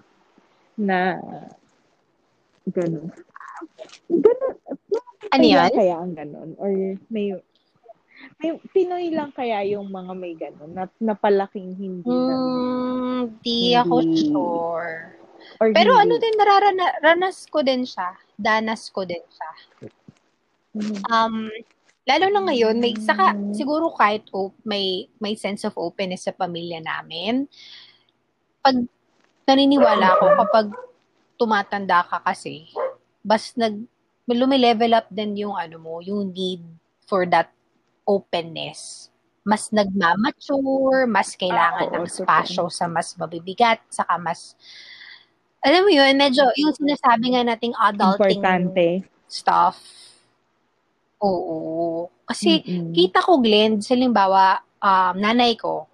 na 0.75 1.15
ganun. 2.65 3.11
Ganun. 4.09 4.55
Ano 5.31 5.43
yan? 5.45 5.71
kaya 5.71 5.95
ang 5.95 6.11
ganun? 6.17 6.57
Or 6.57 6.71
may, 7.07 7.37
may 8.41 8.51
Pinoy 8.73 9.13
lang 9.13 9.29
kaya 9.31 9.61
yung 9.69 9.87
mga 9.87 10.11
may 10.17 10.33
ganun 10.33 10.73
na 10.73 10.89
napalaking 10.97 11.77
hindi 11.77 12.09
na, 12.09 12.33
Hmm, 12.35 13.21
di 13.39 13.71
Hindi. 13.71 13.77
ako 13.77 13.95
sure. 14.17 15.20
Or 15.59 15.73
Pero 15.73 15.97
hindi. 15.97 16.03
ano 16.07 16.13
din, 16.21 16.35
nararanas 16.37 17.49
ko 17.51 17.59
din 17.65 17.83
siya. 17.83 18.15
Danas 18.37 18.87
ko 18.93 19.03
din 19.03 19.21
siya. 19.25 19.51
Um, 21.11 21.51
lalo 22.07 22.25
na 22.31 22.41
ngayon, 22.47 22.79
may 22.79 22.95
saka 22.95 23.35
siguro 23.51 23.91
kahit 23.91 24.25
op, 24.31 24.55
may 24.63 25.11
may 25.19 25.35
sense 25.35 25.67
of 25.67 25.75
openness 25.75 26.25
sa 26.25 26.33
pamilya 26.33 26.79
namin. 26.79 27.45
Pag 28.63 28.79
naniniwala 29.45 30.15
ako 30.15 30.25
kapag 30.45 30.67
tumatanda 31.35 32.05
ka 32.07 32.23
kasi, 32.23 32.69
bas 33.25 33.51
nag 33.57 33.83
lumilevel 34.31 34.95
up 34.95 35.11
din 35.11 35.35
yung 35.35 35.59
ano 35.59 35.75
mo, 35.75 35.99
yung 35.99 36.31
need 36.31 36.63
for 37.03 37.27
that 37.27 37.51
openness. 38.07 39.11
Mas 39.41 39.73
nagmamature, 39.73 41.09
mas 41.09 41.33
kailangan 41.35 41.89
Ah, 41.89 41.97
oo, 41.97 42.05
ng 42.05 42.07
spasyo 42.07 42.69
sa 42.69 42.85
mas 42.87 43.11
mabibigat, 43.17 43.81
saka 43.89 44.15
mas 44.21 44.53
alam 45.61 45.81
mo 45.85 45.91
yun, 45.93 46.13
medyo 46.17 46.41
yung 46.57 46.73
sinasabi 46.73 47.37
nga 47.37 47.45
nating 47.45 47.77
adulting 47.77 48.41
Importante. 48.41 49.05
stuff. 49.29 49.77
Oo. 51.21 52.09
Kasi 52.25 52.65
Mm-mm. 52.65 52.91
kita 52.97 53.21
ko, 53.21 53.37
Glenn, 53.37 53.77
sa 53.77 53.93
limbawa, 53.93 54.57
um, 54.81 55.15
nanay 55.21 55.53
ko, 55.53 55.85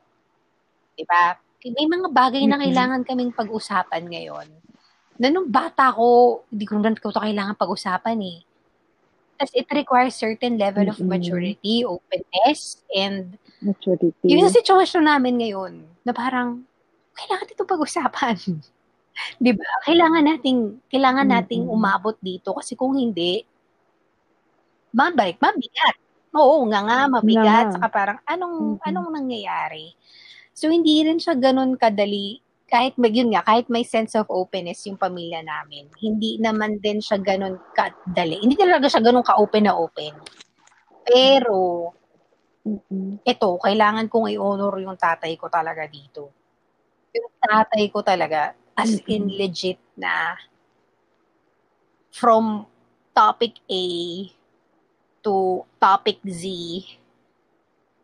di 0.95 1.03
ba? 1.03 1.35
May 1.67 1.83
mga 1.83 2.07
bagay 2.15 2.47
na 2.47 2.55
kailangan 2.63 3.03
kaming 3.03 3.35
pag-usapan 3.35 4.07
ngayon. 4.07 4.47
Na 5.19 5.27
nung 5.27 5.51
bata 5.51 5.91
ko, 5.91 6.41
hindi 6.47 6.63
ko 6.63 6.79
naman 6.79 6.95
ko 6.95 7.11
ito 7.11 7.19
kailangan 7.19 7.59
pag-usapan 7.59 8.17
eh. 8.23 8.39
Tapos 9.35 9.53
it 9.53 9.67
requires 9.69 10.15
certain 10.15 10.55
level 10.55 10.87
of 10.87 10.95
Mm-mm. 10.95 11.11
maturity, 11.11 11.83
openness, 11.83 12.81
and 12.95 13.35
Maturity. 13.59 14.15
yung 14.31 14.47
sa 14.47 14.53
sitwasyon 14.63 15.03
namin 15.11 15.43
ngayon, 15.43 15.73
na 16.07 16.15
parang, 16.15 16.63
kailangan 17.19 17.51
ito 17.51 17.67
pag-usapan. 17.67 18.37
Di 19.43 19.51
ba? 19.53 19.65
Kailangan 19.85 20.23
nating, 20.23 20.59
kailangan 20.89 21.27
nating 21.27 21.65
umabot 21.65 22.15
dito 22.21 22.53
kasi 22.53 22.77
kung 22.77 22.97
hindi, 22.97 23.41
mabalik, 24.93 25.37
mabigat. 25.41 25.95
Oo, 26.37 26.65
nga 26.69 26.81
nga, 26.85 26.99
mabigat. 27.09 27.67
Nga. 27.69 27.73
Saka 27.77 27.87
parang, 27.89 28.19
anong, 28.29 28.77
Mm-mm. 28.77 28.87
anong 28.87 29.09
nangyayari? 29.09 29.93
So, 30.53 30.69
hindi 30.69 31.01
rin 31.05 31.21
siya 31.21 31.37
ganun 31.37 31.77
kadali. 31.77 32.41
Kahit, 32.67 32.99
may- 32.99 33.13
yun 33.13 33.31
nga, 33.31 33.45
kahit 33.45 33.71
may 33.71 33.87
sense 33.87 34.13
of 34.19 34.27
openness 34.27 34.83
yung 34.89 34.99
pamilya 34.99 35.39
namin, 35.39 35.87
hindi 36.03 36.35
naman 36.37 36.83
din 36.83 36.99
siya 36.99 37.17
ganun 37.21 37.57
kadali. 37.71 38.43
Hindi 38.43 38.59
talaga 38.59 38.91
siya 38.91 39.01
ganun 39.01 39.23
ka-open 39.23 39.65
na 39.65 39.77
open. 39.77 40.13
Pero, 41.07 41.93
ito, 43.23 43.49
kailangan 43.63 44.11
kong 44.11 44.27
i-honor 44.35 44.83
yung 44.83 44.99
tatay 44.99 45.39
ko 45.39 45.47
talaga 45.47 45.87
dito. 45.87 46.35
Yung 47.15 47.31
tatay 47.39 47.87
ko 47.87 48.03
talaga, 48.03 48.51
as 48.77 49.01
in 49.09 49.25
legit 49.33 49.81
na 49.97 50.37
from 52.13 52.69
topic 53.11 53.57
A 53.65 53.83
to 55.25 55.65
topic 55.81 56.21
Z, 56.23 56.45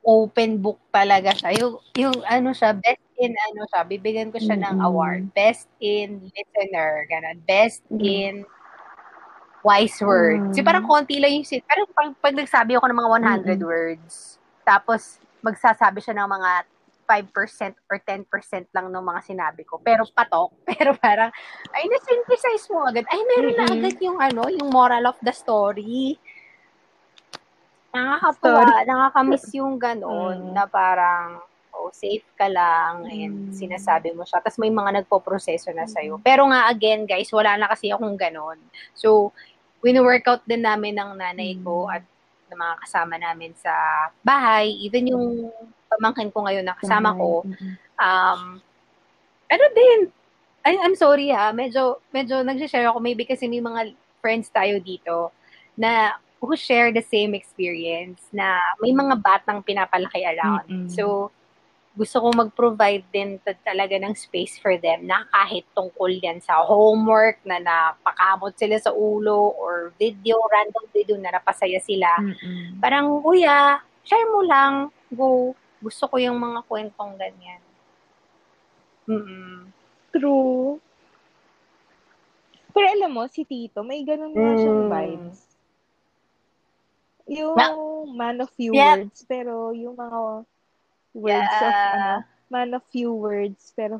open 0.03 0.57
book 0.59 0.81
talaga 0.89 1.31
siya. 1.31 1.53
Yung, 1.61 1.73
yung 1.95 2.17
ano 2.25 2.51
siya, 2.51 2.73
best 2.73 3.05
in 3.21 3.31
ano 3.31 3.63
siya, 3.69 3.81
bibigyan 3.85 4.33
ko 4.33 4.41
siya 4.41 4.57
ng 4.59 4.81
Mm-mm. 4.81 4.87
award. 4.89 5.21
Best 5.31 5.69
in 5.79 6.27
listener, 6.33 7.05
ganun. 7.07 7.37
Best 7.45 7.85
Mm. 7.87 8.01
in 8.01 8.33
wise 9.63 9.95
words. 10.03 10.43
Mm. 10.43 10.49
Kasi 10.51 10.61
parang 10.65 10.83
konti 10.83 11.21
lang 11.23 11.31
yung 11.31 11.47
sit. 11.47 11.63
Pero 11.63 11.87
pag, 11.95 12.11
pag 12.19 12.35
nagsabi 12.35 12.75
ako 12.75 12.85
ng 12.89 12.99
mga 12.99 13.11
100 13.13 13.61
Mm-mm. 13.61 13.69
words, 13.69 14.35
tapos 14.67 15.21
magsasabi 15.39 16.03
siya 16.03 16.17
ng 16.19 16.27
mga 16.27 16.51
5% 16.67 16.82
or 17.05 17.97
10% 17.99 18.25
lang 18.71 18.87
ng 18.89 19.03
mga 19.03 19.21
sinabi 19.23 19.63
ko. 19.63 19.77
Pero 19.79 20.07
patok. 20.07 20.55
Pero 20.69 20.95
parang, 20.95 21.29
ay, 21.71 21.83
na-synthesize 21.87 22.71
mo 22.71 22.87
agad. 22.87 23.05
Ay, 23.11 23.21
meron 23.27 23.55
na 23.55 23.65
Mm-mm. 23.67 23.75
agad 23.79 23.95
yung 23.99 24.17
ano, 24.19 24.41
yung 24.49 24.69
moral 24.71 25.03
of 25.05 25.17
the 25.21 25.31
story. 25.31 26.17
Nakakatuwa. 27.93 28.63
Nakakamiss 28.89 29.47
yung 29.53 29.77
ganon 29.77 30.49
Mm. 30.49 30.53
na 30.57 30.65
parang, 30.65 31.39
oh, 31.73 31.89
safe 31.93 32.25
ka 32.33 32.49
lang 32.49 33.05
and 33.05 33.49
Mm. 33.49 33.53
sinasabi 33.53 34.13
mo 34.13 34.25
siya. 34.25 34.41
Tapos 34.41 34.57
may 34.57 34.73
mga 34.73 35.03
nagpo-proseso 35.03 35.69
na 35.73 35.85
sa'yo. 35.85 36.17
Pero 36.23 36.47
nga, 36.49 36.69
again, 36.69 37.05
guys, 37.05 37.29
wala 37.29 37.53
na 37.57 37.69
kasi 37.69 37.93
akong 37.93 38.17
ganon. 38.17 38.57
So, 38.97 39.29
wini-workout 39.83 40.47
din 40.47 40.63
namin 40.63 40.95
ng 40.97 41.19
nanay 41.19 41.59
ko 41.61 41.85
Mm. 41.85 41.93
at 41.93 42.03
ng 42.49 42.59
mga 42.59 42.75
kasama 42.85 43.15
namin 43.17 43.51
sa 43.57 43.73
bahay. 44.21 44.69
Even 44.85 45.09
yung 45.09 45.49
pamangkin 45.97 46.33
ko 46.33 46.45
ngayon 46.45 46.65
na 46.65 46.77
kasama 46.77 47.13
ko, 47.13 47.45
um, 47.97 48.41
ano 49.49 49.65
din, 49.77 49.99
ay, 50.63 50.79
I'm 50.79 50.95
sorry 50.95 51.29
ha, 51.29 51.51
medyo, 51.51 52.01
medyo 52.09 52.41
nag-share 52.41 52.87
ako, 52.89 53.03
maybe 53.03 53.27
kasi 53.27 53.45
may 53.51 53.59
mga 53.59 53.93
friends 54.23 54.47
tayo 54.49 54.79
dito 54.79 55.35
na 55.75 56.15
who 56.43 56.55
share 56.59 56.91
the 56.91 57.03
same 57.03 57.35
experience 57.35 58.19
na 58.35 58.59
may 58.83 58.91
mga 58.91 59.15
batang 59.23 59.63
pinapalaki 59.63 60.27
around. 60.27 60.67
Mm-mm. 60.67 60.91
So, 60.91 61.31
gusto 61.93 62.19
ko 62.19 62.27
mag-provide 62.33 63.05
din 63.13 63.37
ta- 63.45 63.55
talaga 63.61 63.95
ng 64.01 64.17
space 64.17 64.57
for 64.57 64.75
them 64.81 65.05
na 65.05 65.29
kahit 65.29 65.63
tungkol 65.77 66.09
yan 66.09 66.41
sa 66.41 66.65
homework 66.65 67.37
na 67.45 67.61
napakamot 67.61 68.57
sila 68.57 68.81
sa 68.81 68.89
ulo 68.91 69.53
or 69.55 69.93
video, 70.01 70.41
random 70.49 70.83
video 70.89 71.15
na 71.21 71.37
napasaya 71.37 71.77
sila. 71.79 72.09
Mm-mm. 72.17 72.81
Parang, 72.81 73.21
kuya, 73.21 73.77
share 74.03 74.27
mo 74.33 74.41
lang, 74.43 74.89
go. 75.13 75.53
Gusto 75.83 76.07
ko 76.07 76.15
yung 76.15 76.39
mga 76.39 76.63
kwentong 76.63 77.19
ganyan. 77.19 77.59
Mm-mm. 79.03 79.67
True. 80.15 80.79
Pero 82.71 82.87
alam 82.87 83.11
mo, 83.11 83.27
si 83.27 83.43
Tito, 83.43 83.83
may 83.83 84.01
ganun 84.07 84.31
nga 84.31 84.55
siyang 84.55 84.87
Mm. 84.87 84.89
vibes. 84.89 85.39
Yung 87.27 88.15
man 88.15 88.39
of 88.39 88.49
few 88.55 88.71
Yep. 88.71 88.87
words, 88.87 89.19
pero 89.27 89.75
yung 89.75 89.99
mga 89.99 90.47
words 91.13 91.55
of, 91.59 91.75
Yeah. 91.75 91.93
ano, 91.93 92.13
man 92.47 92.69
of 92.73 92.83
few 92.89 93.11
words, 93.11 93.75
pero 93.75 93.99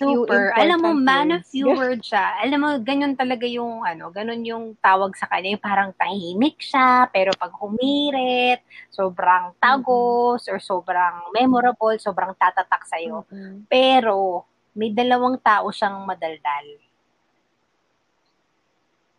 Super. 0.00 0.56
Alam 0.56 0.78
mo, 0.80 0.90
man 0.96 1.28
of 1.36 1.44
few 1.44 1.68
words 1.68 2.08
siya. 2.08 2.40
Alam 2.40 2.58
mo, 2.64 2.68
ganyan 2.80 3.12
talaga 3.12 3.44
yung, 3.44 3.84
ano, 3.84 4.08
ganun 4.08 4.40
yung 4.40 4.72
tawag 4.80 5.12
sa 5.12 5.28
kanya. 5.28 5.52
Yung 5.52 5.60
parang 5.60 5.92
tahimik 5.92 6.56
siya, 6.56 7.04
pero 7.12 7.36
pag 7.36 7.52
humirit, 7.52 8.64
sobrang 8.88 9.52
tagos, 9.60 10.48
or 10.48 10.56
sobrang 10.56 11.28
memorable, 11.36 11.92
sobrang 12.00 12.32
tatatak 12.32 12.88
sa'yo. 12.88 13.28
Mm-mm. 13.28 13.68
Pero, 13.68 14.48
may 14.72 14.88
dalawang 14.88 15.36
tao 15.36 15.68
siyang 15.68 16.00
madaldal. 16.08 16.66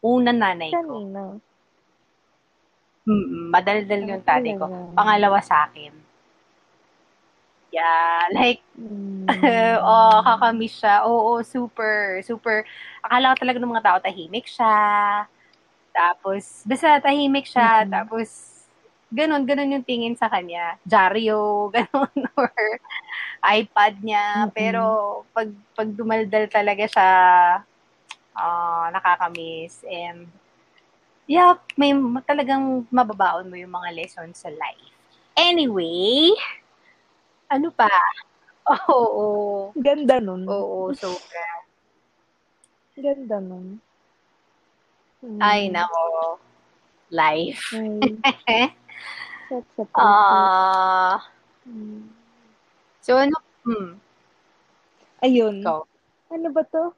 Una, 0.01 0.33
nanay 0.33 0.73
ko. 0.73 0.81
Kanina. 0.81 1.21
Madaldal 3.53 4.01
yung 4.09 4.25
tatay 4.25 4.57
ko. 4.57 4.65
Pangalawa 4.97 5.37
sa 5.45 5.69
akin. 5.69 5.93
Yeah, 7.71 8.27
like, 8.37 8.61
Mm. 8.81 9.29
oh, 9.85 10.17
kakamiss 10.25 10.81
siya. 10.81 11.05
Oo, 11.05 11.45
super, 11.45 12.19
super. 12.25 12.65
Akala 13.05 13.37
ko 13.37 13.45
talaga 13.45 13.61
ng 13.61 13.69
mga 13.69 13.85
tao 13.85 13.97
tahimik 14.01 14.49
siya. 14.49 14.75
Tapos, 15.93 16.65
basta 16.65 16.97
tahimik 16.99 17.45
siya. 17.45 17.85
Mm-mm. 17.85 17.91
Tapos, 17.93 18.29
ganun, 19.13 19.45
ganun 19.45 19.77
yung 19.77 19.85
tingin 19.85 20.17
sa 20.17 20.25
kanya. 20.25 20.75
Diaryo, 20.83 21.69
ganun, 21.75 22.17
or 22.33 22.49
iPad 23.45 24.01
niya. 24.01 24.49
Mm-mm. 24.49 24.55
Pero, 24.57 24.83
pag, 25.31 25.53
pag 25.77 25.89
dumaldal 25.93 26.49
talaga 26.49 26.85
siya, 26.89 27.09
ah, 28.33 28.87
nakakamiss. 28.89 29.85
And, 29.85 30.25
yeah, 31.29 31.55
may 31.77 31.93
talagang 32.25 32.89
mababaon 32.89 33.47
mo 33.47 33.55
yung 33.55 33.71
mga 33.71 33.89
lessons 33.95 34.41
sa 34.41 34.49
life. 34.49 34.89
Anyway, 35.37 36.33
ano 37.51 37.67
pa? 37.75 37.91
Oo, 38.95 39.71
Ganda 39.75 40.23
nun. 40.23 40.47
oo, 40.47 40.95
sobra. 40.95 41.45
Ganda 42.95 43.43
nun. 43.43 43.81
Mm. 45.21 45.41
Ay, 45.43 45.67
nako. 45.69 46.39
Life. 47.11 47.75
Ay. 47.75 48.15
Ah, 49.99 51.19
Mm. 51.67 52.07
so 53.03 53.19
ano, 53.19 53.35
hmm, 53.67 53.99
Ayun. 55.19 55.59
ikaw. 55.59 55.83
Ano 56.31 56.47
ba 56.55 56.63
to? 56.71 56.95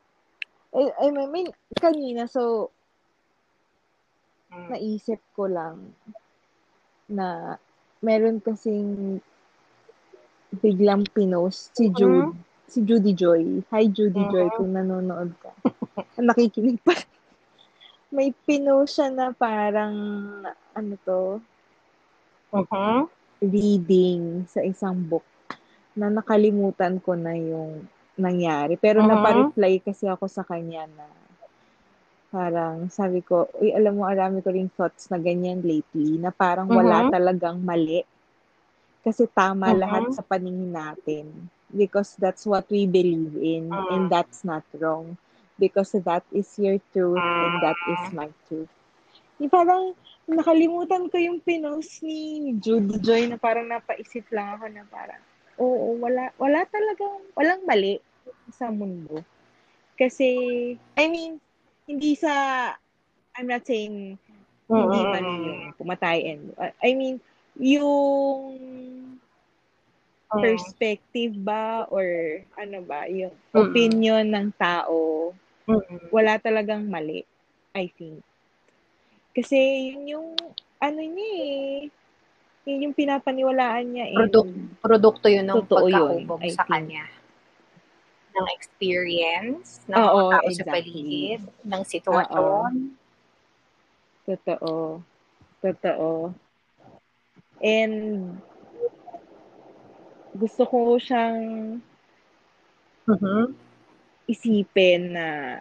Ay, 0.70 1.10
I 1.10 1.28
mean, 1.28 1.50
kanina, 1.82 2.30
so, 2.30 2.70
Hmm. 4.54 4.70
naisip 4.70 5.18
ko 5.34 5.50
lang 5.50 5.98
na 7.10 7.58
meron 8.06 8.38
kasing 8.38 9.18
biglang 10.54 11.08
pinost 11.10 11.74
si 11.74 11.90
Jude, 11.90 12.30
si 12.70 12.86
Judy 12.86 13.14
Joy. 13.14 13.66
Hi, 13.74 13.90
Judy 13.90 14.22
Mhm. 14.22 14.30
Joy, 14.30 14.48
kung 14.54 14.72
nanonood 14.74 15.34
ka. 15.42 15.50
nakikinig 16.22 16.78
pa. 16.86 16.94
May 18.14 18.30
pinost 18.46 19.02
siya 19.02 19.10
na 19.10 19.34
parang, 19.34 19.96
ano 20.74 20.94
to, 21.02 21.42
Uh-huh. 22.54 23.10
reading 23.42 24.46
sa 24.46 24.62
isang 24.62 24.94
book 25.10 25.26
na 25.98 26.14
nakalimutan 26.14 27.02
ko 27.02 27.18
na 27.18 27.34
yung 27.34 27.90
nangyari. 28.14 28.78
Pero 28.78 29.02
Mhm. 29.02 29.10
napareply 29.10 29.82
kasi 29.82 30.06
ako 30.06 30.30
sa 30.30 30.46
kanya 30.46 30.86
na 30.86 31.10
parang 32.30 32.94
sabi 32.94 33.26
ko, 33.26 33.50
uy, 33.58 33.74
alam 33.74 33.98
mo, 33.98 34.06
arami 34.06 34.42
ko 34.42 34.54
rin 34.54 34.70
thoughts 34.70 35.10
na 35.10 35.18
ganyan 35.18 35.62
lately, 35.66 36.18
na 36.18 36.30
parang 36.30 36.70
wala 36.70 37.02
Mhm. 37.02 37.10
talagang 37.10 37.58
mali. 37.62 38.06
Kasi 39.04 39.28
tama 39.28 39.76
Mhm. 39.76 39.80
lahat 39.84 40.04
sa 40.16 40.24
paningin 40.24 40.72
natin. 40.72 41.28
Because 41.74 42.16
that's 42.22 42.46
what 42.46 42.64
we 42.70 42.86
believe 42.86 43.34
in, 43.36 43.68
Mhm. 43.68 43.90
and 43.92 44.04
that's 44.08 44.46
not 44.46 44.64
wrong. 44.78 45.18
Because 45.58 45.94
that 45.94 46.24
is 46.32 46.50
your 46.58 46.78
truth, 46.94 47.22
and 47.22 47.54
that 47.62 47.78
is 47.90 48.02
Mm. 48.10 48.18
my 48.18 48.30
truth. 48.50 48.70
Yung 49.42 49.50
parang, 49.52 49.98
nakalimutan 50.30 51.10
ko 51.12 51.18
yung 51.18 51.42
pinost 51.42 52.00
ni 52.06 52.54
Judy 52.62 53.02
Joy 53.02 53.28
na 53.28 53.36
parang 53.42 53.68
napaisip 53.68 54.24
lang 54.32 54.56
ako 54.56 54.66
na 54.70 54.86
parang, 54.88 55.22
oo, 55.60 55.98
wala, 56.00 56.30
wala 56.38 56.64
talagang, 56.70 57.26
walang 57.36 57.62
mali 57.66 57.98
sa 58.54 58.70
mundo. 58.70 59.26
Kasi, 59.98 60.30
I 60.96 61.06
mean, 61.10 61.42
hindi 61.90 62.14
sa, 62.16 62.32
I'm 63.36 63.50
not 63.50 63.66
saying, 63.66 64.16
hindi 64.70 65.00
mali 65.10 65.50
yung 65.50 65.74
pumatay 65.78 66.18
and, 66.34 66.54
I 66.82 66.94
mean, 66.94 67.18
yung 67.58 68.58
Mm. 70.34 70.42
perspective 70.42 71.34
ba 71.38 71.86
or 71.94 72.06
ano 72.58 72.82
ba, 72.82 73.06
yung 73.06 73.30
Mm-mm. 73.54 73.70
opinion 73.70 74.26
ng 74.26 74.50
tao, 74.58 75.30
Mm-mm. 75.70 76.10
wala 76.10 76.42
talagang 76.42 76.90
mali, 76.90 77.22
I 77.78 77.86
think. 77.94 78.26
Kasi 79.38 79.94
yun 79.94 80.10
yung, 80.10 80.28
ano 80.82 81.02
niya 81.06 81.30
eh, 81.38 81.90
yun 82.66 82.90
yung 82.90 82.98
pinapaniwalaan 82.98 83.86
niya 83.94 84.06
eh. 84.10 84.18
Produk- 84.26 84.58
produkto 84.82 85.30
yun 85.30 85.46
ng 85.46 85.58
Totoo 85.70 85.86
yun, 85.86 86.26
sa 86.50 86.66
think. 86.66 86.74
kanya. 86.74 87.06
Ng 88.34 88.48
experience, 88.58 89.86
ng 89.86 90.02
Oo, 90.02 90.34
tao 90.34 90.50
sa 90.50 90.66
exactly. 90.66 90.82
paligid, 90.82 91.42
ng 91.62 91.82
sitwasyon. 91.86 92.74
Totoo. 94.26 95.06
Totoo. 95.62 96.10
And, 97.64 98.36
gusto 100.36 100.68
ko 100.68 101.00
siyang 101.00 101.80
Mhm. 103.08 103.56
isipin 104.28 105.16
na 105.16 105.60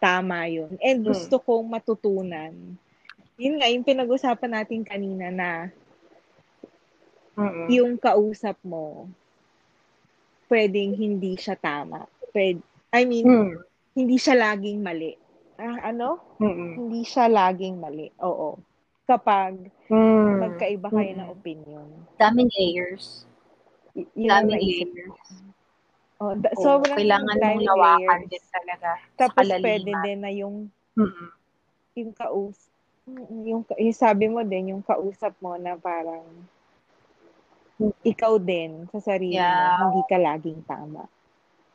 tama 0.00 0.48
yun. 0.48 0.76
And 0.80 1.04
Hmm. 1.04 1.12
gusto 1.12 1.36
kong 1.40 1.68
matutunan. 1.68 2.52
Yun 3.36 3.56
nga, 3.58 3.68
yung 3.68 3.84
pinag-usapan 3.84 4.62
natin 4.62 4.86
kanina 4.86 5.28
na 5.28 5.50
Mm-mm. 7.34 7.66
yung 7.66 7.98
kausap 7.98 8.54
mo, 8.62 9.10
pwedeng 10.46 10.94
hindi 10.94 11.34
siya 11.34 11.58
tama. 11.58 12.06
Pwede, 12.30 12.62
I 12.94 13.02
mean, 13.02 13.26
Mm. 13.26 13.58
hindi 13.98 14.16
siya 14.22 14.38
laging 14.38 14.78
mali. 14.78 15.18
Ah, 15.58 15.90
ano? 15.90 16.22
Mm-mm. 16.38 16.78
Hindi 16.78 17.02
siya 17.02 17.26
laging 17.26 17.82
mali. 17.82 18.06
Oo. 18.22 18.54
Kapag 19.04 19.68
Mm. 19.86 20.40
magkaiba 20.40 20.88
kayo 20.88 21.12
ng 21.12 21.20
Mm-mm. 21.22 21.36
opinion. 21.36 21.86
Daming 22.16 22.48
layers. 22.50 23.28
Y- 23.92 24.08
Daming 24.16 24.56
layers. 24.56 25.20
Oh, 26.16 26.32
da- 26.32 26.50
Oo, 26.50 26.62
sobrang 26.62 26.96
kailangan 26.96 27.36
mong 27.36 27.62
lawakan 27.66 28.00
layers. 28.22 28.32
din 28.32 28.44
talaga 28.48 28.88
Tapos 29.14 29.44
sa 29.44 29.58
pwede 29.58 29.92
din 29.92 30.18
na 30.18 30.30
yung 30.30 30.56
Mm-mm. 30.94 31.28
yung 31.94 32.10
kaus 32.10 32.72
yung, 33.04 33.60
yung 33.68 33.92
sabi 33.92 34.26
mo 34.26 34.40
din 34.40 34.72
yung 34.72 34.80
kausap 34.80 35.36
mo 35.38 35.52
na 35.54 35.76
parang 35.76 36.24
ikaw 38.02 38.38
din 38.38 38.88
sa 38.88 39.02
sarili 39.04 39.36
Yeah. 39.36 39.76
mo, 39.76 39.90
hindi 39.90 40.02
ka 40.06 40.16
laging 40.16 40.62
tama. 40.64 41.04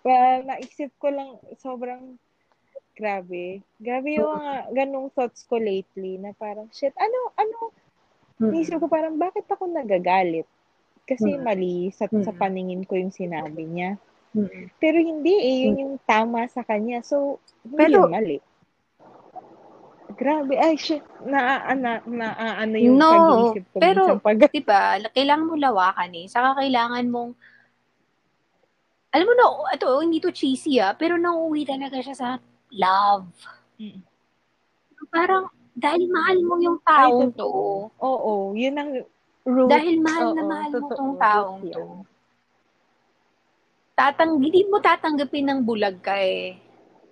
Well, 0.01 0.47
naisip 0.47 0.89
ko 0.97 1.11
lang, 1.11 1.30
sobrang 1.55 2.15
grabe. 2.99 3.63
Grabe 3.79 4.07
yung 4.13 4.27
mga 4.29 4.53
ganong 4.75 5.07
thoughts 5.09 5.47
ko 5.47 5.55
lately 5.55 6.19
na 6.19 6.35
parang, 6.35 6.67
shit, 6.69 6.91
ano, 6.93 7.31
ano, 7.33 7.71
Mm-mm. 8.37 8.51
naisip 8.51 8.75
ko 8.75 8.85
parang, 8.85 9.15
bakit 9.15 9.47
ako 9.47 9.65
nagagalit? 9.65 10.43
Kasi 11.03 11.33
Mm. 11.33 11.41
mali 11.41 11.75
sa, 11.89 12.05
sa 12.05 12.31
Mm. 12.31 12.37
paningin 12.37 12.83
ko 12.83 12.93
yung 12.93 13.09
sinabi 13.09 13.63
niya. 13.63 13.95
Mm-mm. 14.31 14.69
Pero 14.77 14.99
hindi 14.99 15.33
eh, 15.33 15.55
yun 15.65 15.79
yung 15.79 15.95
tama 16.03 16.45
sa 16.45 16.61
kanya. 16.61 16.99
So, 17.01 17.39
hindi 17.63 17.79
Pero- 17.79 18.05
yun 18.05 18.11
mali. 18.11 18.37
Grabe, 20.11 20.53
ay 20.53 20.75
shit, 20.75 20.99
na, 21.23 21.63
na, 21.73 22.03
na, 22.03 22.27
ano 22.59 22.75
yung 22.75 22.99
No, 22.99 23.07
pag-iisip 23.07 23.63
ko 23.71 23.77
pero- 23.79 24.19
pag, 24.19 24.37
Diba? 24.51 24.83
Kailangan 25.09 25.47
mo 25.47 25.55
lawakan 25.55 26.11
eh. 26.13 26.27
Saka 26.27 26.59
kailangan 26.59 27.07
mong 27.07 27.31
alam 29.09 29.25
mo 29.25 29.33
no, 29.33 29.47
ito, 29.65 29.89
hindi 29.97 30.19
to 30.19 30.29
cheesy 30.29 30.77
ah, 30.77 30.93
pero 30.93 31.17
nauuwi 31.17 31.65
talaga 31.65 31.97
siya 31.97 32.13
sa 32.13 32.29
love. 32.74 33.28
Mm. 33.80 34.01
Parang, 35.09 35.49
dahil 35.74 36.05
mahal 36.11 36.38
mo 36.43 36.55
yung 36.59 36.78
taong 36.84 37.32
Ay, 37.34 37.39
to. 37.39 37.49
oo, 37.89 38.32
yun 38.53 38.76
ang 38.76 38.91
root. 39.47 39.70
Dahil 39.72 39.95
mahal 40.03 40.36
na 40.36 40.43
Oo, 40.43 40.49
mahal 40.51 40.70
mo 40.70 40.76
totoo, 40.76 40.97
tong 40.97 41.11
root 41.15 41.22
taong 41.24 41.61
to. 41.72 41.86
Tatang, 43.99 44.32
hindi 44.39 44.63
mo 44.67 44.80
tatanggapin 44.80 45.45
ng 45.49 45.59
bulag 45.63 45.99
ka 45.99 46.15
eh. 46.20 46.55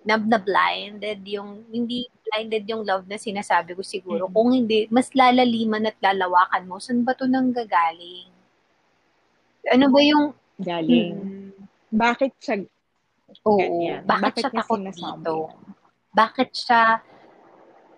Na, 0.06 0.16
na 0.16 0.40
blinded 0.40 1.20
yung, 1.26 1.68
hindi 1.68 2.08
blinded 2.24 2.64
yung 2.64 2.84
love 2.86 3.04
na 3.04 3.20
sinasabi 3.20 3.76
ko 3.76 3.82
siguro. 3.84 4.28
Mm. 4.28 4.32
Kung 4.32 4.50
hindi, 4.52 4.80
mas 4.88 5.12
lalaliman 5.12 5.88
at 5.88 5.96
lalawakan 6.00 6.64
mo, 6.64 6.76
saan 6.80 7.04
ba 7.04 7.12
to 7.12 7.28
nang 7.28 7.52
gagaling? 7.52 8.30
Ano 9.68 9.90
ba 9.92 10.00
yung, 10.00 10.32
Galing. 10.58 11.14
Hmm, 11.14 11.50
Bakit 11.94 12.32
siya 12.42 12.66
oo, 13.44 13.58
ganyan? 13.58 14.00
bakit, 14.04 14.32
siya 14.40 14.50
niya 14.50 14.60
takot 14.62 14.80
dito? 14.80 15.34
Bakit 16.12 16.50
siya, 16.56 16.82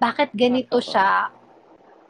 bakit 0.01 0.31
ganito 0.35 0.76
Totoo. 0.78 0.89
siya, 0.91 1.31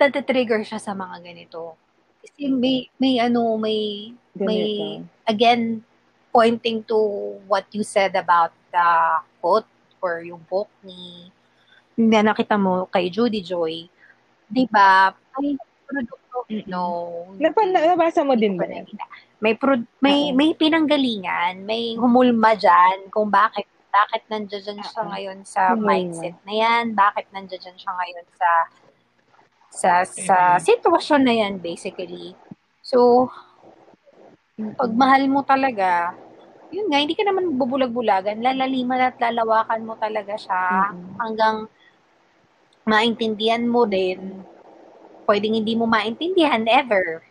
tatatrigger 0.01 0.63
siya 0.65 0.81
sa 0.81 0.97
mga 0.97 1.21
ganito? 1.21 1.77
Kasi 2.21 2.53
may, 2.53 2.89
may 3.01 3.21
ano, 3.21 3.57
may, 3.57 4.13
may, 4.37 4.65
Ganito. 5.01 5.09
again, 5.29 5.85
pointing 6.31 6.85
to 6.87 6.97
what 7.51 7.67
you 7.73 7.83
said 7.83 8.15
about 8.15 8.55
the 8.71 8.89
quote 9.43 9.67
or 10.01 10.23
yung 10.25 10.41
book 10.49 10.71
ni 10.81 11.29
na 12.01 12.25
nakita 12.25 12.57
mo 12.57 12.89
kay 12.89 13.13
Judy 13.13 13.45
Joy, 13.45 13.85
di 14.49 14.65
ba? 14.73 15.13
May 15.37 15.53
produkto, 15.85 16.49
no. 16.65 16.83
Napa, 17.37 17.61
hindi. 17.67 17.77
nabasa 17.77 18.25
mo 18.25 18.33
din 18.39 18.57
ba? 18.57 18.65
nakita. 18.65 19.05
May 19.41 19.57
pro- 19.57 19.89
may 20.05 20.37
may 20.37 20.53
pinanggalingan, 20.53 21.65
may 21.65 21.97
humulma 21.97 22.53
diyan 22.53 23.09
kung 23.09 23.33
bakit 23.33 23.65
bakit 23.91 24.23
nandiyan 24.31 24.79
siya 24.85 25.03
ngayon 25.03 25.39
sa 25.43 25.75
Humulma. 25.75 25.89
mindset 25.89 26.37
na 26.47 26.55
yan, 26.55 26.85
bakit 26.95 27.27
nandiyan 27.33 27.75
siya 27.75 27.93
ngayon 27.97 28.27
sa 28.37 28.51
sa 29.71 29.91
sa 30.05 30.37
sitwasyon 30.61 31.23
na 31.25 31.35
yan 31.35 31.55
basically. 31.57 32.37
So, 32.85 33.29
pag 34.77 34.93
mahal 34.93 35.25
mo 35.27 35.41
talaga, 35.41 36.13
yun 36.71 36.87
nga, 36.93 37.01
hindi 37.01 37.17
ka 37.17 37.25
naman 37.27 37.57
bubulag-bulagan, 37.59 38.45
lalaliman 38.45 39.11
at 39.11 39.17
lalawakan 39.19 39.89
mo 39.89 39.97
talaga 39.99 40.37
siya 40.37 40.93
Mm-mm. 40.93 41.17
hanggang 41.19 41.57
maintindihan 42.85 43.65
mo 43.67 43.89
din. 43.89 44.45
Pwedeng 45.25 45.55
hindi 45.55 45.75
mo 45.75 45.87
maintindihan 45.87 46.63
ever. 46.67 47.23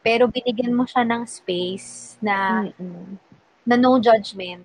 Pero 0.00 0.30
binigyan 0.30 0.72
mo 0.72 0.86
siya 0.86 1.02
ng 1.04 1.26
space 1.26 2.16
na, 2.22 2.68
Mm-mm. 2.70 3.18
na 3.66 3.74
no 3.76 3.98
judgment. 3.98 4.64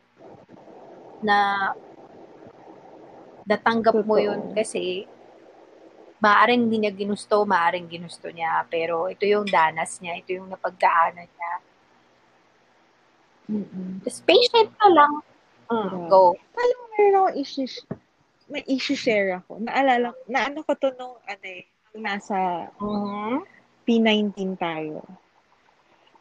Na 1.24 1.72
natanggap 3.44 3.96
mo 4.08 4.16
Totoo. 4.16 4.24
yun 4.24 4.42
kasi 4.56 5.04
maaaring 6.24 6.72
hindi 6.72 6.88
niya 6.88 6.94
ginusto, 6.96 7.44
maaaring 7.44 7.92
ginusto 7.92 8.32
niya. 8.32 8.64
Pero 8.72 9.12
ito 9.12 9.28
yung 9.28 9.44
danas 9.44 10.00
niya, 10.00 10.16
ito 10.16 10.32
yung 10.32 10.48
napagdaanan 10.48 11.28
niya. 11.28 11.54
Mm-mm. 13.52 14.00
Just 14.08 14.24
patient 14.24 14.72
ka 14.80 14.88
lang. 14.88 15.20
Mm, 15.68 15.90
Grabe. 15.92 16.08
go. 16.08 16.24
Alam 16.56 16.76
mo, 16.80 16.86
meron 16.96 17.16
akong 17.20 17.36
issue, 17.40 17.68
may 18.48 18.64
issue 18.68 18.96
share 18.96 19.44
ako. 19.44 19.60
Naalala, 19.60 20.16
na 20.32 20.48
ano 20.48 20.64
ko 20.64 20.72
to 20.80 20.96
nung, 20.96 21.20
ano 21.28 21.44
eh, 21.48 21.68
nasa 22.00 22.72
Mhm. 22.80 23.44
P19 23.84 24.56
tayo. 24.56 25.04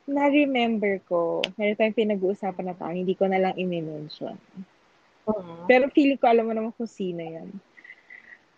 Na-remember 0.03 0.99
ko, 1.07 1.41
meron 1.55 1.79
tayong 1.79 1.99
pinag-uusapan 1.99 2.67
na 2.71 2.77
tayo, 2.77 2.95
hindi 2.95 3.15
ko 3.15 3.31
na 3.31 3.39
lang 3.39 3.55
i-mention. 3.55 4.35
Mhm. 5.23 5.71
Pero 5.71 5.87
feeling 5.95 6.19
ko, 6.19 6.27
alam 6.27 6.51
mo 6.51 6.53
naman 6.53 6.75
kung 6.75 6.91
sino 6.91 7.23
yan. 7.23 7.49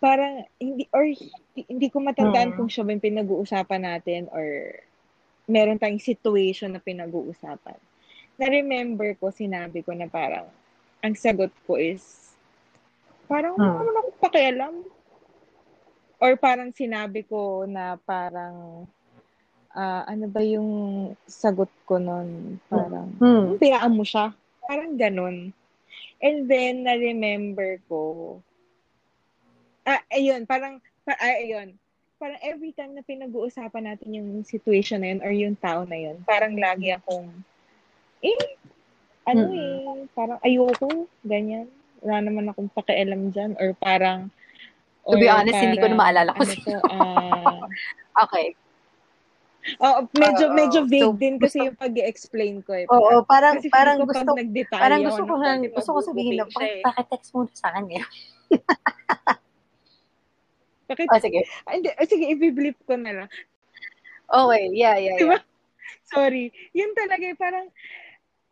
Parang, 0.01 0.41
hindi, 0.57 0.89
or 0.89 1.05
hindi, 1.05 1.61
hindi 1.69 1.87
ko 1.93 2.01
matandaan 2.01 2.53
Mm. 2.53 2.57
kung 2.57 2.69
siya 2.69 2.83
ba 2.83 2.91
yung 2.97 3.05
pinag-uusapan 3.05 3.81
natin 3.85 4.21
or 4.33 4.73
meron 5.45 5.77
tayong 5.77 6.01
situation 6.01 6.73
na 6.73 6.81
pinag-uusapan. 6.81 7.77
Na-remember 8.35 9.13
ko, 9.21 9.29
sinabi 9.29 9.85
ko 9.85 9.93
na 9.93 10.09
parang, 10.09 10.49
ang 11.05 11.13
sagot 11.13 11.53
ko 11.69 11.77
is, 11.77 12.25
Parang, 13.25 13.57
Hmm. 13.57 13.81
wala 13.81 13.81
naman 13.81 13.97
akong 14.05 14.21
pakialam. 14.21 14.73
Or 16.21 16.37
parang 16.37 16.69
sinabi 16.69 17.25
ko 17.25 17.65
na 17.65 17.97
parang, 17.97 18.85
ah, 19.75 20.07
ano 20.07 20.25
ba 20.31 20.39
yung 20.41 20.69
sagot 21.27 21.69
ko 21.85 21.99
nun? 21.99 22.57
Parang, 22.71 23.11
Hmm. 23.19 23.59
Piyaan 23.59 23.93
mo 23.93 24.07
siya. 24.07 24.31
Parang 24.65 24.95
ganun. 24.97 25.51
And 26.23 26.47
then, 26.47 26.87
na-remember 26.87 27.77
ko, 27.85 28.39
ah, 29.85 30.01
ayun, 30.09 30.47
parang, 30.47 30.79
pa, 31.05 31.13
ah, 31.19 31.37
ayun, 31.37 31.75
parang 32.17 32.39
every 32.41 32.71
time 32.71 32.95
na 32.95 33.03
pinag-uusapan 33.05 33.91
natin 33.93 34.15
yung 34.15 34.29
situation 34.41 35.03
na 35.03 35.13
yun 35.13 35.21
or 35.21 35.29
yung 35.35 35.59
tao 35.59 35.83
na 35.83 35.99
yun, 35.99 36.17
parang 36.25 36.55
lagi 36.55 36.95
akong, 36.95 37.29
eh, 38.23 38.57
ano 39.27 39.41
Mm. 39.45 39.53
eh, 39.53 39.99
parang 40.15 40.39
ayoko, 40.41 41.05
ganyan. 41.21 41.67
Wala 42.01 42.21
naman 42.25 42.49
akong 42.49 42.69
pakialam 42.73 43.29
dyan. 43.33 43.57
Or 43.59 43.73
parang, 43.77 44.29
To 45.05 45.17
be 45.17 45.29
or 45.29 45.37
honest, 45.37 45.57
hindi 45.61 45.77
ko 45.77 45.85
na 45.85 45.93
parang, 45.93 46.01
maalala 46.01 46.29
kung 46.33 46.41
ano 46.47 46.55
to, 46.57 46.73
ah, 46.89 47.61
Okay. 48.25 48.55
Oo, 49.75 49.99
medyo, 50.13 50.45
Oo, 50.47 50.53
medyo 50.53 50.79
vague 50.85 51.09
so, 51.09 51.17
din 51.17 51.35
kasi 51.41 51.57
gusto- 51.57 51.65
yung 51.67 51.77
pag-explain 51.77 52.55
ko 52.61 52.71
eh. 52.73 52.85
Oo, 52.85 53.25
parang, 53.25 53.57
Kasi 53.57 53.67
parang 53.73 53.97
ko 53.97 54.05
gusto, 54.05 54.29
parang 54.69 55.01
gusto 55.01 55.21
ko, 55.25 55.33
ng 55.33 55.41
na, 55.41 55.47
konti, 55.49 55.67
gusto 55.73 55.89
ko 55.91 55.99
sabihin 56.05 56.33
siya 56.37 56.65
eh. 56.69 56.81
bakit 56.85 57.05
text 57.09 57.29
mo 57.33 57.49
sa 57.51 57.73
akin 57.73 57.83
ngayon? 57.89 58.11
Bakit? 60.85 61.07
Oh, 61.09 61.17
sige. 61.17 61.41
Ah, 61.65 61.73
hindi, 61.73 61.89
ah, 61.89 62.05
sige, 62.05 62.25
i-blip 62.29 62.77
ko 62.85 62.93
na 62.93 63.25
lang. 63.25 63.29
Okay, 64.29 64.63
yeah, 64.69 65.01
yeah, 65.01 65.17
Diba? 65.21 65.41
yeah. 65.41 65.43
Sorry. 66.05 66.53
Yun 66.71 66.93
talaga 66.93 67.25
eh, 67.25 67.33
parang, 67.33 67.65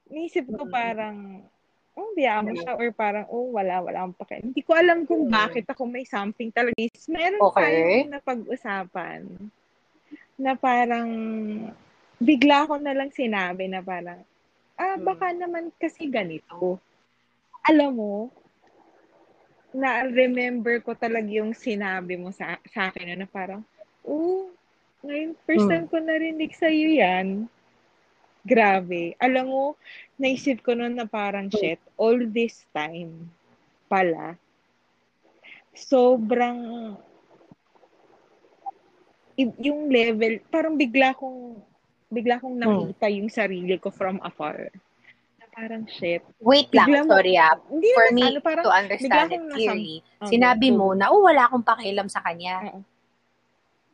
naisip 0.10 0.50
ko 0.50 0.66
Mm. 0.66 0.74
parang, 0.74 1.16
oh, 1.94 2.10
biyaan 2.18 2.50
mo 2.50 2.58
Mm. 2.58 2.60
siya 2.60 2.74
or 2.74 2.90
parang, 2.90 3.30
oh, 3.30 3.54
wala, 3.54 3.86
wala 3.86 4.02
akong 4.02 4.18
pakialam. 4.18 4.50
Hindi 4.50 4.62
ko 4.66 4.74
alam 4.74 5.06
kung 5.06 5.30
Mm. 5.30 5.32
bakit 5.32 5.66
ako 5.70 5.86
may 5.86 6.06
something 6.10 6.50
talaga. 6.50 6.74
Meron 7.06 7.42
Okay. 7.54 7.62
tayong 7.62 8.10
napag-usapan 8.10 9.20
na 10.40 10.58
parang, 10.58 11.10
bigla 12.18 12.66
ko 12.66 12.80
na 12.80 12.94
lang 12.96 13.12
sinabi 13.14 13.70
na 13.70 13.84
parang, 13.84 14.22
ah, 14.80 14.98
Mm. 14.98 15.06
baka 15.06 15.28
naman 15.34 15.70
kasi 15.78 16.10
ganito. 16.10 16.80
Alam 17.64 17.92
mo, 17.96 18.14
na-remember 19.74 20.82
ko 20.86 20.94
talaga 20.94 21.28
yung 21.30 21.58
sinabi 21.58 22.14
mo 22.14 22.30
sa, 22.30 22.62
sa 22.70 22.94
akin 22.94 23.18
na 23.18 23.26
parang, 23.30 23.66
oh, 24.06 24.54
ngayon, 25.04 25.34
first 25.44 25.68
Mm. 25.68 25.72
time 25.72 25.88
ko 25.90 25.98
narinig 26.00 26.54
sa'yo 26.56 26.90
yan. 27.02 27.50
Grabe. 28.44 29.16
Alam 29.24 29.46
mo, 29.48 29.66
naisip 30.20 30.62
ko 30.62 30.76
noon 30.76 30.96
na 31.00 31.08
parang, 31.08 31.48
Mm. 31.50 31.56
shit, 31.58 31.82
all 31.98 32.20
this 32.30 32.68
time 32.76 33.32
pala, 33.90 34.38
sobrang, 35.74 36.94
yung 39.36 39.90
level, 39.90 40.40
parang 40.48 40.76
bigla 40.76 41.14
kong, 41.14 41.58
bigla 42.08 42.38
kong 42.38 42.56
Mm. 42.56 42.62
nakita 42.62 43.08
yung 43.10 43.30
sarili 43.30 43.76
ko 43.78 43.90
from 43.90 44.22
afar. 44.22 44.70
Na 45.36 45.46
parang, 45.50 45.84
shit. 45.88 46.22
Wait 46.40 46.70
lang, 46.70 46.86
Bigla 46.88 47.02
mo- 47.04 47.12
sorry 47.12 47.34
ah. 47.34 47.58
Hindi 47.66 47.90
For 47.92 48.06
naman, 48.08 48.14
me 48.14 48.24
ano, 48.24 48.40
parang, 48.40 48.64
to 48.64 48.72
understand 48.72 49.12
it 49.12 49.18
akong 49.34 49.46
nasam- 49.46 49.56
clearly, 49.56 49.96
Okay, 50.00 50.30
sinabi 50.30 50.68
mo 50.70 50.88
na, 50.94 51.10
oh, 51.10 51.22
wala 51.22 51.42
akong 51.44 51.66
pakialam 51.66 52.08
sa 52.08 52.22
kanya. 52.22 52.56
Oo. 52.70 52.80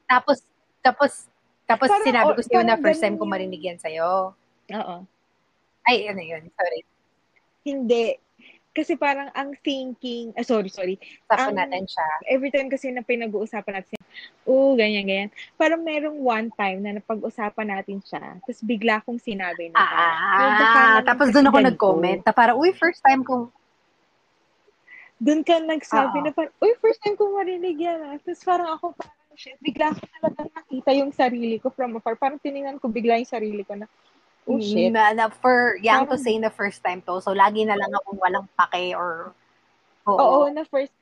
Tapos, 0.06 0.38
tapos, 0.82 1.12
tapos 1.66 1.88
Parang, 1.88 2.04
sinabi 2.04 2.30
oh, 2.32 2.36
ko 2.36 2.42
sa'yo 2.42 2.62
na 2.62 2.76
first 2.76 3.00
time 3.00 3.16
ko 3.16 3.24
marinig 3.24 3.62
yan 3.62 3.78
sa'yo. 3.78 4.34
Oo. 4.70 4.96
Ay, 5.86 6.06
ano 6.06 6.20
yun, 6.20 6.44
sorry. 6.52 6.82
Hindi. 7.62 8.18
Kasi 8.70 8.94
parang 8.96 9.34
ang 9.34 9.58
thinking, 9.60 10.30
ah, 10.38 10.46
sorry, 10.46 10.70
sorry. 10.70 10.96
Tapos 11.26 11.50
Ang- 11.50 11.58
natin 11.58 11.90
siya. 11.90 12.06
Every 12.30 12.54
time 12.54 12.70
kasi 12.70 12.94
na 12.94 13.02
pinag-uusapan 13.02 13.82
natin, 13.82 13.98
oh, 14.46 14.78
ganyan, 14.78 15.04
ganyan. 15.04 15.30
Parang 15.58 15.82
merong 15.82 16.22
one 16.22 16.48
time 16.54 16.86
na 16.86 16.94
napag-usapan 16.96 17.66
natin 17.68 17.98
siya, 18.00 18.38
tapos 18.40 18.62
bigla 18.62 19.02
kong 19.02 19.18
sinabi 19.18 19.74
na 19.74 19.78
parang, 19.78 20.14
"Oh, 20.14 20.52
baka 20.54 20.70
Ah, 20.70 20.86
naman 20.96 21.06
tapos 21.06 21.28
doon 21.30 21.46
ako 21.46 21.58
ganito." 21.58 21.70
nag-comment 21.74 22.22
na 22.22 22.32
parang, 22.32 22.56
uy, 22.58 22.72
first 22.72 23.02
time 23.02 23.26
kong, 23.26 23.50
Doon 25.20 25.44
ka 25.44 25.60
nagsabi 25.60 26.24
Oo. 26.24 26.26
na 26.26 26.32
parang, 26.32 26.56
uy, 26.64 26.72
first 26.80 27.04
time 27.04 27.20
kong 27.20 27.36
marinig 27.36 27.76
yan. 27.76 28.00
Ah. 28.08 28.16
Tapos 28.24 28.40
parang 28.40 28.72
ako 28.72 28.96
parang, 28.96 29.20
shit, 29.36 29.60
bigla 29.60 29.92
ko 29.92 30.00
talaga 30.16 30.48
nakita 30.48 30.92
yung 30.96 31.12
sarili 31.12 31.60
ko 31.60 31.68
from 31.68 32.00
afar. 32.00 32.16
Parang 32.16 32.40
tinignan 32.40 32.80
ko 32.80 32.88
bigla 32.88 33.20
yung 33.20 33.28
sarili 33.28 33.68
ko 33.68 33.76
na, 33.76 33.84
oh, 34.50 34.60
shit. 34.60 34.90
na, 34.90 35.14
na 35.14 35.30
for 35.30 35.78
to 36.04 36.18
Parang- 36.18 36.26
say 36.26 36.36
na 36.38 36.50
first 36.50 36.82
time 36.82 37.02
to, 37.02 37.22
so 37.22 37.32
lagi 37.32 37.62
na 37.64 37.74
lang 37.74 37.92
akong 37.92 38.18
walang 38.18 38.48
pake 38.56 38.94
or, 38.94 39.30
oo. 40.06 40.18
Oo, 40.18 40.50
na 40.50 40.66
first, 40.66 40.94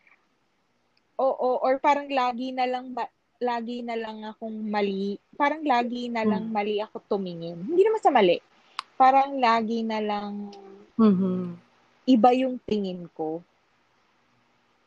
oo, 1.15 1.49
or 1.59 1.79
parang 1.79 2.07
lagi 2.07 2.51
na 2.51 2.67
lang, 2.67 2.91
ba, 2.91 3.07
lagi 3.37 3.81
na 3.81 3.93
lang 3.93 4.25
akong 4.25 4.65
mali. 4.65 5.15
Parang 5.33 5.61
lagi 5.61 6.09
na 6.09 6.21
lang 6.21 6.49
Hmm. 6.49 6.53
mali 6.53 6.77
ako 6.77 6.99
tumingin. 7.07 7.55
Hindi 7.61 7.81
naman 7.81 8.01
sa 8.01 8.09
mali. 8.09 8.41
Parang 8.97 9.37
lagi 9.37 9.85
na 9.85 10.01
lang 10.01 10.49
Mhm. 10.97 11.53
iba 12.07 12.29
yung 12.33 12.57
tingin 12.59 13.05
ko. 13.13 13.45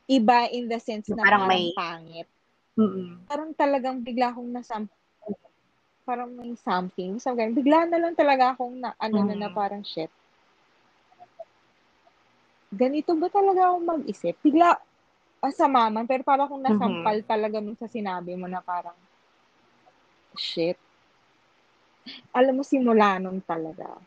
Iba 0.04 0.50
in 0.50 0.66
the 0.66 0.82
sense 0.82 1.06
na 1.08 1.22
Parang 1.22 1.46
parang, 1.46 1.48
may- 1.48 1.70
pangit. 1.72 2.26
Mm-mm. 2.74 3.22
Parang 3.30 3.54
talagang 3.54 4.02
bigla 4.02 4.34
akong 4.34 4.50
nasam 4.50 4.90
parang 6.10 6.34
may 6.34 6.58
something. 6.58 7.22
So, 7.22 7.38
ganun. 7.38 7.54
Bigla 7.54 7.86
na 7.86 8.02
lang 8.02 8.18
talaga 8.18 8.58
akong 8.58 8.82
na, 8.82 8.90
ano 8.98 9.22
na, 9.22 9.34
na 9.38 9.46
Mhm. 9.46 9.54
parang 9.54 9.82
shit. 9.86 10.10
Ganito 12.70 13.14
ba 13.14 13.30
talaga 13.30 13.70
ako 13.70 13.76
mag-isip? 13.82 14.34
Bigla, 14.42 14.74
ah, 15.42 15.54
sa 15.54 15.66
maman, 15.70 16.06
pero 16.10 16.22
parang 16.26 16.50
akong 16.50 16.66
nasampal 16.66 17.18
talaga 17.26 17.62
nung 17.62 17.78
sa 17.78 17.86
sinabi 17.86 18.34
mo 18.34 18.46
na 18.50 18.58
parang, 18.62 18.94
shit. 20.34 20.78
Alam 22.34 22.58
mo, 22.58 22.62
simula 22.62 23.18
nun 23.18 23.42
talaga, 23.42 23.98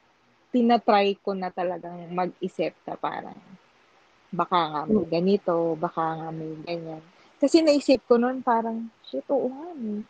tinatry 0.52 1.20
ko 1.20 1.36
na 1.36 1.52
talagang 1.52 2.08
mag-isip 2.16 2.72
na 2.88 2.96
parang, 2.96 3.40
baka 4.32 4.60
nga 4.72 4.82
may 4.88 5.06
ganito, 5.12 5.76
baka 5.76 6.04
nga 6.24 6.30
may 6.32 6.56
ganyan. 6.64 7.04
Kasi 7.38 7.60
naisip 7.60 8.00
ko 8.08 8.16
nun 8.16 8.40
parang, 8.40 8.88
shit, 9.12 9.28
oo 9.28 9.52
nga 9.52 9.68
eh. 9.76 10.02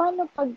Paano 0.00 0.24
pag 0.32 0.48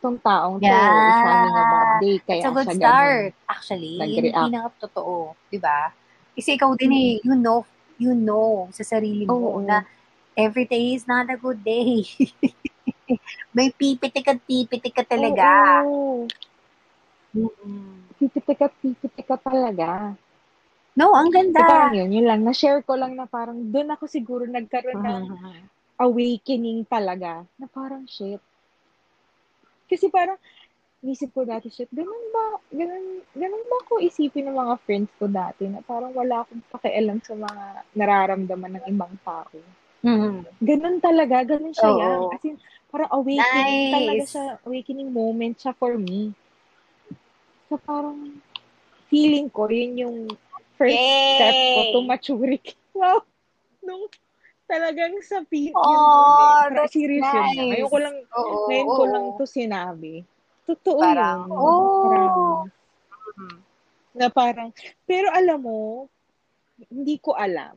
tong 0.00 0.18
taong 0.18 0.56
to 0.58 0.64
Yeah. 0.64 1.06
is 1.06 1.20
having 1.22 1.54
a 1.54 1.64
bad 1.64 1.90
day, 2.00 2.16
kaya 2.18 2.40
It's 2.40 2.48
a 2.48 2.52
good 2.52 2.68
start. 2.72 3.32
Actually, 3.46 3.94
nag-react. 3.96 4.48
na 4.48 4.58
nga 4.58 4.72
totoo. 4.80 5.36
Di 5.46 5.58
ba? 5.58 5.92
Kasi 6.32 6.56
ikaw 6.56 6.72
din 6.74 6.92
eh, 6.92 7.10
you 7.20 7.36
know, 7.36 7.62
you 7.96 8.16
know 8.16 8.68
sa 8.72 8.80
sarili 8.82 9.28
mo 9.28 9.36
Oo. 9.36 9.60
na 9.60 9.84
every 10.32 10.64
day 10.64 10.96
is 10.96 11.04
not 11.04 11.28
a 11.28 11.36
good 11.36 11.60
day. 11.60 12.00
May 13.56 13.68
pipitik 13.70 14.24
at 14.24 14.40
pipitik 14.40 14.94
ka 14.94 15.04
talaga. 15.04 15.84
Oo. 15.84 17.68
Pipitik 18.16 18.58
at 18.58 18.72
pipitik 18.80 19.26
ka 19.26 19.36
talaga. 19.36 20.16
No, 20.96 21.14
ang 21.14 21.28
So, 21.28 21.36
ganda. 21.36 21.60
parang 21.60 21.94
yun, 21.94 22.10
yun 22.10 22.26
lang. 22.26 22.40
Na-share 22.42 22.82
ko 22.82 22.98
lang 22.98 23.14
na 23.14 23.24
parang 23.24 23.70
doon 23.70 23.94
ako 23.94 24.04
siguro 24.10 24.42
nagkaroon 24.44 25.00
ng 25.00 25.24
Mhm. 25.30 25.54
awakening 25.98 26.82
talaga. 26.84 27.44
Na 27.56 27.66
parang 27.68 28.04
shit. 28.08 28.40
Kasi 29.90 30.06
parang, 30.06 30.38
nisip 31.02 31.34
ko 31.34 31.42
dati, 31.42 31.66
shit, 31.72 31.90
ganun 31.90 32.24
ba, 32.30 32.62
ganun, 32.70 33.24
ganun 33.34 33.64
ba 33.66 33.76
ako 33.88 33.98
isipin 34.04 34.46
ng 34.46 34.54
mga 34.54 34.74
friends 34.86 35.10
ko 35.18 35.26
dati 35.26 35.66
na 35.66 35.82
parang 35.82 36.14
wala 36.14 36.44
akong 36.46 36.62
pakialam 36.70 37.18
sa 37.24 37.34
mga 37.34 37.64
nararamdaman 37.98 38.78
ng 38.78 38.84
ibang 38.86 39.16
tao. 39.26 39.58
Mhm. 40.06 40.46
Ganun 40.62 40.96
talaga, 41.02 41.42
ganun 41.42 41.74
siya 41.74 41.90
Oo. 41.90 41.98
yan. 41.98 42.20
As 42.30 42.44
in, 42.46 42.56
parang 42.92 43.10
awakening 43.16 43.90
Nice. 43.90 43.92
talaga 43.92 44.24
siya, 44.28 44.44
awakening 44.62 45.10
moment 45.10 45.56
siya 45.58 45.72
for 45.74 45.96
me. 45.98 46.36
So 47.66 47.80
parang, 47.80 48.38
feeling 49.10 49.50
ko, 49.50 49.66
yun 49.66 49.98
yung 49.98 50.18
first 50.78 51.00
Yay! 51.00 51.34
step 51.34 51.56
ko 51.74 51.80
to 51.90 51.98
maturity. 52.04 52.76
Wow! 52.90 53.22
Nung 53.86 54.10
talagang 54.70 55.18
sa 55.20 55.42
peak 55.42 55.74
yun. 55.74 55.82
Oh, 55.98 56.62
Parang 56.62 56.74
that's 56.78 56.94
serious 56.94 57.26
yun. 57.26 57.34
nice. 57.34 57.58
na. 57.58 57.62
Ngayon 57.66 57.88
ko 57.88 57.98
lang, 57.98 58.16
Oo, 58.30 58.54
ngayon 58.66 58.86
ko 58.86 58.94
oo. 58.96 59.10
lang 59.10 59.24
to 59.34 59.44
sinabi. 59.44 60.14
Totoo 60.64 61.00
Parang, 61.02 61.40
yun. 61.44 61.58
oh. 61.58 62.58
Mhm. 63.34 63.56
Na 64.12 64.26
parang, 64.26 64.70
pero 65.04 65.26
alam 65.30 65.58
mo, 65.58 66.06
hindi 66.86 67.18
ko 67.18 67.34
alam. 67.34 67.74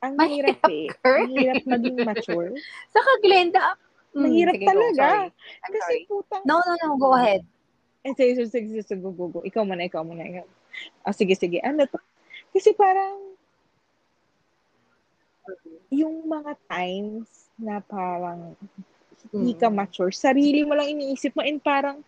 Ang 0.00 0.16
Mahirap, 0.16 0.60
hirap 0.60 0.70
eh. 0.70 0.88
girl. 0.94 1.20
Ang 1.20 1.32
hirap 1.34 1.62
maging 1.66 1.96
mature. 2.00 2.50
Saka 2.94 3.10
Glenda, 3.20 3.76
mm, 4.12 4.20
Mahirap 4.20 4.54
sige, 4.56 4.64
go. 4.64 4.68
talaga. 4.68 5.04
Sorry. 5.04 5.28
I'm 5.28 5.70
Kasi 5.70 5.80
sorry. 5.80 6.00
putang, 6.08 6.42
No, 6.44 6.56
no, 6.58 6.72
no. 6.78 6.88
Go 6.96 7.12
ahead. 7.12 7.42
Eh, 8.00 8.12
sige, 8.16 8.32
sige, 8.40 8.48
sige, 8.48 8.80
sige, 8.80 8.96
go, 8.96 9.12
go, 9.12 9.28
go. 9.28 9.40
Ikaw 9.44 9.60
muna, 9.60 9.84
ikaw 9.84 10.00
muna. 10.00 10.24
Ikaw. 10.24 10.46
Ah, 11.04 11.12
sige, 11.12 11.36
sige. 11.36 11.60
Ano 11.60 11.84
to? 11.84 12.00
Kasi 12.50 12.72
parang, 12.72 13.29
yung 15.90 16.26
mga 16.26 16.54
times 16.68 17.50
na 17.58 17.82
parang 17.82 18.54
hindi 19.30 19.52
ka 19.58 19.68
Mm. 19.68 19.76
mature, 19.76 20.12
sarili 20.14 20.64
mo 20.64 20.72
lang 20.72 20.90
iniisip 20.96 21.36
mo 21.36 21.44
and 21.44 21.60
parang, 21.60 22.00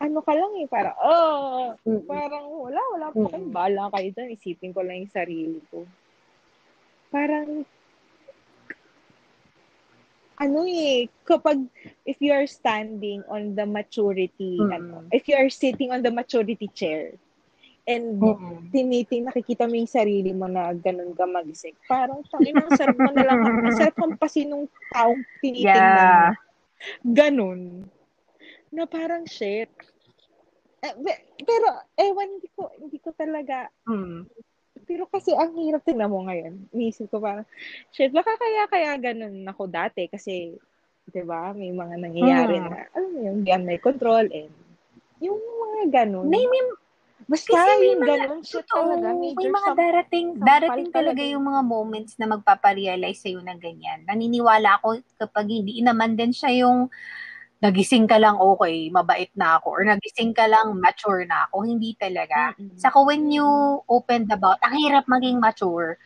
ano 0.00 0.18
ka 0.24 0.32
lang 0.32 0.52
eh, 0.58 0.66
parang, 0.66 0.96
oh, 1.00 1.76
parang 2.08 2.44
wala, 2.50 2.80
wala 2.94 3.06
pa 3.12 3.20
kayong 3.30 3.52
bala 3.52 3.82
kayo 3.94 4.08
dyan. 4.10 4.34
Isipin 4.34 4.74
ko 4.74 4.80
lang 4.82 5.04
yung 5.04 5.12
sarili 5.12 5.60
ko. 5.70 5.86
parang 7.14 7.62
ano 10.34 10.66
eh, 10.66 11.06
kapag, 11.22 11.62
if 12.02 12.18
you 12.18 12.34
are 12.34 12.46
standing 12.50 13.22
on 13.30 13.54
the 13.54 13.62
maturity, 13.62 14.58
Mm. 14.58 14.74
ano, 14.74 14.96
if 15.14 15.30
you 15.30 15.38
are 15.38 15.46
sitting 15.46 15.94
on 15.94 16.02
the 16.02 16.10
maturity 16.10 16.66
chair, 16.74 17.14
and 17.84 18.16
Mm. 18.16 18.72
tiniting, 18.72 19.28
nakikita 19.28 19.68
mo 19.68 19.76
yung 19.76 19.90
sarili 19.90 20.32
mo 20.32 20.48
na 20.48 20.72
ganun 20.72 21.12
ka 21.12 21.24
magising, 21.24 21.76
parang, 21.84 22.24
tangin 22.26 22.56
ang 22.56 22.72
sarap 22.72 22.96
mo 22.96 23.12
na 23.12 23.24
lang, 23.24 23.38
ang 23.44 23.76
sarap 23.76 23.96
hampasin 24.00 24.48
ng 24.48 24.64
taong 24.90 25.20
tinitingnan 25.38 26.32
Yeah. 26.32 26.32
Ganun. 27.04 27.88
Na 28.68 28.84
parang, 28.84 29.24
shit. 29.24 29.68
Eh, 30.80 30.94
pero, 31.40 31.66
ewan, 31.96 32.28
hindi 32.36 32.48
ko, 32.52 32.68
hindi 32.76 32.98
ko 33.00 33.12
talaga, 33.12 33.68
Mm. 33.88 34.28
pero 34.84 35.08
kasi 35.08 35.32
ang 35.32 35.56
hirap 35.56 35.80
tingnan 35.80 36.12
mo 36.12 36.24
ngayon. 36.24 36.68
Iniisip 36.72 37.08
ko 37.08 37.20
parang, 37.20 37.48
shit, 37.88 38.12
baka 38.12 38.36
kaya 38.36 38.68
kaya 38.68 38.92
ganun 38.96 39.44
ako 39.44 39.64
dati 39.64 40.08
kasi, 40.08 40.52
di 41.04 41.22
ba, 41.24 41.52
may 41.52 41.72
mga 41.72 41.94
nangyayari 42.00 42.56
Hmm. 42.60 42.68
na, 42.68 42.78
alam 42.92 43.10
mo 43.12 43.20
yun, 43.22 43.64
my 43.64 43.76
control 43.76 44.24
and 44.24 44.52
yung 45.20 45.36
mga 45.40 46.04
ganun. 46.04 46.28
May, 46.28 46.44
may, 46.44 46.62
Basta 47.24 47.50
kasi 47.50 47.72
may 47.74 47.88
yung 47.88 48.00
mga- 48.00 48.08
ganun, 48.20 48.40
totoo, 48.42 48.82
talaga. 48.84 49.08
may 49.12 49.32
Major 49.32 49.50
mga 49.50 49.60
some- 49.64 49.78
darating, 49.78 50.26
darating 50.36 50.88
talaga 50.90 51.22
yung 51.22 51.40
yun. 51.40 51.50
mga 51.50 51.62
moments 51.64 52.12
na 52.16 52.26
magpaparealize 52.28 53.20
sa'yo 53.20 53.40
na 53.40 53.54
ganyan. 53.54 54.04
Naniniwala 54.04 54.78
ako 54.78 54.88
kapag 55.16 55.46
hindi 55.48 55.80
naman 55.80 56.14
din 56.14 56.30
siya 56.30 56.52
yung 56.60 56.92
nagising 57.58 58.04
ka 58.04 58.20
lang 58.20 58.36
okay, 58.36 58.92
mabait 58.92 59.32
na 59.32 59.56
ako, 59.56 59.72
or 59.72 59.82
nagising 59.82 60.36
ka 60.36 60.44
lang 60.44 60.76
mature 60.76 61.24
na 61.24 61.48
ako. 61.48 61.64
Hindi 61.64 61.96
talaga. 61.96 62.52
Mm-mm. 62.54 62.76
Saka 62.76 63.00
when 63.00 63.32
you 63.32 63.46
opened 63.88 64.28
about, 64.28 64.60
ang 64.60 64.76
hirap 64.76 65.08
maging 65.08 65.40
mature, 65.40 65.96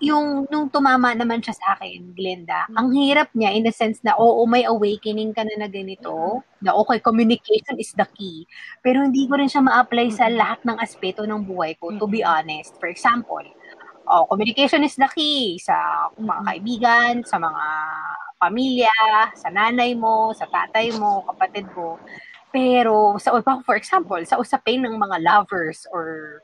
yung 0.00 0.44
nung 0.52 0.68
tumama 0.68 1.16
naman 1.16 1.40
siya 1.40 1.56
sa 1.56 1.66
akin, 1.76 2.12
Glenda, 2.12 2.68
ang 2.76 2.92
hirap 2.92 3.32
niya 3.32 3.52
in 3.56 3.64
the 3.64 3.72
sense 3.72 4.00
na 4.04 4.12
oo, 4.20 4.44
may 4.44 4.68
awakening 4.68 5.32
ka 5.32 5.40
na 5.44 5.64
na 5.64 5.68
ganito, 5.72 6.44
na 6.60 6.76
okay, 6.76 7.00
communication 7.00 7.76
is 7.80 7.96
the 7.96 8.04
key. 8.12 8.44
Pero 8.84 9.00
hindi 9.00 9.24
ko 9.24 9.40
rin 9.40 9.48
siya 9.48 9.64
ma-apply 9.64 10.12
sa 10.12 10.28
lahat 10.28 10.60
ng 10.68 10.76
aspeto 10.76 11.24
ng 11.24 11.48
buhay 11.48 11.76
ko, 11.80 11.96
to 11.96 12.04
be 12.04 12.20
honest. 12.20 12.76
For 12.76 12.92
example, 12.92 13.44
oh, 14.08 14.24
communication 14.28 14.84
is 14.84 14.96
the 15.00 15.08
key 15.16 15.56
sa 15.60 15.74
mga 16.20 16.40
kaibigan, 16.44 17.12
sa 17.24 17.40
mga 17.40 17.64
pamilya, 18.36 18.96
sa 19.32 19.48
nanay 19.48 19.96
mo, 19.96 20.36
sa 20.36 20.44
tatay 20.44 20.92
mo, 21.00 21.24
kapatid 21.32 21.66
mo. 21.72 21.96
Pero, 22.52 23.16
sa, 23.20 23.36
for 23.64 23.76
example, 23.76 24.20
sa 24.24 24.40
usapin 24.40 24.84
ng 24.84 24.96
mga 24.96 25.20
lovers 25.24 25.84
or 25.92 26.40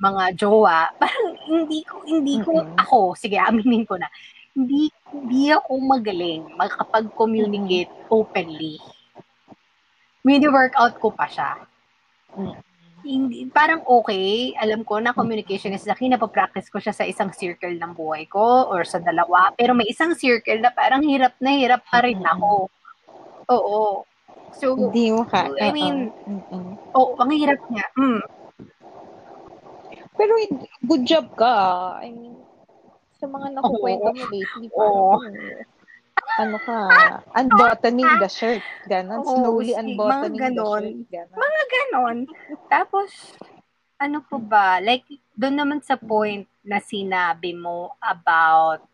mga 0.00 0.24
jowa, 0.34 0.88
parang 1.00 1.36
hindi 1.44 1.84
ko, 1.84 2.02
hindi 2.08 2.40
ko, 2.40 2.64
Mm-mm. 2.64 2.80
ako, 2.80 3.14
sige, 3.14 3.36
aminin 3.36 3.84
ko 3.84 4.00
na, 4.00 4.08
hindi, 4.56 4.88
hindi 5.12 5.52
ako 5.52 5.72
magaling 5.78 6.42
makakapag-communicate 6.56 7.92
openly. 8.08 8.80
Mini-workout 10.24 10.98
ko 10.98 11.12
pa 11.12 11.28
siya. 11.28 11.60
Mm. 12.34 12.56
Hindi, 13.00 13.48
parang 13.48 13.80
okay, 13.88 14.52
alam 14.60 14.84
ko 14.84 15.00
na 15.00 15.16
communication 15.16 15.72
is 15.72 15.88
key, 15.88 16.12
napapractice 16.12 16.68
ko 16.68 16.76
siya 16.76 16.92
sa 16.92 17.08
isang 17.08 17.32
circle 17.32 17.72
ng 17.72 17.96
buhay 17.96 18.28
ko 18.28 18.68
or 18.68 18.84
sa 18.84 19.00
dalawa, 19.00 19.56
pero 19.56 19.72
may 19.72 19.88
isang 19.88 20.12
circle 20.12 20.60
na 20.60 20.68
parang 20.68 21.00
hirap 21.00 21.32
na 21.40 21.56
hirap 21.56 21.80
pa 21.88 22.04
rin 22.04 22.20
ako. 22.20 22.68
Oo. 23.48 24.04
So, 24.52 24.76
Hindi 24.76 25.16
mo 25.16 25.24
ka. 25.24 25.48
I 25.56 25.72
mean, 25.72 26.12
oo. 26.28 26.58
Oo, 26.92 27.12
ang 27.16 27.32
hirap 27.32 27.60
niya. 27.72 27.88
Mm. 27.96 28.39
Pero 30.20 30.32
good 30.84 31.08
job 31.08 31.32
ka. 31.32 31.56
I 32.04 32.12
mean, 32.12 32.36
sa 33.16 33.24
mga 33.24 33.56
nakukwento 33.56 34.12
mo 34.12 34.24
lately, 34.28 34.68
parang, 34.68 35.32
ano 36.36 36.56
ka, 36.60 36.78
unbuttoning 37.40 38.12
the 38.20 38.28
shirt. 38.28 38.60
Ganon. 38.84 39.24
Slowly 39.24 39.72
si- 39.72 39.80
unbuttoning 39.80 40.36
mga 40.36 40.52
the 40.52 40.60
ganon. 40.60 40.82
shirt. 40.84 41.08
Ganon. 41.08 41.38
Mga 41.40 41.62
ganon. 41.72 42.16
Tapos, 42.68 43.08
ano 43.96 44.20
po 44.28 44.36
ba, 44.36 44.76
like, 44.84 45.08
doon 45.32 45.56
naman 45.56 45.80
sa 45.80 45.96
point 45.96 46.44
na 46.60 46.84
sinabi 46.84 47.56
mo 47.56 47.96
about 48.04 48.84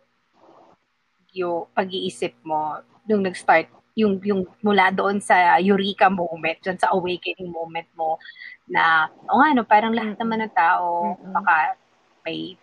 yung 1.35 1.67
pag-iisip 1.75 2.39
mo, 2.47 2.81
nung 3.07 3.27
nag-start, 3.27 3.67
yung, 3.99 4.19
yung 4.23 4.47
mula 4.63 4.95
doon 4.95 5.19
sa 5.19 5.59
eureka 5.59 6.07
moment, 6.07 6.59
dyan 6.63 6.79
sa 6.79 6.95
awakening 6.95 7.51
moment 7.51 7.89
mo, 7.99 8.19
na, 8.67 9.07
o 9.31 9.39
nga, 9.39 9.55
no, 9.55 9.63
parang 9.63 9.95
lahat 9.95 10.19
naman 10.19 10.43
ng 10.43 10.55
tao, 10.55 11.15
Mm-mm. 11.15 11.33
baka 11.33 11.79
may 12.27 12.59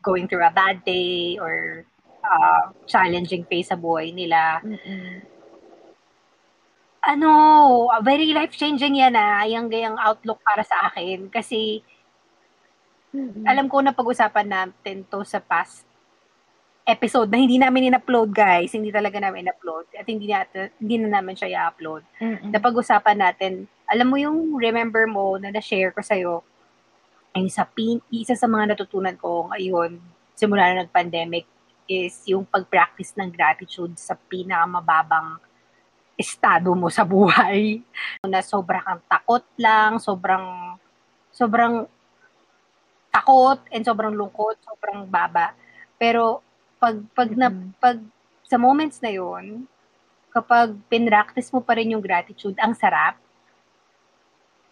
going 0.00 0.28
through 0.28 0.44
a 0.44 0.52
bad 0.52 0.80
day 0.84 1.36
or 1.40 1.84
uh, 2.24 2.72
challenging 2.88 3.44
phase 3.48 3.68
sa 3.68 3.76
buhay 3.76 4.12
nila. 4.12 4.60
Mm-mm. 4.64 5.24
ano, 7.04 7.28
very 8.00 8.32
life-changing 8.32 8.96
yan 8.96 9.12
ah, 9.12 9.44
yung 9.44 9.68
gayang 9.68 10.00
outlook 10.00 10.40
para 10.40 10.64
sa 10.64 10.88
akin. 10.88 11.28
Kasi, 11.28 11.84
Mm-mm. 13.12 13.44
alam 13.44 13.68
ko 13.68 13.84
na 13.84 13.92
pag-usapan 13.92 14.48
natin 14.48 15.04
to 15.12 15.20
sa 15.20 15.38
past 15.38 15.84
episode 16.84 17.28
na 17.28 17.40
hindi 17.40 17.60
namin 17.60 17.92
in-upload, 17.92 18.32
guys. 18.32 18.72
Hindi 18.72 18.88
talaga 18.88 19.20
namin 19.20 19.48
in-upload. 19.48 19.92
At 19.92 20.08
hindi, 20.08 20.32
na, 20.32 20.48
hindi 20.80 20.96
na 21.00 21.20
namin 21.20 21.36
siya 21.36 21.52
i-upload. 21.52 22.02
Mm-mm. 22.20 22.48
Na 22.52 22.60
pag-usapan 22.60 23.20
natin, 23.20 23.68
alam 23.88 24.06
mo 24.08 24.16
yung 24.16 24.56
remember 24.56 25.04
mo 25.08 25.36
na 25.36 25.52
na-share 25.52 25.92
ko 25.92 26.00
sa'yo, 26.00 26.40
ay 27.34 27.50
sa 27.50 27.66
pin, 27.66 27.98
isa 28.14 28.38
sa 28.38 28.46
mga 28.46 28.74
natutunan 28.76 29.16
ko 29.18 29.50
ngayon, 29.50 29.98
simula 30.38 30.70
na 30.70 30.86
nag-pandemic, 30.86 31.46
is 31.84 32.24
yung 32.24 32.48
pag-practice 32.48 33.12
ng 33.18 33.28
gratitude 33.28 33.92
sa 34.00 34.16
pinakamababang 34.16 35.36
estado 36.16 36.72
mo 36.72 36.88
sa 36.88 37.04
buhay. 37.04 37.82
Na 38.24 38.40
sobrang 38.40 38.80
kang 38.80 39.02
takot 39.04 39.44
lang, 39.60 40.00
sobrang, 40.00 40.78
sobrang 41.28 41.84
takot 43.12 43.60
and 43.70 43.84
sobrang 43.84 44.14
lungkot, 44.16 44.58
sobrang 44.64 45.06
baba. 45.06 45.52
Pero 46.00 46.40
pag 46.82 46.98
pag 47.14 47.30
na 47.32 47.48
Mm-mm. 47.48 47.76
pag 47.78 47.98
sa 48.44 48.58
moments 48.58 48.98
na 48.98 49.14
'yon, 49.14 49.64
kapag 50.34 50.74
pinractice 50.90 51.54
mo 51.54 51.62
pa 51.62 51.78
rin 51.78 51.94
yung 51.94 52.02
gratitude, 52.02 52.58
ang 52.58 52.74
sarap. 52.74 53.14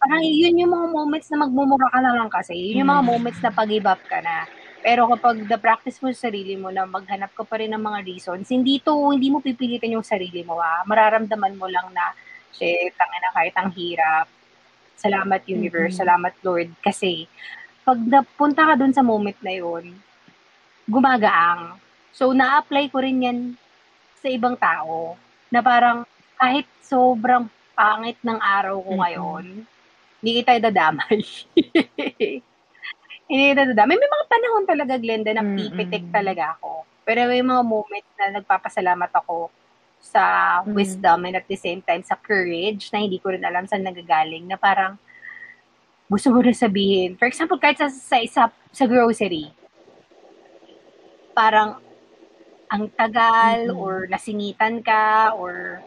Parang 0.03 0.19
yun 0.19 0.59
yung 0.59 0.75
mga 0.75 0.87
moments 0.91 1.31
na 1.31 1.47
magmumura 1.47 1.87
ka 1.87 1.99
na 2.03 2.11
lang 2.11 2.27
kasi. 2.27 2.51
Yun 2.51 2.83
yung 2.83 2.91
mga 2.91 3.03
Mm. 3.07 3.11
moments 3.15 3.39
na 3.39 3.55
pag-give 3.55 3.87
up 3.87 4.03
ka 4.03 4.19
na. 4.19 4.43
Pero 4.83 5.07
kapag 5.07 5.47
na-practice 5.47 6.03
mo 6.03 6.11
sa 6.11 6.27
sarili 6.27 6.59
mo 6.59 6.67
na 6.67 6.83
maghanap 6.83 7.31
ka 7.31 7.47
pa 7.47 7.55
rin 7.55 7.71
ng 7.71 7.79
mga 7.79 8.03
reasons, 8.03 8.51
hindi 8.51 8.83
to, 8.83 9.15
hindi 9.15 9.31
mo 9.31 9.39
pipilitin 9.39 9.95
yung 9.95 10.03
sarili 10.03 10.43
mo 10.43 10.59
ah. 10.59 10.83
Mararamdaman 10.83 11.55
mo 11.55 11.71
lang 11.71 11.87
na, 11.95 12.11
shit, 12.51 12.91
tangin 12.99 13.23
na 13.23 13.31
kahit 13.31 13.55
ang 13.55 13.71
hirap. 13.71 14.27
Salamat 14.99 15.39
universe, 15.47 15.95
Mm-mm. 15.95 16.03
salamat 16.03 16.33
Lord. 16.43 16.75
Kasi, 16.83 17.31
pag 17.87 17.95
napunta 17.95 18.67
ka 18.67 18.73
dun 18.75 18.91
sa 18.91 19.07
moment 19.07 19.39
na 19.39 19.55
yun, 19.55 19.95
gumagaang. 20.83 21.79
So, 22.11 22.35
na-apply 22.35 22.91
ko 22.91 22.99
rin 22.99 23.23
yan 23.23 23.39
sa 24.19 24.27
ibang 24.27 24.59
tao 24.59 25.15
na 25.47 25.63
parang 25.63 26.03
kahit 26.35 26.67
sobrang 26.83 27.47
pangit 27.71 28.19
ng 28.19 28.35
araw 28.37 28.83
ko 28.83 28.91
ngayon, 28.99 29.63
hindi 30.23 30.39
kita 30.39 30.55
idadamay. 30.55 31.19
hindi 33.27 33.43
kita 33.51 33.61
idadamay. 33.67 33.95
May 33.99 34.07
mga 34.07 34.25
panahon 34.31 34.63
talaga, 34.63 34.95
Glenda, 34.95 35.35
na 35.35 35.43
pipitik 35.43 36.07
talaga 36.15 36.55
ako. 36.55 36.87
Pero 37.03 37.27
may 37.27 37.43
mga 37.43 37.59
moments 37.59 38.07
na 38.15 38.39
nagpapasalamat 38.39 39.11
ako 39.11 39.51
sa 39.99 40.23
Mm. 40.63 40.75
wisdom 40.75 41.19
and 41.27 41.35
at 41.35 41.47
the 41.47 41.59
same 41.59 41.83
time 41.83 42.03
sa 42.03 42.15
courage 42.15 42.87
na 42.91 43.03
hindi 43.03 43.19
ko 43.19 43.35
rin 43.35 43.43
alam 43.43 43.67
saan 43.67 43.83
nagagaling 43.83 44.47
na 44.47 44.55
parang 44.55 44.95
gusto 46.07 46.31
mo 46.31 46.39
rin 46.39 46.55
sabihin. 46.55 47.19
For 47.19 47.27
example, 47.27 47.59
kahit 47.59 47.83
sa, 47.83 47.91
sa, 47.91 48.19
sa, 48.27 48.43
sa 48.71 48.85
grocery, 48.87 49.51
parang 51.35 51.83
ang 52.71 52.87
tagal 52.95 53.71
Mm-mm. 53.71 53.79
or 53.79 54.07
nasingitan 54.07 54.79
ka 54.79 55.35
or 55.35 55.83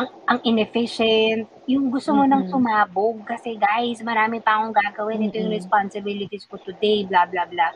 ang 0.00 0.08
ang 0.24 0.38
inefficient, 0.48 1.44
yung 1.68 1.92
gusto 1.92 2.16
mo 2.16 2.24
nang 2.24 2.48
Mm-mm. 2.48 2.52
sumabog 2.52 3.20
kasi 3.28 3.60
guys, 3.60 4.00
marami 4.00 4.40
pa 4.40 4.56
akong 4.56 4.72
gagawin, 4.72 5.28
ito 5.28 5.36
yung 5.36 5.52
responsibilities 5.52 6.48
ko 6.48 6.56
today, 6.56 7.04
blah 7.04 7.28
blah 7.28 7.44
blah. 7.44 7.68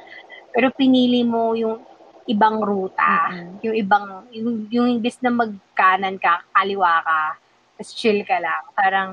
Pero 0.54 0.72
pinili 0.72 1.20
mo 1.20 1.52
yung 1.52 1.84
ibang 2.24 2.64
ruta, 2.64 3.28
Mm-mm. 3.28 3.60
yung 3.60 3.76
ibang 3.76 4.06
yung, 4.32 4.48
yung 4.72 4.88
imbes 4.88 5.20
na 5.20 5.28
magkanan 5.28 6.16
ka, 6.16 6.40
kaliwa 6.56 7.04
ka, 7.04 7.20
tapos 7.76 7.92
chill 7.92 8.24
ka 8.24 8.40
lang. 8.40 8.62
Parang 8.72 9.08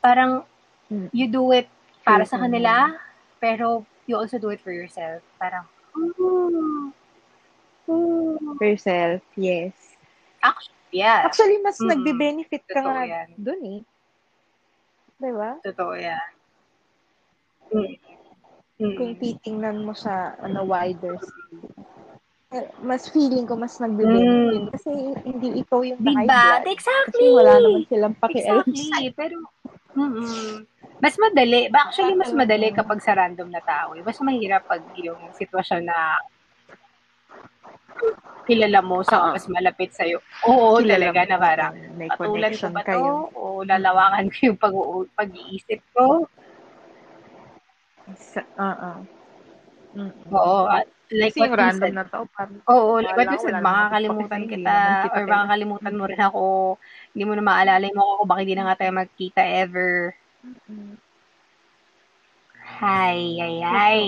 parang 0.00 0.32
Mm. 0.86 1.10
you 1.10 1.26
do 1.26 1.50
it 1.50 1.66
para 2.06 2.22
sa 2.22 2.38
Mm-mm. 2.38 2.46
kanila, 2.46 2.94
pero 3.42 3.82
you 4.06 4.14
also 4.14 4.38
do 4.38 4.54
it 4.54 4.62
for 4.62 4.70
yourself. 4.70 5.18
Parang, 5.34 5.66
oh. 5.98 6.94
For 8.54 8.62
yourself, 8.62 9.18
yes. 9.34 9.74
Actually, 10.46 10.75
yeah. 10.90 11.22
Actually, 11.22 11.58
mas 11.58 11.76
Mm. 11.76 11.88
nagbe-benefit 11.88 12.62
ka 12.64 12.74
Totoo 12.76 12.90
nga 12.90 13.04
yan. 13.04 13.28
dun 13.34 13.60
eh. 13.62 13.80
Diba? 15.16 15.50
Totoo 15.60 15.92
yan. 15.94 16.26
Mm. 17.68 17.94
Mm. 18.76 18.92
kung 18.94 19.16
titingnan 19.16 19.80
mo 19.80 19.90
sa 19.90 20.36
ano 20.36 20.60
wider 20.62 21.16
scale. 21.16 21.64
Eh, 22.52 22.68
Mas 22.78 23.08
feeling 23.08 23.42
ko 23.42 23.56
mas 23.56 23.74
nagbe-benefit 23.74 24.70
kasi 24.70 24.90
hindi 25.24 25.58
ikaw 25.58 25.80
yung 25.80 25.98
Diba? 25.98 26.22
blood. 26.22 26.64
Exactly. 26.68 27.10
Kasi 27.18 27.34
wala 27.34 27.52
naman 27.56 27.82
silang 27.84 28.14
pakialam 28.14 28.62
Exactly. 28.62 29.08
Pero, 29.12 29.36
mm 29.94 30.56
mas 30.96 31.12
madali. 31.14 31.68
Actually, 31.68 32.14
mas 32.14 32.32
madali 32.32 32.72
kapag 32.72 33.00
sa 33.00 33.12
random 33.12 33.48
na 33.48 33.60
tao. 33.60 33.92
eh. 33.92 34.00
Mas 34.00 34.16
mahirap 34.16 34.64
pag 34.64 34.80
yung 34.96 35.28
sitwasyon 35.30 35.84
na 35.84 36.16
kilala 38.46 38.78
mo 38.78 39.02
sa 39.02 39.16
Oo. 39.18 39.34
mas 39.34 39.46
malapit 39.50 39.90
sa'yo. 39.90 40.22
Oo, 40.46 40.78
Kilala 40.78 41.10
talaga 41.10 41.20
mo, 41.20 41.26
na 41.26 41.36
parang, 41.36 41.72
may 41.98 42.08
patulan 42.08 42.52
ko 42.54 42.66
ba 42.70 42.82
kayo. 42.86 43.10
to? 43.26 43.34
O 43.34 43.42
lalawakan 43.66 44.26
ko 44.30 44.38
yung 44.46 44.58
pag- 44.58 45.10
pag-iisip 45.18 45.80
ko? 45.90 46.30
Sa, 48.14 48.40
oo. 48.54 48.90
Mm. 49.96 50.12
Oo. 50.30 50.68
like 51.10 51.32
Kasi 51.34 51.40
what 51.48 51.56
random 51.58 51.90
said. 51.90 51.94
na 51.96 52.04
to, 52.06 52.18
parang 52.36 52.58
Oo, 52.68 53.00
like 53.02 53.16
Wala, 53.16 53.30
what 53.30 53.34
you 53.34 53.40
said, 53.42 53.56
makakalimutan 53.58 54.42
kita, 54.46 54.76
or 55.10 55.24
makakalimutan 55.26 55.94
mo 55.96 56.04
rin 56.06 56.22
ako, 56.22 56.44
hindi 57.14 57.24
mo 57.26 57.32
na 57.34 57.42
maalala 57.42 57.86
mo 57.90 58.02
ako, 58.18 58.22
bakit 58.28 58.42
hindi 58.46 58.56
na 58.58 58.66
nga 58.70 58.78
tayo 58.78 58.92
magkita 58.94 59.42
ever. 59.42 60.14
Hi, 62.78 63.18
ay, 63.40 63.56
ay. 63.64 64.02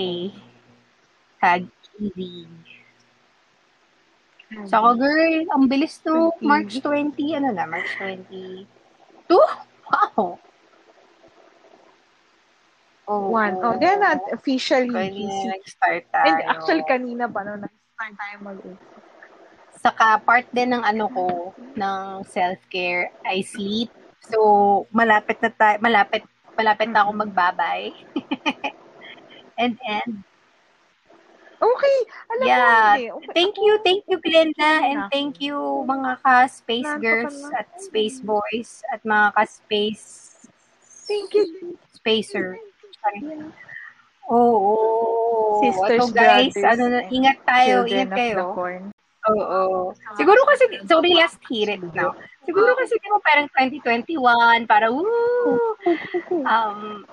Tag-ibig. 1.41 2.51
So 4.65 4.81
ako, 4.81 4.89
girl, 4.97 5.33
ang 5.53 5.69
bilis 5.69 6.01
to. 6.01 6.33
Tag-ibig. 6.33 6.49
March 6.49 6.73
20, 6.81 7.37
ano 7.37 7.49
na, 7.53 7.69
March 7.69 7.91
20. 8.01 8.65
Two? 9.29 9.45
Wow! 9.89 10.41
Oh, 13.09 13.29
One. 13.33 13.57
Oh, 13.61 13.77
they're 13.77 13.97
not 13.97 14.21
officially 14.29 14.89
busy. 14.89 15.25
nag-start 15.25 16.05
tayo. 16.13 16.29
And 16.29 16.37
actually, 16.45 16.85
kanina 16.85 17.25
pa, 17.25 17.41
no, 17.41 17.57
nag-start 17.57 18.13
tayo 18.17 18.35
mag 18.45 18.59
Saka 19.79 20.21
part 20.21 20.45
din 20.53 20.73
ng 20.73 20.83
ano 20.85 21.05
ko, 21.09 21.25
ng 21.73 22.25
self-care, 22.25 23.09
I 23.25 23.41
sleep. 23.41 23.89
So, 24.21 24.85
malapit 24.93 25.41
na 25.41 25.49
tayo, 25.49 25.81
malapit, 25.81 26.25
malapit 26.53 26.89
na 26.89 27.01
ako 27.05 27.11
magbabay. 27.17 27.93
and, 29.61 29.77
and, 29.81 30.21
Okay. 31.59 31.97
Alam 32.31 32.45
Yeah. 32.47 32.63
mo, 32.63 32.79
hindi. 32.95 33.05
Okay. 33.11 33.33
Thank 33.35 33.53
you, 33.59 33.73
thank 33.83 34.03
you, 34.07 34.17
Glenda, 34.23 34.71
and 34.87 34.99
thank 35.11 35.43
you, 35.43 35.55
mga 35.83 36.23
ka-space 36.23 36.91
girls 37.03 37.35
at 37.51 37.67
space 37.75 38.23
boys 38.23 38.79
at 38.91 39.03
mga 39.03 39.35
ka-space 39.35 40.05
Thank 41.09 41.35
you. 41.35 41.75
spacer. 41.91 42.55
Oo. 44.29 44.73
Sisters, 45.65 45.99
so 45.99 46.13
guys, 46.13 46.53
brothers, 46.55 46.79
ano 46.79 47.01
ingat 47.11 47.37
tayo, 47.43 47.83
Children 47.83 48.07
ingat 48.07 48.09
kayo. 48.15 48.43
Oo. 49.35 49.91
Siguro 50.15 50.39
kasi, 50.47 50.63
sorry, 50.87 51.11
last 51.17 51.41
hear 51.49 51.75
it 51.75 51.83
now. 51.91 52.15
Siguro 52.47 52.71
kasi 52.77 52.95
di 52.95 53.09
ba 53.09 53.19
parang 53.19 53.47
2021, 53.51 54.63
para 54.69 54.87
woo! 54.93 55.03
Um, 56.49 57.03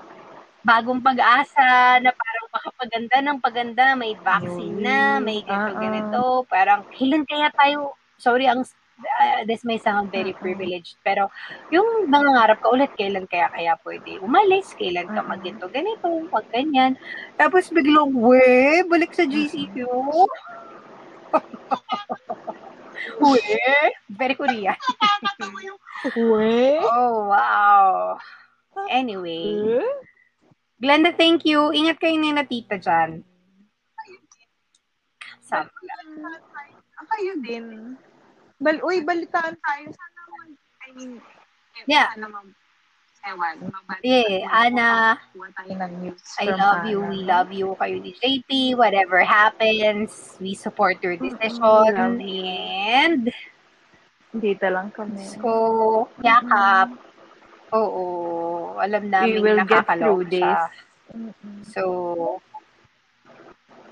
bagong 0.67 0.99
pag-asa 0.99 2.03
na 2.03 2.11
parang 2.11 2.47
makapaganda 2.51 3.17
ng 3.23 3.39
paganda, 3.39 3.95
may 3.95 4.19
vaccine 4.19 4.83
na, 4.83 5.23
may 5.23 5.47
ganito, 5.47 5.79
ah. 5.79 5.79
ganito. 5.79 6.23
Parang, 6.51 6.81
kailan 6.91 7.23
kaya 7.23 7.55
tayo, 7.55 7.95
sorry, 8.19 8.51
ang 8.51 8.67
uh, 8.67 9.41
this 9.47 9.63
may 9.63 9.79
sound 9.79 10.11
very 10.11 10.35
privileged, 10.35 10.99
pero 11.07 11.31
yung 11.71 12.11
nangangarap 12.11 12.59
ka 12.59 12.69
ulit, 12.75 12.91
kailan 12.99 13.31
kaya 13.31 13.47
kaya 13.55 13.79
pwede 13.87 14.19
umalis, 14.19 14.75
kailan 14.75 15.07
ka 15.07 15.23
magito 15.23 15.71
ganito, 15.71 16.27
pag 16.35 16.51
ganyan. 16.51 16.99
Tapos 17.39 17.71
biglang, 17.71 18.11
we, 18.11 18.83
balik 18.91 19.15
sa 19.15 19.23
GCQ. 19.23 19.87
we, 23.23 23.39
very 24.11 24.35
Korea. 24.35 24.75
Weh? 26.17 26.83
Oh, 26.83 27.31
wow. 27.31 28.19
Anyway? 28.91 29.81
Glenda, 30.77 31.09
thank 31.17 31.49
you. 31.49 31.73
Ingat 31.73 31.97
kayo 31.97 32.21
ni 32.21 32.37
na 32.37 32.45
tita 32.45 32.77
dyan. 32.77 33.25
Sabi 35.41 35.71
Kayo 37.07 37.33
din. 37.41 37.97
Bal 38.61 38.83
uy, 38.85 39.01
balitaan 39.01 39.57
tayo. 39.57 39.87
Sana 39.89 40.21
mag, 40.29 40.51
I 40.85 40.89
mean, 40.93 41.13
Yeah. 41.87 42.09
Sana 42.13 42.29
mag, 42.29 42.49
ewan, 43.27 43.57
Yeah, 44.03 44.49
Ana, 44.53 45.17
I 46.41 46.47
love 46.51 46.85
you. 46.89 47.01
We 47.05 47.25
love 47.25 47.51
you. 47.53 47.77
Kayo 47.79 47.97
ni 48.03 48.13
JP. 48.17 48.75
Whatever 48.77 49.23
happens, 49.25 50.37
we 50.41 50.53
support 50.53 51.01
your 51.01 51.17
Mm-mm, 51.17 51.37
decision. 51.41 52.21
you. 52.21 52.45
And, 52.91 53.33
Dito 54.37 54.67
lang 54.69 54.93
kami. 54.93 55.25
so, 55.25 56.09
yakap. 56.21 56.93
Oo. 57.75 58.05
Alam 58.79 59.11
namin 59.11 59.43
will 59.43 59.63
get 59.67 59.87
through 59.87 60.23
siya. 60.31 60.71
Mm-mm. 61.15 61.63
So, 61.67 61.83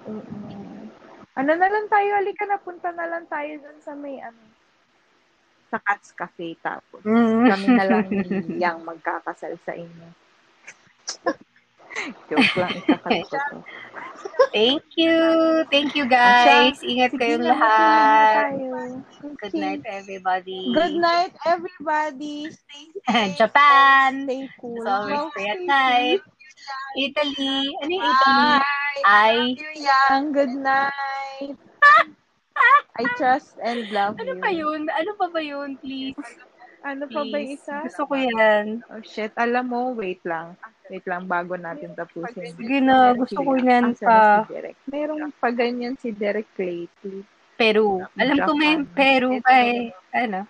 Mm-mm. 0.05 0.93
Ano 1.35 1.51
na 1.59 1.67
lang 1.67 1.87
tayo, 1.91 2.09
halika 2.15 2.47
na, 2.47 2.63
punta 2.63 2.95
na 2.95 3.11
lang 3.11 3.27
tayo 3.27 3.59
dun 3.59 3.79
sa 3.83 3.91
may, 3.99 4.23
ano, 4.23 4.39
sa 5.67 5.83
Cats 5.83 6.15
Cafe 6.15 6.55
tapos. 6.63 7.03
Mm. 7.03 7.51
Kami 7.51 7.67
na 7.75 7.85
lang 7.91 8.07
ni 8.11 8.63
Yang 8.63 8.79
magkakasal 8.87 9.59
sa 9.67 9.75
inyo. 9.75 10.09
Joke 12.31 12.55
lang, 12.59 12.75
ikakal 12.83 13.21
ko 13.29 13.37
to. 13.39 13.57
thank 14.55 14.85
you. 14.97 15.17
Thank 15.71 15.95
you, 15.95 16.07
guys. 16.07 16.81
Ingat 16.83 17.13
kayong 17.15 17.45
lahat. 17.45 18.55
Good 19.41 19.55
night, 19.55 19.83
everybody. 19.87 20.73
Good 20.75 20.97
night, 20.99 21.33
everybody. 21.47 22.51
Stay 22.51 22.85
safe. 23.07 23.37
Japan. 23.41 24.27
Stay 24.27 24.49
cool. 24.59 24.83
It's 24.83 24.91
always 24.91 25.25
free 25.35 25.49
at 25.51 25.59
stay 25.61 25.69
night. 25.69 26.21
Italy. 26.97 27.59
Ano 27.83 27.93
yung 27.93 28.07
Italy? 28.07 28.49
Bye. 28.63 29.03
I, 29.05 29.33
Love 29.35 29.59
you, 29.59 29.73
Yang. 29.83 30.23
Good 30.33 30.55
night. 30.55 31.57
I 32.95 33.03
trust 33.19 33.59
and 33.59 33.91
love 33.91 34.15
ano 34.23 34.39
you. 34.39 34.43
pa 34.43 34.51
yun? 34.55 34.87
Ano 34.87 35.19
pa 35.19 35.27
ba 35.27 35.43
yun, 35.43 35.75
please? 35.83 36.15
Ano 36.87 37.11
pa 37.11 37.27
ba 37.27 37.39
isa? 37.43 37.83
Gusto 37.83 38.07
ko 38.07 38.15
yan. 38.15 38.87
Oh 38.87 39.03
shit, 39.03 39.35
alam 39.35 39.75
mo, 39.75 39.91
wait 39.99 40.23
lang. 40.23 40.55
Wait 40.93 41.05
lang 41.09 41.25
bago 41.25 41.57
natin 41.57 41.97
tapusin. 41.97 42.53
Sige 42.53 42.79
na, 42.85 43.17
gusto 43.17 43.41
ko 43.41 43.57
yan 43.57 43.97
Asan 43.97 44.05
na 44.05 44.09
pa. 44.09 44.21
Si 44.45 44.53
Derek? 44.53 44.77
Merong 44.85 45.25
pa 45.41 45.49
ganyan 45.49 45.95
si 45.97 46.09
Derek 46.13 46.51
lately. 46.61 47.25
Peru. 47.57 48.05
Alam 48.21 48.37
ko 48.45 48.53
may 48.53 48.75
Japan. 48.77 48.93
Peru 48.93 49.31
pa 49.41 49.55
eh. 49.65 49.89
Ano? 50.13 50.41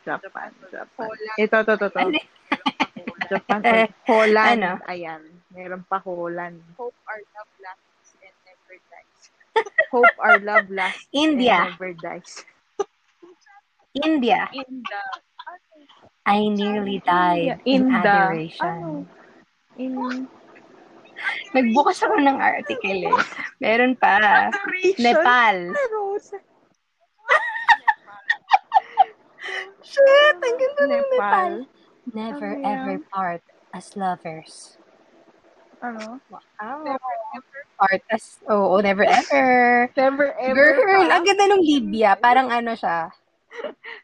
Japan. 0.00 0.50
Japan. 0.72 1.08
Ito, 1.36 1.56
ito, 1.60 1.72
ito. 1.76 1.86
ito. 1.92 1.98
Ano? 2.00 2.18
Japan. 3.28 3.60
oh, 3.60 3.86
Holland. 4.08 4.60
Ano? 4.64 4.72
Ayan. 4.88 5.22
Meron 5.52 5.82
pa 5.84 6.00
Holland. 6.00 6.64
Hope 6.80 6.96
our 7.04 7.20
love 7.36 7.52
lasts 7.60 8.16
and 8.24 8.36
never 8.48 8.76
dies. 8.88 9.20
Hope 9.92 10.16
our 10.16 10.38
love 10.40 10.66
lasts 10.72 11.04
India. 11.12 11.68
and 11.68 11.76
never 11.76 11.92
dies. 12.00 12.32
India. 13.94 14.48
In 14.50 14.82
the 14.82 15.02
I 16.24 16.48
nearly 16.48 17.04
died 17.04 17.60
in 17.68 17.92
Inda. 17.92 18.00
adoration. 18.00 18.64
Ano? 18.64 19.23
In 19.78 20.28
Nagbukas 21.54 22.02
ako 22.02 22.18
ng 22.18 22.38
article 22.42 23.06
eh. 23.06 23.18
Meron 23.62 23.94
pa. 23.94 24.50
Nepal. 24.98 25.70
Shit! 29.84 30.36
Ang 30.42 30.56
ganda 30.58 30.82
ng 30.82 30.90
Nepal. 30.90 31.10
Nepal. 31.14 31.70
Never 32.12 32.50
yan? 32.58 32.66
ever 32.66 32.96
part 33.08 33.42
as 33.72 33.96
lovers. 33.96 34.76
Ano? 35.80 36.20
Wow. 36.28 36.98
Part 37.78 38.02
as, 38.10 38.42
oo, 38.50 38.78
never 38.82 39.04
ever. 39.06 39.90
Never 39.98 40.34
ever. 40.38 40.66
Girl, 40.82 41.10
ang 41.10 41.24
ganda 41.26 41.46
ng 41.50 41.62
Libya. 41.62 42.16
Parang 42.18 42.50
ano 42.50 42.74
siya. 42.74 43.10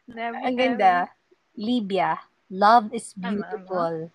Never 0.07 0.39
Ang 0.41 0.55
ganda. 0.55 1.11
Libya. 1.55 2.19
Love 2.51 2.91
is 2.95 3.15
Ano, 3.19 3.43
beautiful. 3.43 4.11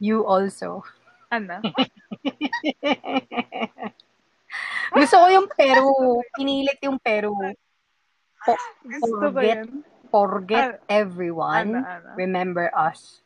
You 0.00 0.24
also. 0.24 0.80
Ano? 1.28 1.60
Gusto 4.96 5.14
ko 5.20 5.26
yung 5.30 5.48
Peru. 5.52 6.24
Pinilit 6.34 6.80
yung 6.82 6.98
Peru. 6.98 7.36
Gusto 8.82 9.12
ko 9.12 9.30
Forget. 9.30 9.62
yun. 9.62 9.84
Forget 10.10 10.82
everyone. 10.90 11.78
Ano, 11.78 11.86
ano? 11.86 12.08
Remember 12.18 12.66
us. 12.74 13.22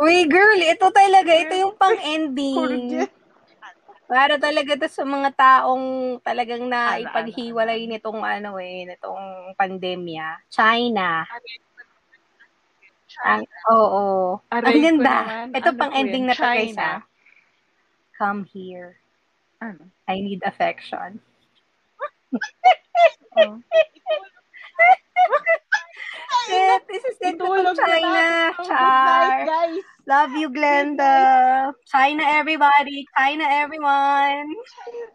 Uy, 0.00 0.24
girl, 0.30 0.56
ito 0.56 0.88
talaga. 0.88 1.28
Ito 1.28 1.54
yung 1.58 1.74
pang-ending. 1.76 2.56
Forget. 2.56 3.12
Para 4.12 4.36
talaga 4.36 4.76
to 4.76 4.88
sa 4.92 5.08
mga 5.08 5.32
taong 5.32 6.20
talagang 6.20 6.68
na 6.68 6.96
Ano, 6.96 7.08
ipaghiwalay 7.08 7.88
nitong 7.88 8.20
ano 8.20 8.60
eh, 8.60 8.84
nitong 8.84 9.56
pandemya. 9.56 10.52
China. 10.52 11.24
Ang, 13.24 13.44
oo. 13.70 14.40
Aray 14.50 14.64
Ang 14.64 14.80
ko 14.80 14.86
ganda. 14.88 15.16
naman. 15.22 15.46
Ito 15.54 15.70
Ano 15.70 15.78
pang 15.78 15.92
ending 15.92 16.24
na 16.26 16.34
to 16.34 16.40
China. 16.42 16.56
guys 16.58 16.76
ha. 16.78 16.94
come 18.18 18.44
here. 18.48 18.96
Ano? 19.60 19.90
I 20.08 20.20
need 20.20 20.42
affection. 20.44 21.20
Oh. 23.32 23.56
Shit, 26.46 26.82
this 26.88 27.04
is 27.04 27.16
it 27.20 27.38
from 27.40 27.64
China. 27.76 28.52
Char. 28.60 28.68
Night, 28.68 29.46
guys. 29.48 29.80
Love 30.06 30.32
you, 30.36 30.50
Glenda. 30.52 31.72
China, 31.88 32.22
everybody. 32.28 33.06
China, 33.16 33.44
everyone. 33.48 34.52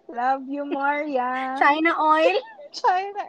Love 0.10 0.42
you, 0.50 0.66
Maria. 0.66 1.56
China 1.62 1.94
oil. 2.02 2.42
China. 2.74 3.22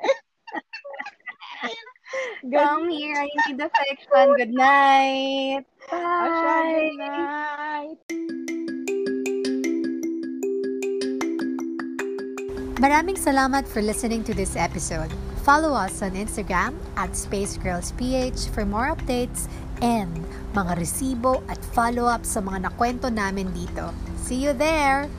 Good 2.43 2.53
Come 2.53 2.89
here. 2.89 3.17
I 3.17 3.29
need 3.49 3.61
affection. 3.61 4.27
Good 4.37 4.55
night. 4.55 5.65
Bye. 5.91 6.91
good 6.91 6.99
night. 6.99 7.99
Maraming 12.79 13.19
salamat 13.19 13.67
for 13.67 13.83
listening 13.83 14.23
to 14.23 14.33
this 14.33 14.55
episode. 14.55 15.11
Follow 15.43 15.75
us 15.75 15.99
on 15.99 16.15
Instagram 16.15 16.79
at 16.95 17.11
SpaceGirlsPH 17.11 18.55
for 18.55 18.63
more 18.63 18.95
updates 18.95 19.51
and 19.83 20.15
mga 20.55 20.79
resibo 20.79 21.43
at 21.51 21.59
follow-up 21.75 22.23
sa 22.23 22.39
mga 22.39 22.71
nakwento 22.71 23.11
namin 23.11 23.51
dito. 23.51 23.91
See 24.15 24.39
you 24.39 24.55
there! 24.55 25.11